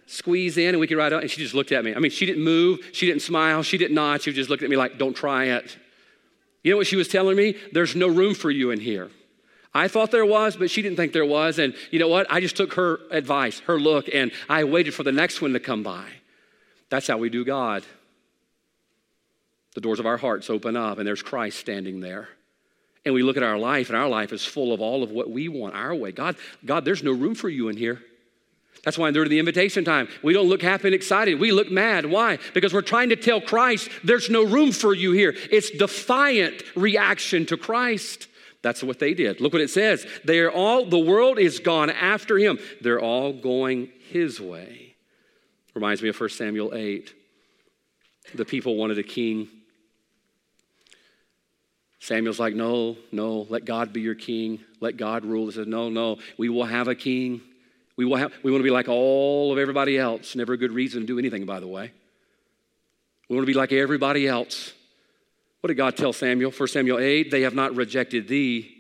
squeeze 0.08 0.58
in 0.58 0.70
and 0.70 0.80
we 0.80 0.88
could 0.88 0.98
ride 0.98 1.14
out. 1.14 1.22
And 1.22 1.30
she 1.30 1.42
just 1.42 1.54
looked 1.54 1.72
at 1.72 1.84
me. 1.84 1.94
I 1.94 2.00
mean, 2.00 2.12
she 2.12 2.26
didn't 2.26 2.44
move, 2.44 2.80
she 2.92 3.06
didn't 3.06 3.22
smile, 3.22 3.62
she 3.62 3.78
didn't 3.78 3.96
nod. 3.96 4.22
She 4.22 4.34
just 4.34 4.50
looked 4.50 4.64
at 4.64 4.70
me 4.70 4.76
like, 4.76 4.98
don't 4.98 5.16
try 5.16 5.46
it. 5.46 5.78
You 6.64 6.72
know 6.72 6.78
what 6.78 6.88
she 6.88 6.96
was 6.96 7.08
telling 7.08 7.38
me? 7.38 7.56
There's 7.72 7.96
no 7.96 8.08
room 8.08 8.34
for 8.34 8.50
you 8.52 8.72
in 8.72 8.80
here. 8.80 9.10
I 9.74 9.88
thought 9.88 10.10
there 10.10 10.26
was, 10.26 10.58
but 10.58 10.72
she 10.72 10.82
didn't 10.82 10.98
think 10.98 11.14
there 11.14 11.26
was. 11.26 11.60
And 11.60 11.76
you 11.92 12.00
know 12.00 12.08
what? 12.08 12.26
I 12.32 12.42
just 12.42 12.58
took 12.58 12.74
her 12.74 13.00
advice, 13.12 13.60
her 13.62 13.80
look, 13.80 14.10
and 14.12 14.32
I 14.50 14.64
waited 14.64 14.96
for 14.96 15.04
the 15.04 15.12
next 15.12 15.42
one 15.42 15.54
to 15.54 15.60
come 15.60 15.84
by. 15.84 16.06
That's 16.90 17.06
how 17.06 17.20
we 17.20 17.30
do 17.30 17.46
God. 17.46 17.84
The 19.76 19.82
doors 19.82 20.00
of 20.00 20.08
our 20.08 20.18
hearts 20.18 20.50
open 20.50 20.76
up, 20.76 20.98
and 20.98 21.08
there's 21.08 21.22
Christ 21.22 21.60
standing 21.60 22.00
there 22.00 22.30
and 23.06 23.14
we 23.14 23.24
look 23.24 23.38
at 23.38 23.44
our 23.44 23.58
life, 23.58 23.90
and 23.90 23.98
our 23.98 24.10
life 24.10 24.34
is 24.34 24.46
full 24.46 24.74
of 24.74 24.82
all 24.82 25.04
of 25.04 25.12
what 25.12 25.30
we 25.30 25.48
want 25.48 25.76
our 25.76 25.96
way. 25.96 26.12
God, 26.12 26.36
God, 26.66 26.86
there's 26.86 27.04
no 27.04 27.12
room 27.12 27.36
for 27.36 27.50
you 27.50 27.70
in 27.70 27.78
here. 27.78 28.02
That's 28.84 28.98
why 28.98 29.12
during 29.12 29.30
the 29.30 29.40
invitation 29.40 29.84
time, 29.84 30.08
we 30.24 30.34
don't 30.34 30.48
look 30.48 30.62
happy 30.62 30.88
and 30.88 30.96
excited. 30.96 31.40
We 31.40 31.52
look 31.52 31.70
mad. 31.70 32.06
Why? 32.06 32.40
Because 32.54 32.74
we're 32.74 32.82
trying 32.82 33.10
to 33.10 33.16
tell 33.16 33.42
Christ, 33.42 33.90
there's 34.04 34.30
no 34.30 34.44
room 34.44 34.72
for 34.72 34.94
you 34.94 35.12
here. 35.12 35.36
It's 35.52 35.70
defiant 35.70 36.64
reaction 36.76 37.46
to 37.48 37.58
Christ. 37.58 38.28
That's 38.62 38.84
what 38.84 39.00
they 39.00 39.14
did. 39.14 39.42
Look 39.42 39.54
what 39.54 39.62
it 39.62 39.70
says. 39.70 40.06
They 40.26 40.40
are 40.40 40.52
all, 40.52 40.86
the 40.86 41.00
world 41.00 41.40
is 41.40 41.60
gone 41.60 41.90
after 41.90 42.38
him. 42.38 42.60
They're 42.82 43.02
all 43.02 43.34
going 43.34 43.90
his 44.10 44.40
way. 44.40 44.96
Reminds 45.74 46.02
me 46.02 46.10
of 46.10 46.20
1 46.20 46.30
Samuel 46.30 46.74
8. 46.74 47.14
The 48.36 48.46
people 48.46 48.76
wanted 48.76 48.98
a 48.98 49.04
king. 49.04 49.48
Samuel's 52.00 52.40
like, 52.40 52.56
no, 52.56 52.98
no, 53.12 53.46
let 53.50 53.66
God 53.66 53.92
be 53.92 54.02
your 54.02 54.16
king. 54.16 54.62
Let 54.80 54.96
God 54.96 55.26
rule. 55.26 55.48
He 55.48 55.52
says, 55.54 55.68
no, 55.68 55.90
no, 55.90 56.18
we 56.38 56.48
will 56.50 56.66
have 56.66 56.88
a 56.88 56.96
king. 56.96 57.42
We, 57.98 58.06
will 58.06 58.16
have, 58.16 58.34
we 58.42 58.52
want 58.52 58.62
to 58.62 58.64
be 58.64 58.72
like 58.72 58.88
all 58.88 59.52
of 59.52 59.58
everybody 59.58 59.98
else. 59.98 60.36
Never 60.36 60.54
a 60.54 60.58
good 60.58 60.72
reason 60.72 61.02
to 61.02 61.08
do 61.08 61.20
anything, 61.20 61.46
by 61.46 61.60
the 61.60 61.68
way. 61.68 61.92
We 63.28 63.36
want 63.36 63.46
to 63.46 63.52
be 63.52 63.58
like 63.58 63.74
everybody 63.74 64.28
else. 64.28 64.74
What 65.60 65.68
did 65.68 65.76
God 65.76 65.98
tell 65.98 66.14
Samuel? 66.14 66.52
1 66.52 66.68
Samuel 66.70 67.00
8, 67.00 67.32
they 67.32 67.42
have 67.42 67.54
not 67.54 67.76
rejected 67.76 68.30
thee, 68.30 68.78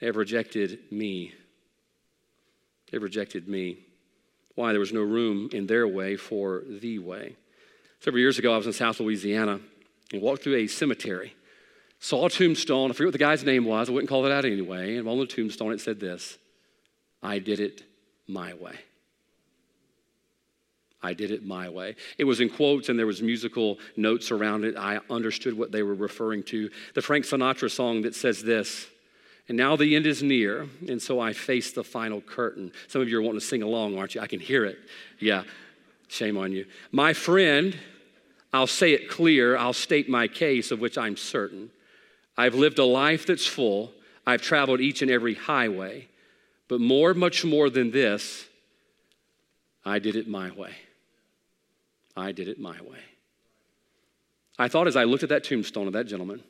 they 0.00 0.06
have 0.06 0.16
rejected 0.16 0.80
me. 0.90 1.32
They've 2.90 3.02
rejected 3.02 3.48
me. 3.48 3.78
Why? 4.56 4.72
There 4.72 4.80
was 4.80 4.92
no 4.92 5.02
room 5.02 5.50
in 5.52 5.66
their 5.66 5.86
way 5.86 6.16
for 6.16 6.64
the 6.66 6.98
way. 6.98 7.36
Several 8.00 8.20
years 8.20 8.38
ago, 8.38 8.54
I 8.54 8.56
was 8.56 8.66
in 8.66 8.72
South 8.72 8.98
Louisiana 8.98 9.60
and 10.12 10.22
walked 10.22 10.42
through 10.42 10.56
a 10.56 10.66
cemetery 10.66 11.34
saw 12.00 12.26
a 12.26 12.30
tombstone. 12.30 12.90
I 12.90 12.94
forget 12.94 13.08
what 13.08 13.12
the 13.12 13.18
guy's 13.18 13.44
name 13.44 13.64
was. 13.64 13.88
I 13.88 13.92
wouldn't 13.92 14.08
call 14.08 14.26
it 14.26 14.32
out 14.32 14.44
anyway. 14.44 14.96
And 14.96 15.08
on 15.08 15.18
the 15.18 15.26
tombstone, 15.26 15.72
it 15.72 15.80
said 15.80 16.00
this 16.00 16.38
I 17.22 17.38
did 17.38 17.60
it 17.60 17.82
my 18.26 18.54
way. 18.54 18.78
I 21.00 21.14
did 21.14 21.30
it 21.30 21.44
my 21.46 21.68
way. 21.68 21.94
It 22.18 22.24
was 22.24 22.40
in 22.40 22.48
quotes 22.48 22.88
and 22.88 22.98
there 22.98 23.06
was 23.06 23.22
musical 23.22 23.78
notes 23.96 24.30
around 24.30 24.64
it. 24.64 24.76
I 24.76 24.98
understood 25.08 25.56
what 25.56 25.70
they 25.70 25.82
were 25.82 25.94
referring 25.94 26.42
to. 26.44 26.70
The 26.94 27.02
Frank 27.02 27.24
Sinatra 27.24 27.70
song 27.70 28.02
that 28.02 28.16
says 28.16 28.42
this, 28.42 28.86
and 29.48 29.56
now 29.56 29.76
the 29.76 29.94
end 29.96 30.06
is 30.06 30.22
near, 30.22 30.68
and 30.88 31.00
so 31.00 31.20
I 31.20 31.32
face 31.32 31.72
the 31.72 31.84
final 31.84 32.20
curtain. 32.20 32.72
Some 32.88 33.00
of 33.00 33.08
you 33.08 33.18
are 33.18 33.22
wanting 33.22 33.40
to 33.40 33.46
sing 33.46 33.62
along, 33.62 33.96
aren't 33.96 34.14
you? 34.14 34.20
I 34.20 34.26
can 34.26 34.40
hear 34.40 34.64
it. 34.64 34.78
Yeah, 35.20 35.44
shame 36.08 36.36
on 36.36 36.52
you. 36.52 36.66
My 36.90 37.12
friend, 37.12 37.78
I'll 38.52 38.66
say 38.66 38.92
it 38.92 39.08
clear, 39.08 39.56
I'll 39.56 39.72
state 39.72 40.08
my 40.08 40.26
case 40.26 40.70
of 40.70 40.80
which 40.80 40.98
I'm 40.98 41.16
certain. 41.16 41.70
I've 42.38 42.54
lived 42.54 42.78
a 42.78 42.84
life 42.84 43.26
that's 43.26 43.46
full. 43.46 43.92
I've 44.24 44.40
traveled 44.40 44.80
each 44.80 45.02
and 45.02 45.10
every 45.10 45.34
highway. 45.34 46.06
But 46.68 46.80
more, 46.80 47.12
much 47.12 47.44
more 47.44 47.68
than 47.68 47.90
this, 47.90 48.46
I 49.84 49.98
did 49.98 50.14
it 50.14 50.28
my 50.28 50.52
way. 50.52 50.74
I 52.16 52.30
did 52.30 52.46
it 52.46 52.60
my 52.60 52.80
way. 52.80 53.00
I 54.56 54.68
thought 54.68 54.86
as 54.86 54.96
I 54.96 55.04
looked 55.04 55.24
at 55.24 55.28
that 55.30 55.44
tombstone 55.44 55.88
of 55.88 55.92
that 55.94 56.06
gentleman, 56.06 56.42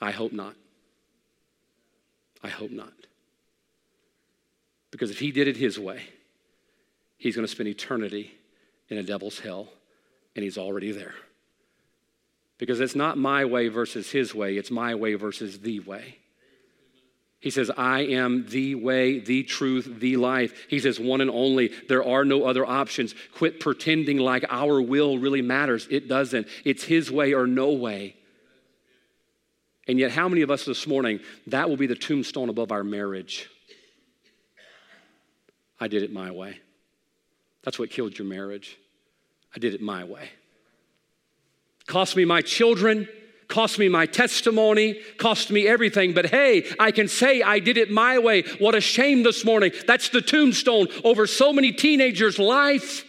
I 0.00 0.12
hope 0.12 0.32
not. 0.32 0.54
I 2.44 2.48
hope 2.48 2.70
not. 2.70 2.92
Because 4.92 5.10
if 5.10 5.18
he 5.18 5.32
did 5.32 5.48
it 5.48 5.56
his 5.56 5.78
way, 5.78 6.02
he's 7.18 7.34
going 7.34 7.46
to 7.46 7.52
spend 7.52 7.68
eternity 7.68 8.32
in 8.88 8.98
a 8.98 9.02
devil's 9.02 9.40
hell, 9.40 9.68
and 10.36 10.44
he's 10.44 10.58
already 10.58 10.92
there. 10.92 11.14
Because 12.58 12.80
it's 12.80 12.94
not 12.94 13.18
my 13.18 13.44
way 13.44 13.68
versus 13.68 14.10
his 14.10 14.34
way, 14.34 14.56
it's 14.56 14.70
my 14.70 14.94
way 14.94 15.14
versus 15.14 15.60
the 15.60 15.80
way. 15.80 16.18
He 17.38 17.50
says, 17.50 17.70
I 17.76 18.00
am 18.00 18.46
the 18.48 18.74
way, 18.74 19.20
the 19.20 19.42
truth, 19.42 20.00
the 20.00 20.16
life. 20.16 20.66
He 20.68 20.80
says, 20.80 20.98
one 20.98 21.20
and 21.20 21.30
only. 21.30 21.70
There 21.88 22.02
are 22.02 22.24
no 22.24 22.44
other 22.44 22.64
options. 22.64 23.14
Quit 23.34 23.60
pretending 23.60 24.18
like 24.18 24.44
our 24.48 24.80
will 24.80 25.18
really 25.18 25.42
matters. 25.42 25.86
It 25.90 26.08
doesn't. 26.08 26.48
It's 26.64 26.82
His 26.82 27.10
way 27.10 27.34
or 27.34 27.46
no 27.46 27.72
way. 27.72 28.16
And 29.86 29.98
yet, 29.98 30.10
how 30.10 30.28
many 30.28 30.40
of 30.42 30.50
us 30.50 30.64
this 30.64 30.86
morning, 30.86 31.20
that 31.46 31.68
will 31.68 31.76
be 31.76 31.86
the 31.86 31.94
tombstone 31.94 32.48
above 32.48 32.72
our 32.72 32.82
marriage? 32.82 33.48
I 35.78 35.88
did 35.88 36.02
it 36.02 36.12
my 36.12 36.30
way. 36.30 36.58
That's 37.62 37.78
what 37.78 37.90
killed 37.90 38.18
your 38.18 38.26
marriage. 38.26 38.76
I 39.54 39.58
did 39.58 39.74
it 39.74 39.82
my 39.82 40.04
way 40.04 40.30
cost 41.86 42.16
me 42.16 42.24
my 42.24 42.42
children, 42.42 43.08
cost 43.48 43.78
me 43.78 43.88
my 43.88 44.06
testimony, 44.06 45.00
cost 45.18 45.50
me 45.50 45.66
everything. 45.66 46.12
But 46.12 46.26
hey, 46.26 46.66
I 46.78 46.90
can 46.90 47.08
say 47.08 47.42
I 47.42 47.58
did 47.58 47.76
it 47.76 47.90
my 47.90 48.18
way. 48.18 48.42
What 48.58 48.74
a 48.74 48.80
shame 48.80 49.22
this 49.22 49.44
morning. 49.44 49.72
That's 49.86 50.08
the 50.08 50.20
tombstone 50.20 50.88
over 51.04 51.26
so 51.26 51.52
many 51.52 51.72
teenagers' 51.72 52.38
life. 52.38 53.04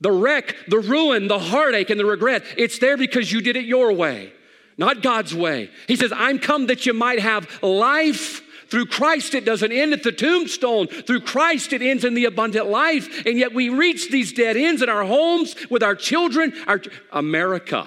The 0.00 0.12
wreck, 0.12 0.54
the 0.68 0.78
ruin, 0.78 1.26
the 1.26 1.38
heartache, 1.38 1.88
and 1.88 1.98
the 1.98 2.04
regret. 2.04 2.44
It's 2.58 2.78
there 2.78 2.98
because 2.98 3.32
you 3.32 3.40
did 3.40 3.56
it 3.56 3.64
your 3.64 3.92
way, 3.92 4.32
not 4.76 5.02
God's 5.02 5.34
way. 5.34 5.70
He 5.88 5.96
says, 5.96 6.12
I'm 6.14 6.38
come 6.38 6.66
that 6.66 6.84
you 6.84 6.92
might 6.92 7.18
have 7.18 7.62
life 7.62 8.42
through 8.68 8.86
Christ, 8.86 9.34
it 9.34 9.44
doesn't 9.44 9.72
end 9.72 9.92
at 9.92 10.02
the 10.02 10.12
tombstone. 10.12 10.88
Through 10.88 11.20
Christ, 11.20 11.72
it 11.72 11.82
ends 11.82 12.04
in 12.04 12.14
the 12.14 12.24
abundant 12.24 12.66
life. 12.66 13.24
And 13.26 13.38
yet 13.38 13.54
we 13.54 13.68
reach 13.68 14.10
these 14.10 14.32
dead 14.32 14.56
ends 14.56 14.82
in 14.82 14.88
our 14.88 15.04
homes, 15.04 15.54
with 15.70 15.82
our 15.82 15.94
children, 15.94 16.52
our 16.66 16.80
America. 17.12 17.86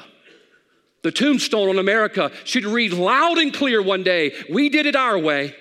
The 1.02 1.12
tombstone 1.12 1.70
on 1.70 1.80
America 1.80 2.32
should 2.44 2.66
read 2.66 2.94
loud 2.94 3.38
and 3.38 3.54
clear 3.54 3.82
one 3.82 4.04
day 4.04 4.34
We 4.50 4.70
did 4.70 4.86
it 4.86 4.96
our 4.96 5.18
way. 5.18 5.56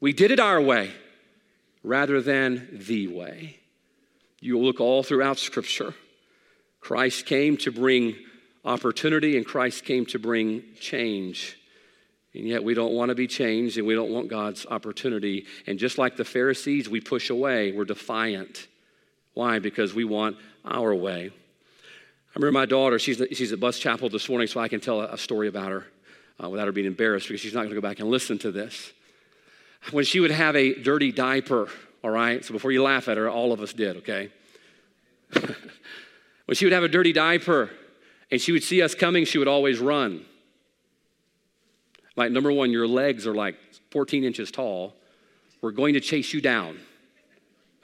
We 0.00 0.12
did 0.12 0.30
it 0.30 0.40
our 0.40 0.60
way 0.60 0.90
rather 1.82 2.20
than 2.20 2.68
the 2.72 3.08
way. 3.08 3.58
You 4.40 4.58
look 4.58 4.80
all 4.80 5.02
throughout 5.02 5.38
Scripture. 5.38 5.94
Christ 6.80 7.26
came 7.26 7.56
to 7.58 7.70
bring 7.70 8.16
opportunity 8.64 9.36
and 9.36 9.44
Christ 9.44 9.84
came 9.84 10.06
to 10.06 10.18
bring 10.18 10.62
change. 10.80 11.59
And 12.34 12.46
yet 12.46 12.62
we 12.62 12.74
don't 12.74 12.92
want 12.92 13.08
to 13.08 13.14
be 13.14 13.26
changed 13.26 13.76
and 13.76 13.86
we 13.86 13.94
don't 13.94 14.10
want 14.10 14.28
God's 14.28 14.64
opportunity. 14.66 15.46
And 15.66 15.78
just 15.78 15.98
like 15.98 16.16
the 16.16 16.24
Pharisees, 16.24 16.88
we 16.88 17.00
push 17.00 17.30
away. 17.30 17.72
We're 17.72 17.84
defiant. 17.84 18.68
Why? 19.34 19.58
Because 19.58 19.94
we 19.94 20.04
want 20.04 20.36
our 20.64 20.94
way. 20.94 21.30
I 22.30 22.38
remember 22.38 22.52
my 22.52 22.66
daughter, 22.66 23.00
she's, 23.00 23.20
she's 23.32 23.52
at 23.52 23.58
Bus 23.58 23.78
Chapel 23.80 24.08
this 24.08 24.28
morning, 24.28 24.46
so 24.46 24.60
I 24.60 24.68
can 24.68 24.78
tell 24.78 25.00
a, 25.00 25.18
story 25.18 25.48
about 25.48 25.72
her 25.72 25.86
uh, 26.42 26.48
without 26.48 26.66
her 26.66 26.72
being 26.72 26.86
embarrassed 26.86 27.26
because 27.26 27.40
she's 27.40 27.54
not 27.54 27.60
going 27.60 27.70
to 27.70 27.74
go 27.74 27.80
back 27.80 27.98
and 27.98 28.08
listen 28.08 28.38
to 28.38 28.52
this. 28.52 28.92
When 29.90 30.04
she 30.04 30.20
would 30.20 30.30
have 30.30 30.54
a 30.54 30.74
dirty 30.74 31.10
diaper, 31.10 31.68
all 32.04 32.10
right? 32.10 32.44
So 32.44 32.52
before 32.52 32.70
you 32.70 32.84
laugh 32.84 33.08
at 33.08 33.16
her, 33.16 33.28
all 33.28 33.52
of 33.52 33.60
us 33.60 33.72
did, 33.72 33.96
okay? 33.98 34.30
when 35.32 36.54
she 36.54 36.64
would 36.64 36.72
have 36.72 36.84
a 36.84 36.88
dirty 36.88 37.12
diaper 37.12 37.70
and 38.30 38.40
she 38.40 38.52
would 38.52 38.62
see 38.62 38.80
us 38.80 38.94
coming, 38.94 39.24
she 39.24 39.38
would 39.38 39.48
always 39.48 39.80
run. 39.80 40.24
Like, 42.20 42.32
number 42.32 42.52
one, 42.52 42.70
your 42.70 42.86
legs 42.86 43.26
are 43.26 43.34
like 43.34 43.56
14 43.92 44.24
inches 44.24 44.50
tall. 44.50 44.94
We're 45.62 45.70
going 45.70 45.94
to 45.94 46.00
chase 46.00 46.34
you 46.34 46.42
down. 46.42 46.78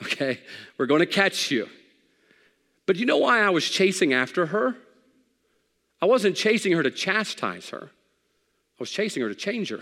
Okay? 0.03 0.41
We're 0.77 0.85
going 0.85 1.01
to 1.01 1.07
catch 1.07 1.51
you. 1.51 1.71
But 2.85 2.97
you 2.97 3.07
know 3.07 3.17
why 3.17 3.41
I 3.41 3.49
was 3.49 3.67
chasing 3.67 4.13
after 4.13 4.45
her? 4.45 4.77
I 6.03 6.05
wasn't 6.05 6.37
chasing 6.37 6.73
her 6.73 6.83
to 6.83 6.91
chastise 6.91 7.71
her, 7.71 7.85
I 7.85 8.79
was 8.79 8.91
chasing 8.91 9.23
her 9.23 9.31
to 9.31 9.35
change 9.35 9.71
her. 9.71 9.81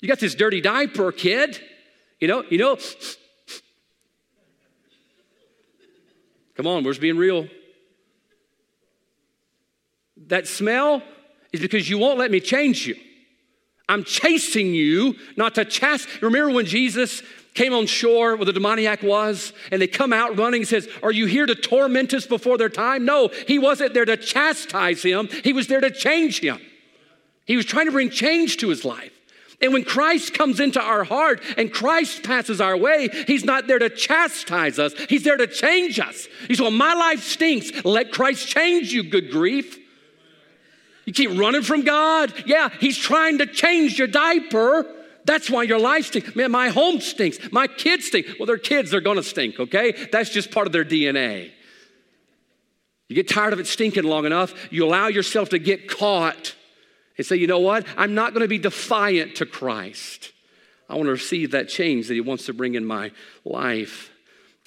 You 0.00 0.08
got 0.08 0.18
this 0.18 0.34
dirty 0.34 0.60
diaper, 0.60 1.10
kid. 1.10 1.58
You 2.18 2.28
know, 2.28 2.44
you 2.50 2.58
know. 2.58 2.76
Come 6.54 6.66
on, 6.66 6.84
we're 6.84 6.90
just 6.90 7.00
being 7.00 7.16
real. 7.16 7.48
That 10.26 10.46
smell 10.46 11.02
is 11.52 11.60
because 11.60 11.88
you 11.88 11.98
won't 11.98 12.18
let 12.18 12.30
me 12.30 12.40
change 12.40 12.86
you. 12.86 12.96
I'm 13.88 14.04
chasing 14.04 14.72
you, 14.72 15.16
not 15.36 15.56
to 15.56 15.64
chast. 15.64 16.22
Remember 16.22 16.52
when 16.52 16.66
Jesus 16.66 17.22
came 17.54 17.74
on 17.74 17.86
shore 17.86 18.36
where 18.36 18.44
the 18.44 18.52
demoniac 18.52 19.02
was, 19.02 19.52
and 19.72 19.82
they 19.82 19.88
come 19.88 20.12
out 20.12 20.38
running 20.38 20.60
and 20.60 20.68
says, 20.68 20.88
Are 21.02 21.10
you 21.10 21.26
here 21.26 21.46
to 21.46 21.56
torment 21.56 22.14
us 22.14 22.24
before 22.24 22.56
their 22.56 22.68
time? 22.68 23.04
No, 23.04 23.30
he 23.48 23.58
wasn't 23.58 23.94
there 23.94 24.04
to 24.04 24.16
chastise 24.16 25.02
him, 25.02 25.28
he 25.42 25.52
was 25.52 25.66
there 25.66 25.80
to 25.80 25.90
change 25.90 26.40
him. 26.40 26.60
He 27.46 27.56
was 27.56 27.66
trying 27.66 27.86
to 27.86 27.92
bring 27.92 28.10
change 28.10 28.58
to 28.58 28.68
his 28.68 28.84
life. 28.84 29.12
And 29.60 29.72
when 29.72 29.84
Christ 29.84 30.34
comes 30.34 30.60
into 30.60 30.80
our 30.80 31.04
heart 31.04 31.42
and 31.58 31.72
Christ 31.72 32.22
passes 32.22 32.60
our 32.60 32.76
way, 32.76 33.08
He's 33.26 33.44
not 33.44 33.66
there 33.66 33.78
to 33.78 33.90
chastise 33.90 34.78
us, 34.78 34.94
He's 35.08 35.24
there 35.24 35.36
to 35.36 35.46
change 35.46 35.98
us. 35.98 36.28
He 36.48 36.54
said, 36.54 36.62
Well, 36.62 36.70
my 36.70 36.94
life 36.94 37.22
stinks. 37.22 37.84
Let 37.84 38.12
Christ 38.12 38.46
change 38.46 38.92
you, 38.92 39.02
good 39.02 39.30
grief. 39.30 39.78
You 41.04 41.12
keep 41.12 41.38
running 41.38 41.62
from 41.62 41.82
God. 41.82 42.32
Yeah, 42.46 42.68
He's 42.80 42.98
trying 42.98 43.38
to 43.38 43.46
change 43.46 43.98
your 43.98 44.08
diaper. 44.08 44.86
That's 45.24 45.50
why 45.50 45.64
your 45.64 45.78
life 45.78 46.06
stinks. 46.06 46.34
Man, 46.34 46.50
my 46.50 46.68
home 46.68 47.00
stinks. 47.00 47.38
My 47.52 47.66
kids 47.66 48.06
stink. 48.06 48.26
Well, 48.38 48.46
they're 48.46 48.58
kids, 48.58 48.90
they're 48.90 49.00
gonna 49.00 49.22
stink, 49.22 49.60
okay? 49.60 49.92
That's 50.10 50.30
just 50.30 50.50
part 50.50 50.66
of 50.66 50.72
their 50.72 50.84
DNA. 50.84 51.50
You 53.08 53.16
get 53.16 53.28
tired 53.28 53.52
of 53.52 53.60
it 53.60 53.66
stinking 53.66 54.04
long 54.04 54.24
enough, 54.24 54.54
you 54.70 54.84
allow 54.84 55.08
yourself 55.08 55.50
to 55.50 55.58
get 55.58 55.88
caught 55.88 56.54
and 57.18 57.26
say, 57.26 57.36
you 57.36 57.46
know 57.46 57.58
what? 57.58 57.84
I'm 57.96 58.14
not 58.14 58.32
gonna 58.32 58.48
be 58.48 58.58
defiant 58.58 59.36
to 59.36 59.46
Christ. 59.46 60.32
I 60.88 60.94
wanna 60.94 61.10
receive 61.10 61.50
that 61.50 61.68
change 61.68 62.08
that 62.08 62.14
He 62.14 62.20
wants 62.20 62.46
to 62.46 62.52
bring 62.52 62.74
in 62.76 62.84
my 62.84 63.10
life. 63.44 64.10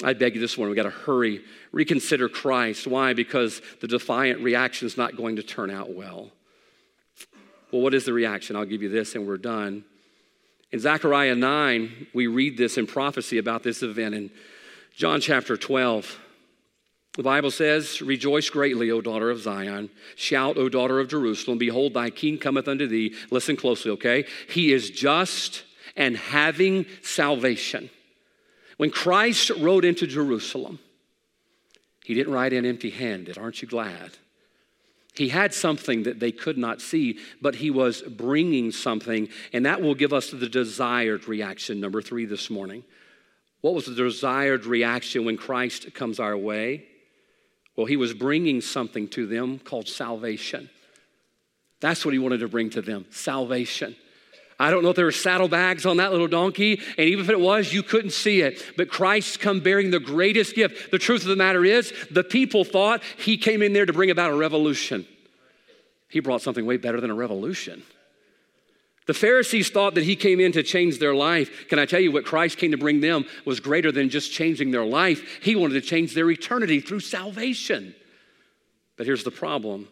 I 0.01 0.13
beg 0.13 0.35
you 0.35 0.41
this 0.41 0.57
morning, 0.57 0.71
we 0.71 0.75
gotta 0.75 0.89
hurry, 0.89 1.41
reconsider 1.71 2.29
Christ. 2.29 2.87
Why? 2.87 3.13
Because 3.13 3.61
the 3.81 3.87
defiant 3.87 4.41
reaction 4.41 4.87
is 4.87 4.97
not 4.97 5.15
going 5.15 5.35
to 5.35 5.43
turn 5.43 5.69
out 5.69 5.93
well. 5.93 6.31
Well, 7.71 7.81
what 7.81 7.93
is 7.93 8.05
the 8.05 8.13
reaction? 8.13 8.55
I'll 8.55 8.65
give 8.65 8.81
you 8.81 8.89
this 8.89 9.15
and 9.15 9.27
we're 9.27 9.37
done. 9.37 9.83
In 10.71 10.79
Zechariah 10.79 11.35
9, 11.35 12.07
we 12.13 12.27
read 12.27 12.57
this 12.57 12.77
in 12.77 12.87
prophecy 12.87 13.37
about 13.37 13.61
this 13.61 13.83
event 13.83 14.15
in 14.15 14.31
John 14.95 15.21
chapter 15.21 15.55
12. 15.55 16.19
The 17.15 17.23
Bible 17.23 17.51
says, 17.51 18.01
Rejoice 18.01 18.49
greatly, 18.49 18.89
O 18.89 18.99
daughter 18.99 19.29
of 19.29 19.39
Zion. 19.39 19.91
Shout, 20.15 20.57
O 20.57 20.69
daughter 20.69 20.99
of 20.99 21.09
Jerusalem. 21.09 21.59
Behold, 21.59 21.93
thy 21.93 22.09
king 22.09 22.39
cometh 22.39 22.67
unto 22.67 22.87
thee. 22.87 23.15
Listen 23.29 23.55
closely, 23.55 23.91
okay? 23.91 24.25
He 24.49 24.73
is 24.73 24.89
just 24.89 25.63
and 25.95 26.17
having 26.17 26.87
salvation. 27.03 27.91
When 28.83 28.91
Christ 28.91 29.49
rode 29.61 29.85
into 29.85 30.05
Jerusalem, 30.05 30.77
he 32.03 32.13
didn't 32.13 32.33
ride 32.33 32.51
in 32.51 32.65
empty 32.65 32.89
handed. 32.89 33.37
Aren't 33.37 33.61
you 33.61 33.67
glad? 33.69 34.11
He 35.15 35.29
had 35.29 35.53
something 35.53 36.03
that 36.03 36.19
they 36.19 36.33
could 36.33 36.57
not 36.57 36.81
see, 36.81 37.17
but 37.41 37.55
he 37.55 37.71
was 37.71 38.01
bringing 38.01 38.73
something, 38.73 39.29
and 39.53 39.65
that 39.65 39.81
will 39.81 39.95
give 39.95 40.11
us 40.11 40.31
the 40.31 40.49
desired 40.49 41.29
reaction, 41.29 41.79
number 41.79 42.01
three 42.01 42.25
this 42.25 42.49
morning. 42.49 42.83
What 43.61 43.73
was 43.73 43.85
the 43.85 43.95
desired 43.95 44.65
reaction 44.65 45.23
when 45.23 45.37
Christ 45.37 45.93
comes 45.93 46.19
our 46.19 46.35
way? 46.35 46.83
Well, 47.77 47.85
he 47.85 47.95
was 47.95 48.13
bringing 48.13 48.59
something 48.59 49.07
to 49.11 49.25
them 49.25 49.59
called 49.59 49.87
salvation. 49.87 50.69
That's 51.79 52.03
what 52.03 52.13
he 52.13 52.19
wanted 52.19 52.41
to 52.41 52.49
bring 52.49 52.69
to 52.71 52.81
them 52.81 53.05
salvation. 53.11 53.95
I 54.59 54.69
don't 54.71 54.83
know 54.83 54.89
if 54.89 54.95
there 54.95 55.05
were 55.05 55.11
saddlebags 55.11 55.85
on 55.85 55.97
that 55.97 56.11
little 56.11 56.27
donkey, 56.27 56.79
and 56.97 57.07
even 57.07 57.25
if 57.25 57.29
it 57.29 57.39
was, 57.39 57.73
you 57.73 57.83
couldn't 57.83 58.11
see 58.11 58.41
it. 58.41 58.63
But 58.77 58.89
Christ 58.89 59.39
come 59.39 59.59
bearing 59.59 59.91
the 59.91 59.99
greatest 59.99 60.55
gift. 60.55 60.91
The 60.91 60.99
truth 60.99 61.23
of 61.23 61.29
the 61.29 61.35
matter 61.35 61.65
is, 61.65 61.93
the 62.11 62.23
people 62.23 62.63
thought 62.63 63.01
he 63.17 63.37
came 63.37 63.61
in 63.61 63.73
there 63.73 63.85
to 63.85 63.93
bring 63.93 64.11
about 64.11 64.31
a 64.31 64.35
revolution. 64.35 65.07
He 66.09 66.19
brought 66.19 66.41
something 66.41 66.65
way 66.65 66.77
better 66.77 67.01
than 67.01 67.09
a 67.09 67.15
revolution. 67.15 67.83
The 69.05 69.13
Pharisees 69.13 69.69
thought 69.69 69.95
that 69.95 70.03
he 70.03 70.15
came 70.15 70.39
in 70.39 70.53
to 70.53 70.63
change 70.63 70.99
their 70.99 71.13
life. 71.13 71.67
Can 71.67 71.77
I 71.77 71.85
tell 71.85 71.99
you 71.99 72.11
what 72.11 72.25
Christ 72.25 72.57
came 72.57 72.71
to 72.71 72.77
bring 72.77 73.01
them 73.01 73.25
was 73.45 73.59
greater 73.59 73.91
than 73.91 74.09
just 74.09 74.31
changing 74.31 74.71
their 74.71 74.85
life? 74.85 75.41
He 75.41 75.55
wanted 75.55 75.73
to 75.73 75.81
change 75.81 76.13
their 76.13 76.29
eternity 76.31 76.79
through 76.79 77.01
salvation. 77.01 77.95
But 78.95 79.05
here's 79.05 79.23
the 79.23 79.31
problem 79.31 79.89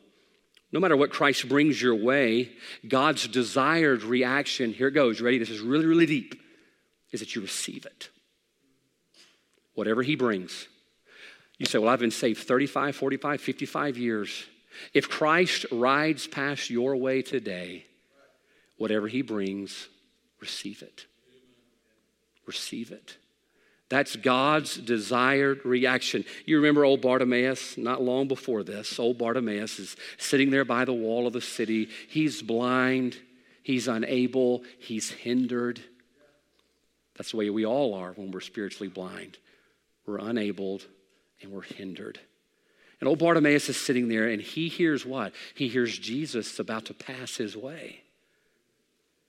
no 0.71 0.79
matter 0.79 0.95
what 0.95 1.11
Christ 1.11 1.49
brings 1.49 1.81
your 1.81 1.95
way, 1.95 2.51
God's 2.87 3.27
desired 3.27 4.03
reaction, 4.03 4.73
here 4.73 4.87
it 4.87 4.93
goes, 4.93 5.19
ready? 5.19 5.37
This 5.37 5.49
is 5.49 5.59
really, 5.59 5.85
really 5.85 6.05
deep, 6.05 6.41
is 7.11 7.19
that 7.19 7.35
you 7.35 7.41
receive 7.41 7.85
it. 7.85 8.09
Whatever 9.73 10.01
He 10.01 10.15
brings. 10.15 10.67
You 11.57 11.65
say, 11.65 11.77
Well, 11.77 11.89
I've 11.89 11.99
been 11.99 12.11
saved 12.11 12.43
35, 12.43 12.95
45, 12.95 13.41
55 13.41 13.97
years. 13.97 14.45
If 14.93 15.09
Christ 15.09 15.65
rides 15.71 16.25
past 16.25 16.69
your 16.69 16.95
way 16.95 17.21
today, 17.21 17.85
whatever 18.77 19.07
He 19.07 19.21
brings, 19.21 19.89
receive 20.39 20.81
it. 20.81 21.05
Receive 22.47 22.91
it. 22.91 23.17
That's 23.91 24.15
God's 24.15 24.77
desired 24.77 25.65
reaction. 25.65 26.23
You 26.45 26.55
remember 26.55 26.85
old 26.85 27.01
Bartimaeus, 27.01 27.77
not 27.77 28.01
long 28.01 28.29
before 28.29 28.63
this. 28.63 28.97
Old 28.97 29.17
Bartimaeus 29.17 29.79
is 29.79 29.97
sitting 30.17 30.49
there 30.49 30.63
by 30.63 30.85
the 30.85 30.93
wall 30.93 31.27
of 31.27 31.33
the 31.33 31.41
city. 31.41 31.89
He's 32.07 32.41
blind, 32.41 33.17
he's 33.63 33.89
unable, 33.89 34.63
he's 34.79 35.11
hindered. 35.11 35.81
That's 37.17 37.31
the 37.31 37.37
way 37.37 37.49
we 37.49 37.65
all 37.65 37.93
are 37.93 38.13
when 38.13 38.31
we're 38.31 38.39
spiritually 38.39 38.87
blind. 38.87 39.37
We're 40.05 40.19
unable 40.19 40.79
and 41.41 41.51
we're 41.51 41.63
hindered. 41.63 42.17
And 43.01 43.09
old 43.09 43.19
Bartimaeus 43.19 43.67
is 43.67 43.75
sitting 43.75 44.07
there 44.07 44.29
and 44.29 44.41
he 44.41 44.69
hears 44.69 45.05
what? 45.05 45.33
He 45.53 45.67
hears 45.67 45.99
Jesus 45.99 46.59
about 46.59 46.85
to 46.85 46.93
pass 46.93 47.35
his 47.35 47.57
way. 47.57 48.03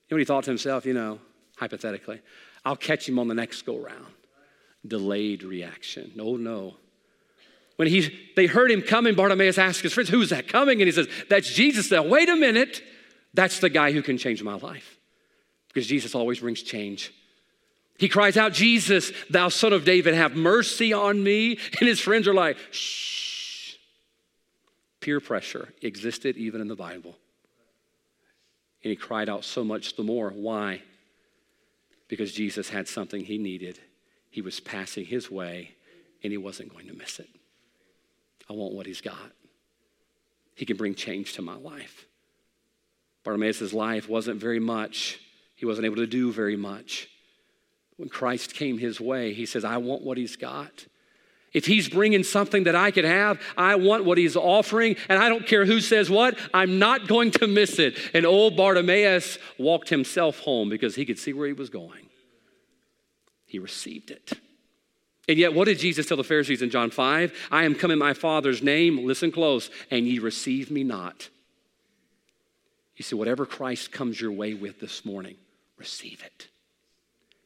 You 0.08 0.14
know 0.14 0.14
what 0.14 0.20
he 0.20 0.24
thought 0.24 0.44
to 0.44 0.50
himself? 0.50 0.86
You 0.86 0.94
know, 0.94 1.18
hypothetically, 1.56 2.20
I'll 2.64 2.76
catch 2.76 3.08
him 3.08 3.18
on 3.18 3.26
the 3.26 3.34
next 3.34 3.62
go 3.62 3.76
round 3.76 4.14
delayed 4.86 5.42
reaction. 5.42 6.12
No, 6.14 6.36
no. 6.36 6.76
When 7.76 7.88
he, 7.88 8.16
they 8.36 8.46
heard 8.46 8.70
him 8.70 8.82
coming, 8.82 9.14
Bartimaeus 9.14 9.58
asked 9.58 9.80
his 9.80 9.92
friends, 9.92 10.10
Who's 10.10 10.30
that 10.30 10.48
coming? 10.48 10.80
And 10.80 10.86
he 10.86 10.92
says, 10.92 11.08
That's 11.28 11.52
Jesus. 11.52 11.90
Now, 11.90 12.02
wait 12.02 12.28
a 12.28 12.36
minute. 12.36 12.82
That's 13.34 13.60
the 13.60 13.70
guy 13.70 13.92
who 13.92 14.02
can 14.02 14.18
change 14.18 14.42
my 14.42 14.54
life. 14.54 14.98
Because 15.68 15.86
Jesus 15.86 16.14
always 16.14 16.40
brings 16.40 16.62
change. 16.62 17.14
He 17.98 18.08
cries 18.08 18.36
out, 18.36 18.52
Jesus, 18.52 19.12
thou 19.30 19.48
son 19.48 19.72
of 19.72 19.84
David, 19.84 20.14
have 20.14 20.36
mercy 20.36 20.92
on 20.92 21.22
me. 21.22 21.58
And 21.80 21.88
his 21.88 22.00
friends 22.00 22.28
are 22.28 22.34
like, 22.34 22.56
Shh. 22.70 23.76
Peer 25.00 25.18
pressure 25.18 25.72
existed 25.82 26.36
even 26.36 26.60
in 26.60 26.68
the 26.68 26.76
Bible. 26.76 27.16
And 28.84 28.90
he 28.90 28.96
cried 28.96 29.28
out 29.28 29.44
so 29.44 29.64
much 29.64 29.96
the 29.96 30.02
more. 30.02 30.30
Why? 30.30 30.82
Because 32.08 32.32
Jesus 32.32 32.68
had 32.68 32.86
something 32.86 33.24
he 33.24 33.38
needed 33.38 33.80
he 34.32 34.40
was 34.40 34.58
passing 34.58 35.04
his 35.04 35.30
way 35.30 35.72
and 36.24 36.32
he 36.32 36.38
wasn't 36.38 36.72
going 36.72 36.88
to 36.88 36.94
miss 36.94 37.20
it. 37.20 37.28
I 38.48 38.54
want 38.54 38.72
what 38.72 38.86
he's 38.86 39.02
got. 39.02 39.30
He 40.54 40.64
can 40.64 40.78
bring 40.78 40.94
change 40.94 41.34
to 41.34 41.42
my 41.42 41.54
life. 41.54 42.06
Bartimaeus' 43.24 43.74
life 43.74 44.08
wasn't 44.08 44.40
very 44.40 44.58
much, 44.58 45.20
he 45.54 45.66
wasn't 45.66 45.84
able 45.84 45.96
to 45.96 46.06
do 46.06 46.32
very 46.32 46.56
much. 46.56 47.08
When 47.98 48.08
Christ 48.08 48.54
came 48.54 48.78
his 48.78 49.00
way, 49.00 49.34
he 49.34 49.44
says, 49.44 49.64
I 49.64 49.76
want 49.76 50.02
what 50.02 50.16
he's 50.16 50.36
got. 50.36 50.86
If 51.52 51.66
he's 51.66 51.90
bringing 51.90 52.24
something 52.24 52.64
that 52.64 52.74
I 52.74 52.90
could 52.90 53.04
have, 53.04 53.38
I 53.54 53.74
want 53.74 54.06
what 54.06 54.16
he's 54.16 54.34
offering, 54.34 54.96
and 55.10 55.22
I 55.22 55.28
don't 55.28 55.46
care 55.46 55.66
who 55.66 55.80
says 55.80 56.08
what, 56.08 56.38
I'm 56.54 56.78
not 56.78 57.06
going 57.06 57.32
to 57.32 57.46
miss 57.46 57.78
it. 57.78 57.98
And 58.14 58.24
old 58.24 58.56
Bartimaeus 58.56 59.38
walked 59.58 59.90
himself 59.90 60.38
home 60.38 60.70
because 60.70 60.94
he 60.94 61.04
could 61.04 61.18
see 61.18 61.34
where 61.34 61.46
he 61.46 61.52
was 61.52 61.68
going 61.68 62.08
he 63.52 63.58
received 63.58 64.10
it. 64.10 64.32
And 65.28 65.36
yet, 65.36 65.52
what 65.52 65.66
did 65.66 65.78
Jesus 65.78 66.06
tell 66.06 66.16
the 66.16 66.24
Pharisees 66.24 66.62
in 66.62 66.70
John 66.70 66.90
5? 66.90 67.48
I 67.50 67.64
am 67.64 67.74
come 67.74 67.90
in 67.90 67.98
my 67.98 68.14
Father's 68.14 68.62
name, 68.62 69.06
listen 69.06 69.30
close, 69.30 69.68
and 69.90 70.08
ye 70.08 70.18
receive 70.18 70.70
me 70.70 70.82
not. 70.82 71.28
You 72.96 73.04
see, 73.04 73.14
whatever 73.14 73.44
Christ 73.44 73.92
comes 73.92 74.18
your 74.18 74.32
way 74.32 74.54
with 74.54 74.80
this 74.80 75.04
morning, 75.04 75.36
receive 75.76 76.22
it. 76.24 76.48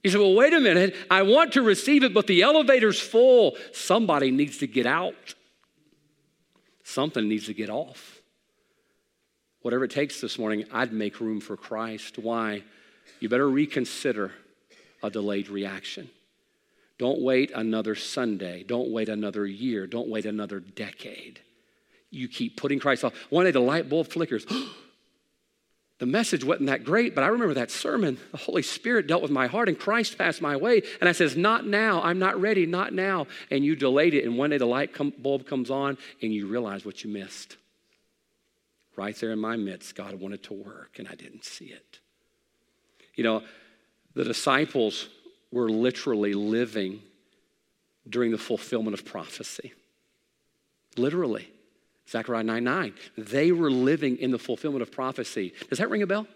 You 0.05 0.11
say, 0.11 0.19
well, 0.19 0.35
wait 0.35 0.55
a 0.55 0.61
minute. 0.61 0.95
I 1.11 1.23
want 1.23 1.55
to 1.55 1.63
receive 1.63 2.05
it, 2.05 2.15
but 2.15 2.29
the 2.29 2.43
elevator's 2.43 3.01
full. 3.01 3.57
Somebody 3.73 4.31
needs 4.31 4.59
to 4.59 4.69
get 4.69 4.87
out. 4.87 5.35
Something 6.85 7.29
needs 7.29 7.47
to 7.47 7.55
get 7.55 7.69
off. 7.69 8.21
Whatever 9.63 9.87
it 9.87 9.91
takes 9.91 10.21
this 10.21 10.39
morning, 10.39 10.67
I'd 10.73 10.93
make 10.93 11.21
room 11.21 11.41
for 11.41 11.57
Christ. 11.57 12.17
Why? 12.17 12.63
You 13.19 13.29
better 13.29 13.51
reconsider 13.51 14.31
a 15.07 15.11
delayed 15.11 15.49
reaction. 15.49 16.11
Don't 16.99 17.21
wait 17.21 17.51
another 17.55 17.95
Sunday. 17.95 18.63
Don't 18.63 18.91
wait 18.91 19.09
another 19.09 19.47
year. 19.47 19.87
Don't 19.87 20.09
wait 20.09 20.25
another 20.25 20.61
decade. 20.61 21.41
You 22.11 22.29
keep 22.29 22.57
putting 22.57 22.79
Christ 22.79 23.05
off. 23.05 23.15
One 23.31 23.45
day 23.45 23.51
the 23.51 23.61
light 23.61 23.89
bulb 23.89 24.09
flickers. 24.09 24.47
the 25.99 26.07
message 26.07 26.43
wasn't 26.43 26.69
that 26.69 26.85
great, 26.85 27.15
but 27.15 27.23
I 27.23 27.29
remember 27.29 27.55
that 27.55 27.71
sermon. 27.71 28.19
The 28.33 28.39
Holy 28.39 28.63
Spirit 28.63 29.07
dealt 29.07 29.23
with 29.23 29.31
my 29.31 29.47
heart 29.47 29.69
and 29.69 29.79
Christ 29.79 30.17
passed 30.17 30.41
my 30.41 30.57
way. 30.57 30.83
And 31.01 31.09
I 31.09 31.13
says, 31.13 31.37
Not 31.37 31.67
now. 31.67 32.01
I'm 32.03 32.19
not 32.19 32.41
ready. 32.41 32.65
Not 32.65 32.95
now. 32.95 33.27
And 33.51 33.65
you 33.65 33.77
delayed 33.77 34.15
it. 34.15 34.25
And 34.25 34.39
one 34.39 34.51
day 34.51 34.59
the 34.59 34.67
light 34.67 34.97
bulb 35.23 35.47
comes 35.47 35.71
on 35.71 35.99
and 36.23 36.33
you 36.33 36.47
realize 36.47 36.87
what 36.87 37.05
you 37.05 37.11
missed. 37.11 37.57
Right 38.97 39.15
there 39.17 39.33
in 39.33 39.39
my 39.39 39.57
midst, 39.57 39.95
God 39.95 40.15
wanted 40.15 40.43
to 40.45 40.55
work 40.55 40.99
and 40.99 41.07
I 41.07 41.15
didn't 41.15 41.45
see 41.45 41.67
it. 41.67 41.99
You 43.15 43.25
know, 43.25 43.43
the 44.17 44.25
disciples 44.25 45.09
were 45.53 45.69
literally 45.69 46.33
living 46.33 47.03
during 48.09 48.33
the 48.33 48.39
fulfillment 48.39 48.95
of 48.95 49.05
prophecy. 49.05 49.75
Literally. 50.97 51.51
Zechariah 52.09 52.43
9 52.43 52.65
9. 52.65 52.95
They 53.19 53.53
were 53.53 53.71
living 53.71 54.17
in 54.17 54.31
the 54.31 54.39
fulfillment 54.39 54.83
of 54.83 54.91
prophecy. 54.91 55.53
Does 55.69 55.79
that 55.79 55.91
ring 55.91 56.03
a 56.03 56.07
bell? 56.07 56.27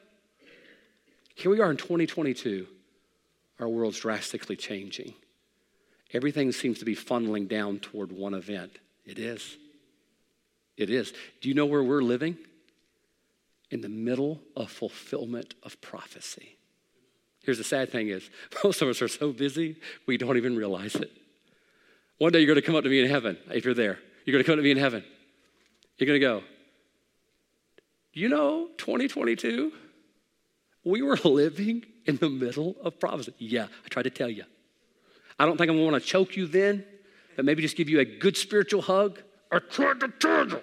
Here 1.35 1.51
we 1.51 1.61
are 1.61 1.71
in 1.71 1.79
2022. 1.79 2.67
Our 3.59 3.69
world's 3.69 3.99
drastically 3.99 4.57
changing. 4.57 5.15
Everything 6.13 6.53
seems 6.53 6.81
to 6.81 6.85
be 6.85 6.97
funneling 6.97 7.49
down 7.49 7.79
toward 7.79 8.13
one 8.13 8.35
event. 8.35 8.79
It 9.07 9.19
is. 9.19 9.57
It 10.77 10.91
is. 10.91 11.15
Do 11.41 11.49
you 11.49 11.55
know 11.55 11.67
where 11.67 11.83
we're 11.83 12.03
living? 12.03 12.37
In 13.71 13.81
the 13.81 13.89
middle 13.89 14.41
of 14.57 14.71
fulfillment 14.71 15.55
of 15.63 15.81
prophecy. 15.81 16.57
Here's 17.43 17.59
the 17.59 17.65
sad 17.65 17.91
thing 17.91 18.09
is, 18.09 18.29
most 18.65 18.83
of 18.83 18.89
us 18.89 19.01
are 19.03 19.09
so 19.09 19.33
busy, 19.33 19.77
we 20.07 20.17
don't 20.17 20.37
even 20.37 20.57
realize 20.57 20.95
it. 20.95 21.11
One 22.19 22.33
day 22.33 22.41
you're 22.41 22.47
going 22.47 22.57
to 22.57 22.67
come 22.67 22.77
up 22.77 22.85
to 22.85 22.91
me 22.91 23.01
in 23.01 23.09
heaven, 23.09 23.39
if 23.51 23.65
you're 23.65 23.75
there. 23.75 23.99
You're 24.25 24.33
going 24.33 24.45
to 24.45 24.47
come 24.47 24.57
to 24.57 24.63
me 24.63 24.71
in 24.71 24.77
heaven. 24.77 25.03
You're 25.97 26.07
going 26.07 26.21
to 26.21 26.27
go, 26.27 26.43
you 28.13 28.29
know, 28.29 28.69
2022, 28.79 29.73
we 30.85 31.03
were 31.03 31.17
living 31.25 31.85
in 32.07 32.17
the 32.17 32.29
middle 32.29 32.77
of 32.83 32.99
prophecy. 32.99 33.33
Yeah, 33.39 33.67
I 33.85 33.89
tried 33.89 34.03
to 34.05 34.11
tell 34.11 34.29
you. 34.29 34.45
I 35.39 35.47
don't 35.47 35.57
think 35.57 35.71
I'm 35.71 35.77
going 35.77 35.87
to 35.87 35.93
want 35.93 36.03
to 36.03 36.09
choke 36.09 36.37
you 36.37 36.47
then, 36.47 36.85
but 37.37 37.45
maybe 37.45 37.63
just 37.63 37.77
give 37.77 37.89
you 37.89 38.01
a 38.01 38.05
good 38.05 38.37
spiritual 38.37 38.83
hug. 38.83 39.21
I 39.51 39.59
tried 39.59 40.01
to 40.01 40.09
tell 40.09 40.49
you. 40.49 40.61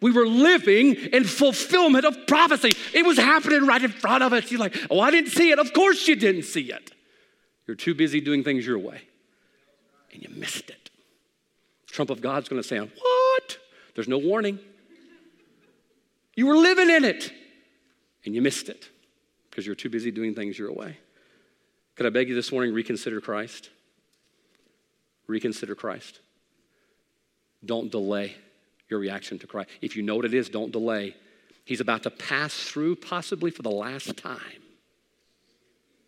We 0.00 0.12
were 0.12 0.26
living 0.26 0.94
in 0.94 1.24
fulfillment 1.24 2.04
of 2.04 2.26
prophecy. 2.26 2.70
It 2.94 3.04
was 3.04 3.16
happening 3.16 3.66
right 3.66 3.82
in 3.82 3.90
front 3.90 4.22
of 4.22 4.32
us. 4.32 4.50
You're 4.50 4.60
like, 4.60 4.76
oh, 4.90 5.00
I 5.00 5.10
didn't 5.10 5.30
see 5.30 5.50
it. 5.50 5.58
Of 5.58 5.72
course 5.72 6.06
you 6.06 6.14
didn't 6.14 6.44
see 6.44 6.70
it. 6.72 6.92
You're 7.66 7.76
too 7.76 7.94
busy 7.94 8.20
doing 8.20 8.44
things 8.44 8.66
your 8.66 8.78
way, 8.78 9.02
and 10.12 10.22
you 10.22 10.28
missed 10.30 10.70
it. 10.70 10.90
Trump 11.86 12.10
of 12.10 12.20
God's 12.20 12.48
to 12.48 12.62
say, 12.62 12.78
what? 12.78 13.58
There's 13.94 14.08
no 14.08 14.18
warning. 14.18 14.58
You 16.34 16.46
were 16.46 16.56
living 16.56 16.88
in 16.88 17.04
it, 17.04 17.32
and 18.24 18.34
you 18.34 18.40
missed 18.40 18.68
it 18.68 18.88
because 19.50 19.66
you're 19.66 19.74
too 19.74 19.90
busy 19.90 20.10
doing 20.12 20.34
things 20.34 20.58
your 20.58 20.72
way. 20.72 20.96
Could 21.96 22.06
I 22.06 22.10
beg 22.10 22.28
you 22.28 22.36
this 22.36 22.52
morning, 22.52 22.72
reconsider 22.72 23.20
Christ? 23.20 23.70
Reconsider 25.26 25.74
Christ. 25.74 26.20
Don't 27.64 27.90
delay 27.90 28.36
your 28.88 29.00
reaction 29.00 29.38
to 29.40 29.46
Christ. 29.46 29.70
If 29.80 29.96
you 29.96 30.02
know 30.02 30.16
what 30.16 30.24
it 30.24 30.34
is, 30.34 30.48
don't 30.48 30.72
delay. 30.72 31.14
He's 31.64 31.80
about 31.80 32.04
to 32.04 32.10
pass 32.10 32.54
through, 32.54 32.96
possibly 32.96 33.50
for 33.50 33.62
the 33.62 33.70
last 33.70 34.16
time. 34.16 34.62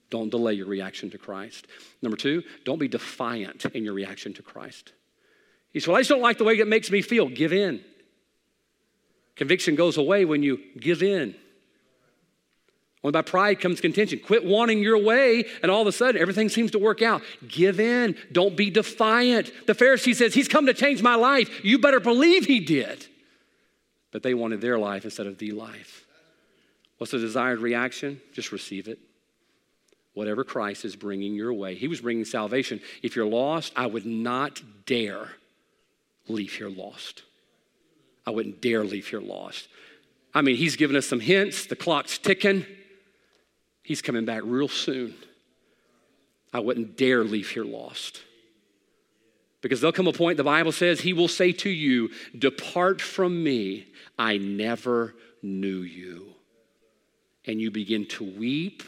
Don't 0.09 0.31
delay 0.31 0.55
your 0.55 0.67
reaction 0.67 1.11
to 1.11 1.19
Christ. 1.19 1.67
Number 2.03 2.17
two, 2.17 2.43
don't 2.65 2.79
be 2.79 2.89
defiant 2.89 3.65
in 3.67 3.85
your 3.85 3.95
reaction 3.95 4.33
to 4.35 4.43
Christ. 4.43 4.93
He 5.73 5.79
said, 5.79 5.89
Well, 5.89 5.99
I 5.99 6.01
just 6.01 6.11
don't 6.11 6.23
like 6.23 6.39
the 6.39 6.45
way 6.45 6.59
it 6.59 6.67
makes 6.67 6.91
me 6.91 7.01
feel. 7.03 7.29
Give 7.29 7.53
in. 7.53 7.85
Conviction 9.37 9.77
goes 9.77 9.97
away 9.97 10.25
when 10.25 10.43
you 10.43 10.59
give 10.79 11.03
in. 11.03 11.35
Only 13.03 13.13
by 13.13 13.23
pride 13.23 13.61
comes 13.61 13.81
contention. 13.81 14.19
Quit 14.19 14.45
wanting 14.45 14.81
your 14.81 14.99
way, 14.99 15.45
and 15.63 15.71
all 15.71 15.81
of 15.81 15.87
a 15.87 15.93
sudden 15.93 16.21
everything 16.21 16.51
seems 16.51 16.71
to 16.73 16.79
work 16.79 17.01
out. 17.01 17.23
Give 17.49 17.81
in. 17.81 18.15
Don't 18.31 18.57
be 18.57 18.69
defiant. 18.69 19.51
The 19.67 19.75
Pharisee 19.75 20.15
says, 20.15 20.35
He's 20.35 20.49
come 20.49 20.67
to 20.67 20.75
change 20.75 21.03
my 21.03 21.15
life. 21.15 21.65
You 21.65 21.79
better 21.79 22.01
believe 22.01 22.45
He 22.45 22.61
did. 22.61 23.07
But 24.13 24.23
they 24.23 24.35
wanted 24.35 24.61
their 24.61 24.79
life 24.79 25.05
instead 25.05 25.27
of 25.27 25.39
the 25.39 25.53
life. 25.53 26.05
What's 26.99 27.13
the 27.13 27.19
desired 27.19 27.61
reaction? 27.61 28.21
Just 28.35 28.53
receive 28.53 28.87
it. 28.87 28.99
Whatever 30.13 30.45
Christ 30.45 30.85
is 30.85 30.97
bringing 30.97 31.35
your 31.35 31.55
way. 31.55 31.77
He 31.77 31.89
was 31.89 32.03
bringing 32.03 32.27
salvation. 32.27 32.81
If 33.03 33.17
you're 33.17 33.25
lost, 33.25 33.73
I 33.77 33.87
would 33.87 34.05
not 34.05 34.61
dare 34.85 35.29
leave 36.29 36.53
here 36.53 36.69
lost. 36.69 37.23
I 38.27 38.31
wouldn't 38.31 38.61
dare 38.61 38.85
leave 38.85 39.09
here 39.09 39.21
lost. 39.21 39.69
I 40.35 40.43
mean, 40.43 40.57
He's 40.57 40.77
given 40.77 40.97
us 40.97 41.07
some 41.07 41.21
hints. 41.21 41.65
The 41.65 41.77
clock's 41.77 42.19
ticking. 42.19 42.67
He's 43.83 44.03
coming 44.03 44.25
back 44.25 44.43
real 44.45 44.69
soon. 44.69 45.15
I 46.53 46.61
wouldn't 46.61 46.97
dare 46.97 47.25
leave 47.25 47.51
here 47.51 47.65
lost. 47.65 48.23
Because 49.63 49.81
there'll 49.81 49.93
come 49.93 50.07
a 50.07 50.13
point, 50.13 50.37
the 50.37 50.45
Bible 50.45 50.73
says, 50.73 51.01
He 51.01 51.13
will 51.13 51.29
say 51.29 51.53
to 51.53 51.71
you, 51.71 52.11
Depart 52.37 53.01
from 53.01 53.43
me, 53.43 53.89
I 54.19 54.39
never 54.39 55.15
knew 55.43 55.81
you. 55.81 56.35
And 57.47 57.61
you 57.61 57.71
begin 57.71 58.07
to 58.07 58.25
weep. 58.25 58.83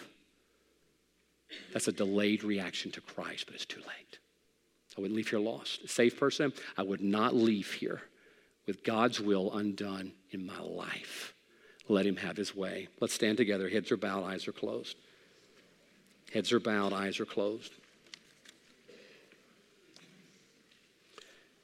That's 1.72 1.88
a 1.88 1.93
delayed 1.93 2.43
reaction 2.43 2.90
to 2.93 3.01
Christ, 3.01 3.47
but 3.47 3.55
it's 3.55 3.66
too 3.66 3.80
late. 3.80 4.18
I 4.97 5.01
wouldn't 5.01 5.16
leave 5.16 5.28
here 5.28 5.38
lost. 5.38 5.82
A 5.84 5.88
safe 5.88 6.18
person, 6.18 6.53
I 6.76 6.82
would 6.82 7.01
not 7.01 7.34
leave 7.34 7.72
here 7.72 8.03
with 8.66 8.84
God's 8.84 9.20
will 9.20 9.53
undone 9.53 10.12
in 10.30 10.47
my 10.47 10.59
life. 10.61 11.32
Let 11.89 12.07
him 12.07 12.16
have 12.16 12.37
his 12.37 12.55
way. 12.55 12.89
Let's 13.01 13.14
stand 13.14 13.37
together. 13.37 13.68
Heads 13.68 13.91
are 13.93 13.97
bowed, 13.97 14.24
eyes 14.24 14.47
are 14.49 14.53
closed. 14.53 14.97
Heads 16.33 16.53
are 16.53 16.61
bowed, 16.61 16.93
eyes 16.93 17.20
are 17.20 17.26
closed. 17.26 17.72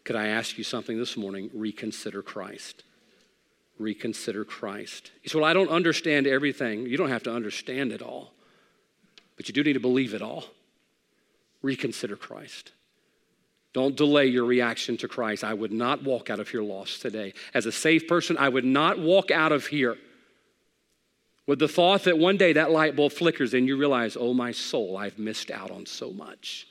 Could 0.05 0.17
I 0.17 0.29
ask 0.29 0.57
you 0.57 0.65
something 0.65 0.99
this 0.99 1.17
morning? 1.17 1.51
Reconsider 1.53 2.23
Christ. 2.23 2.83
Reconsider 3.79 4.45
Christ. 4.45 5.11
You 5.23 5.29
say, 5.29 5.39
Well, 5.39 5.49
I 5.49 5.53
don't 5.53 5.69
understand 5.69 6.27
everything. 6.27 6.87
You 6.87 6.97
don't 6.97 7.11
have 7.11 7.23
to 7.25 7.33
understand 7.33 7.93
it 7.93 8.03
all, 8.03 8.33
but 9.37 9.49
you 9.49 9.55
do 9.55 9.63
need 9.63 9.75
to 9.75 9.81
believe 9.81 10.15
it 10.15 10.23
all. 10.23 10.45
Reconsider 11.63 12.17
Christ. 12.17 12.73
Don't 13.75 13.97
delay 13.97 14.27
your 14.27 14.45
reaction 14.45 14.97
to 14.97 15.09
Christ. 15.09 15.45
I 15.45 15.55
would 15.55 15.73
not 15.73 16.03
walk 16.03 16.31
out 16.31 16.41
of 16.41 16.49
here 16.49 16.63
lost 16.63 17.03
today. 17.03 17.35
As 17.53 17.67
a 17.67 17.73
safe 17.73 18.09
person, 18.09 18.37
I 18.39 18.49
would 18.49 18.65
not 18.65 18.99
walk 18.99 19.31
out 19.31 19.53
of 19.53 19.67
here 19.67 19.97
with 21.49 21.59
the 21.59 21.67
thought 21.67 22.05
that 22.05 22.19
one 22.19 22.37
day 22.37 22.53
that 22.53 22.71
light 22.71 22.95
bulb 22.95 23.11
flickers 23.11 23.55
and 23.55 23.67
you 23.67 23.77
realize, 23.77 24.19
oh, 24.21 24.35
my 24.35 24.53
soul, 24.53 24.99
I've 24.99 25.19
missed 25.19 25.51
out 25.51 25.71
on 25.71 25.87
so 25.87 26.13
much. 26.13 26.69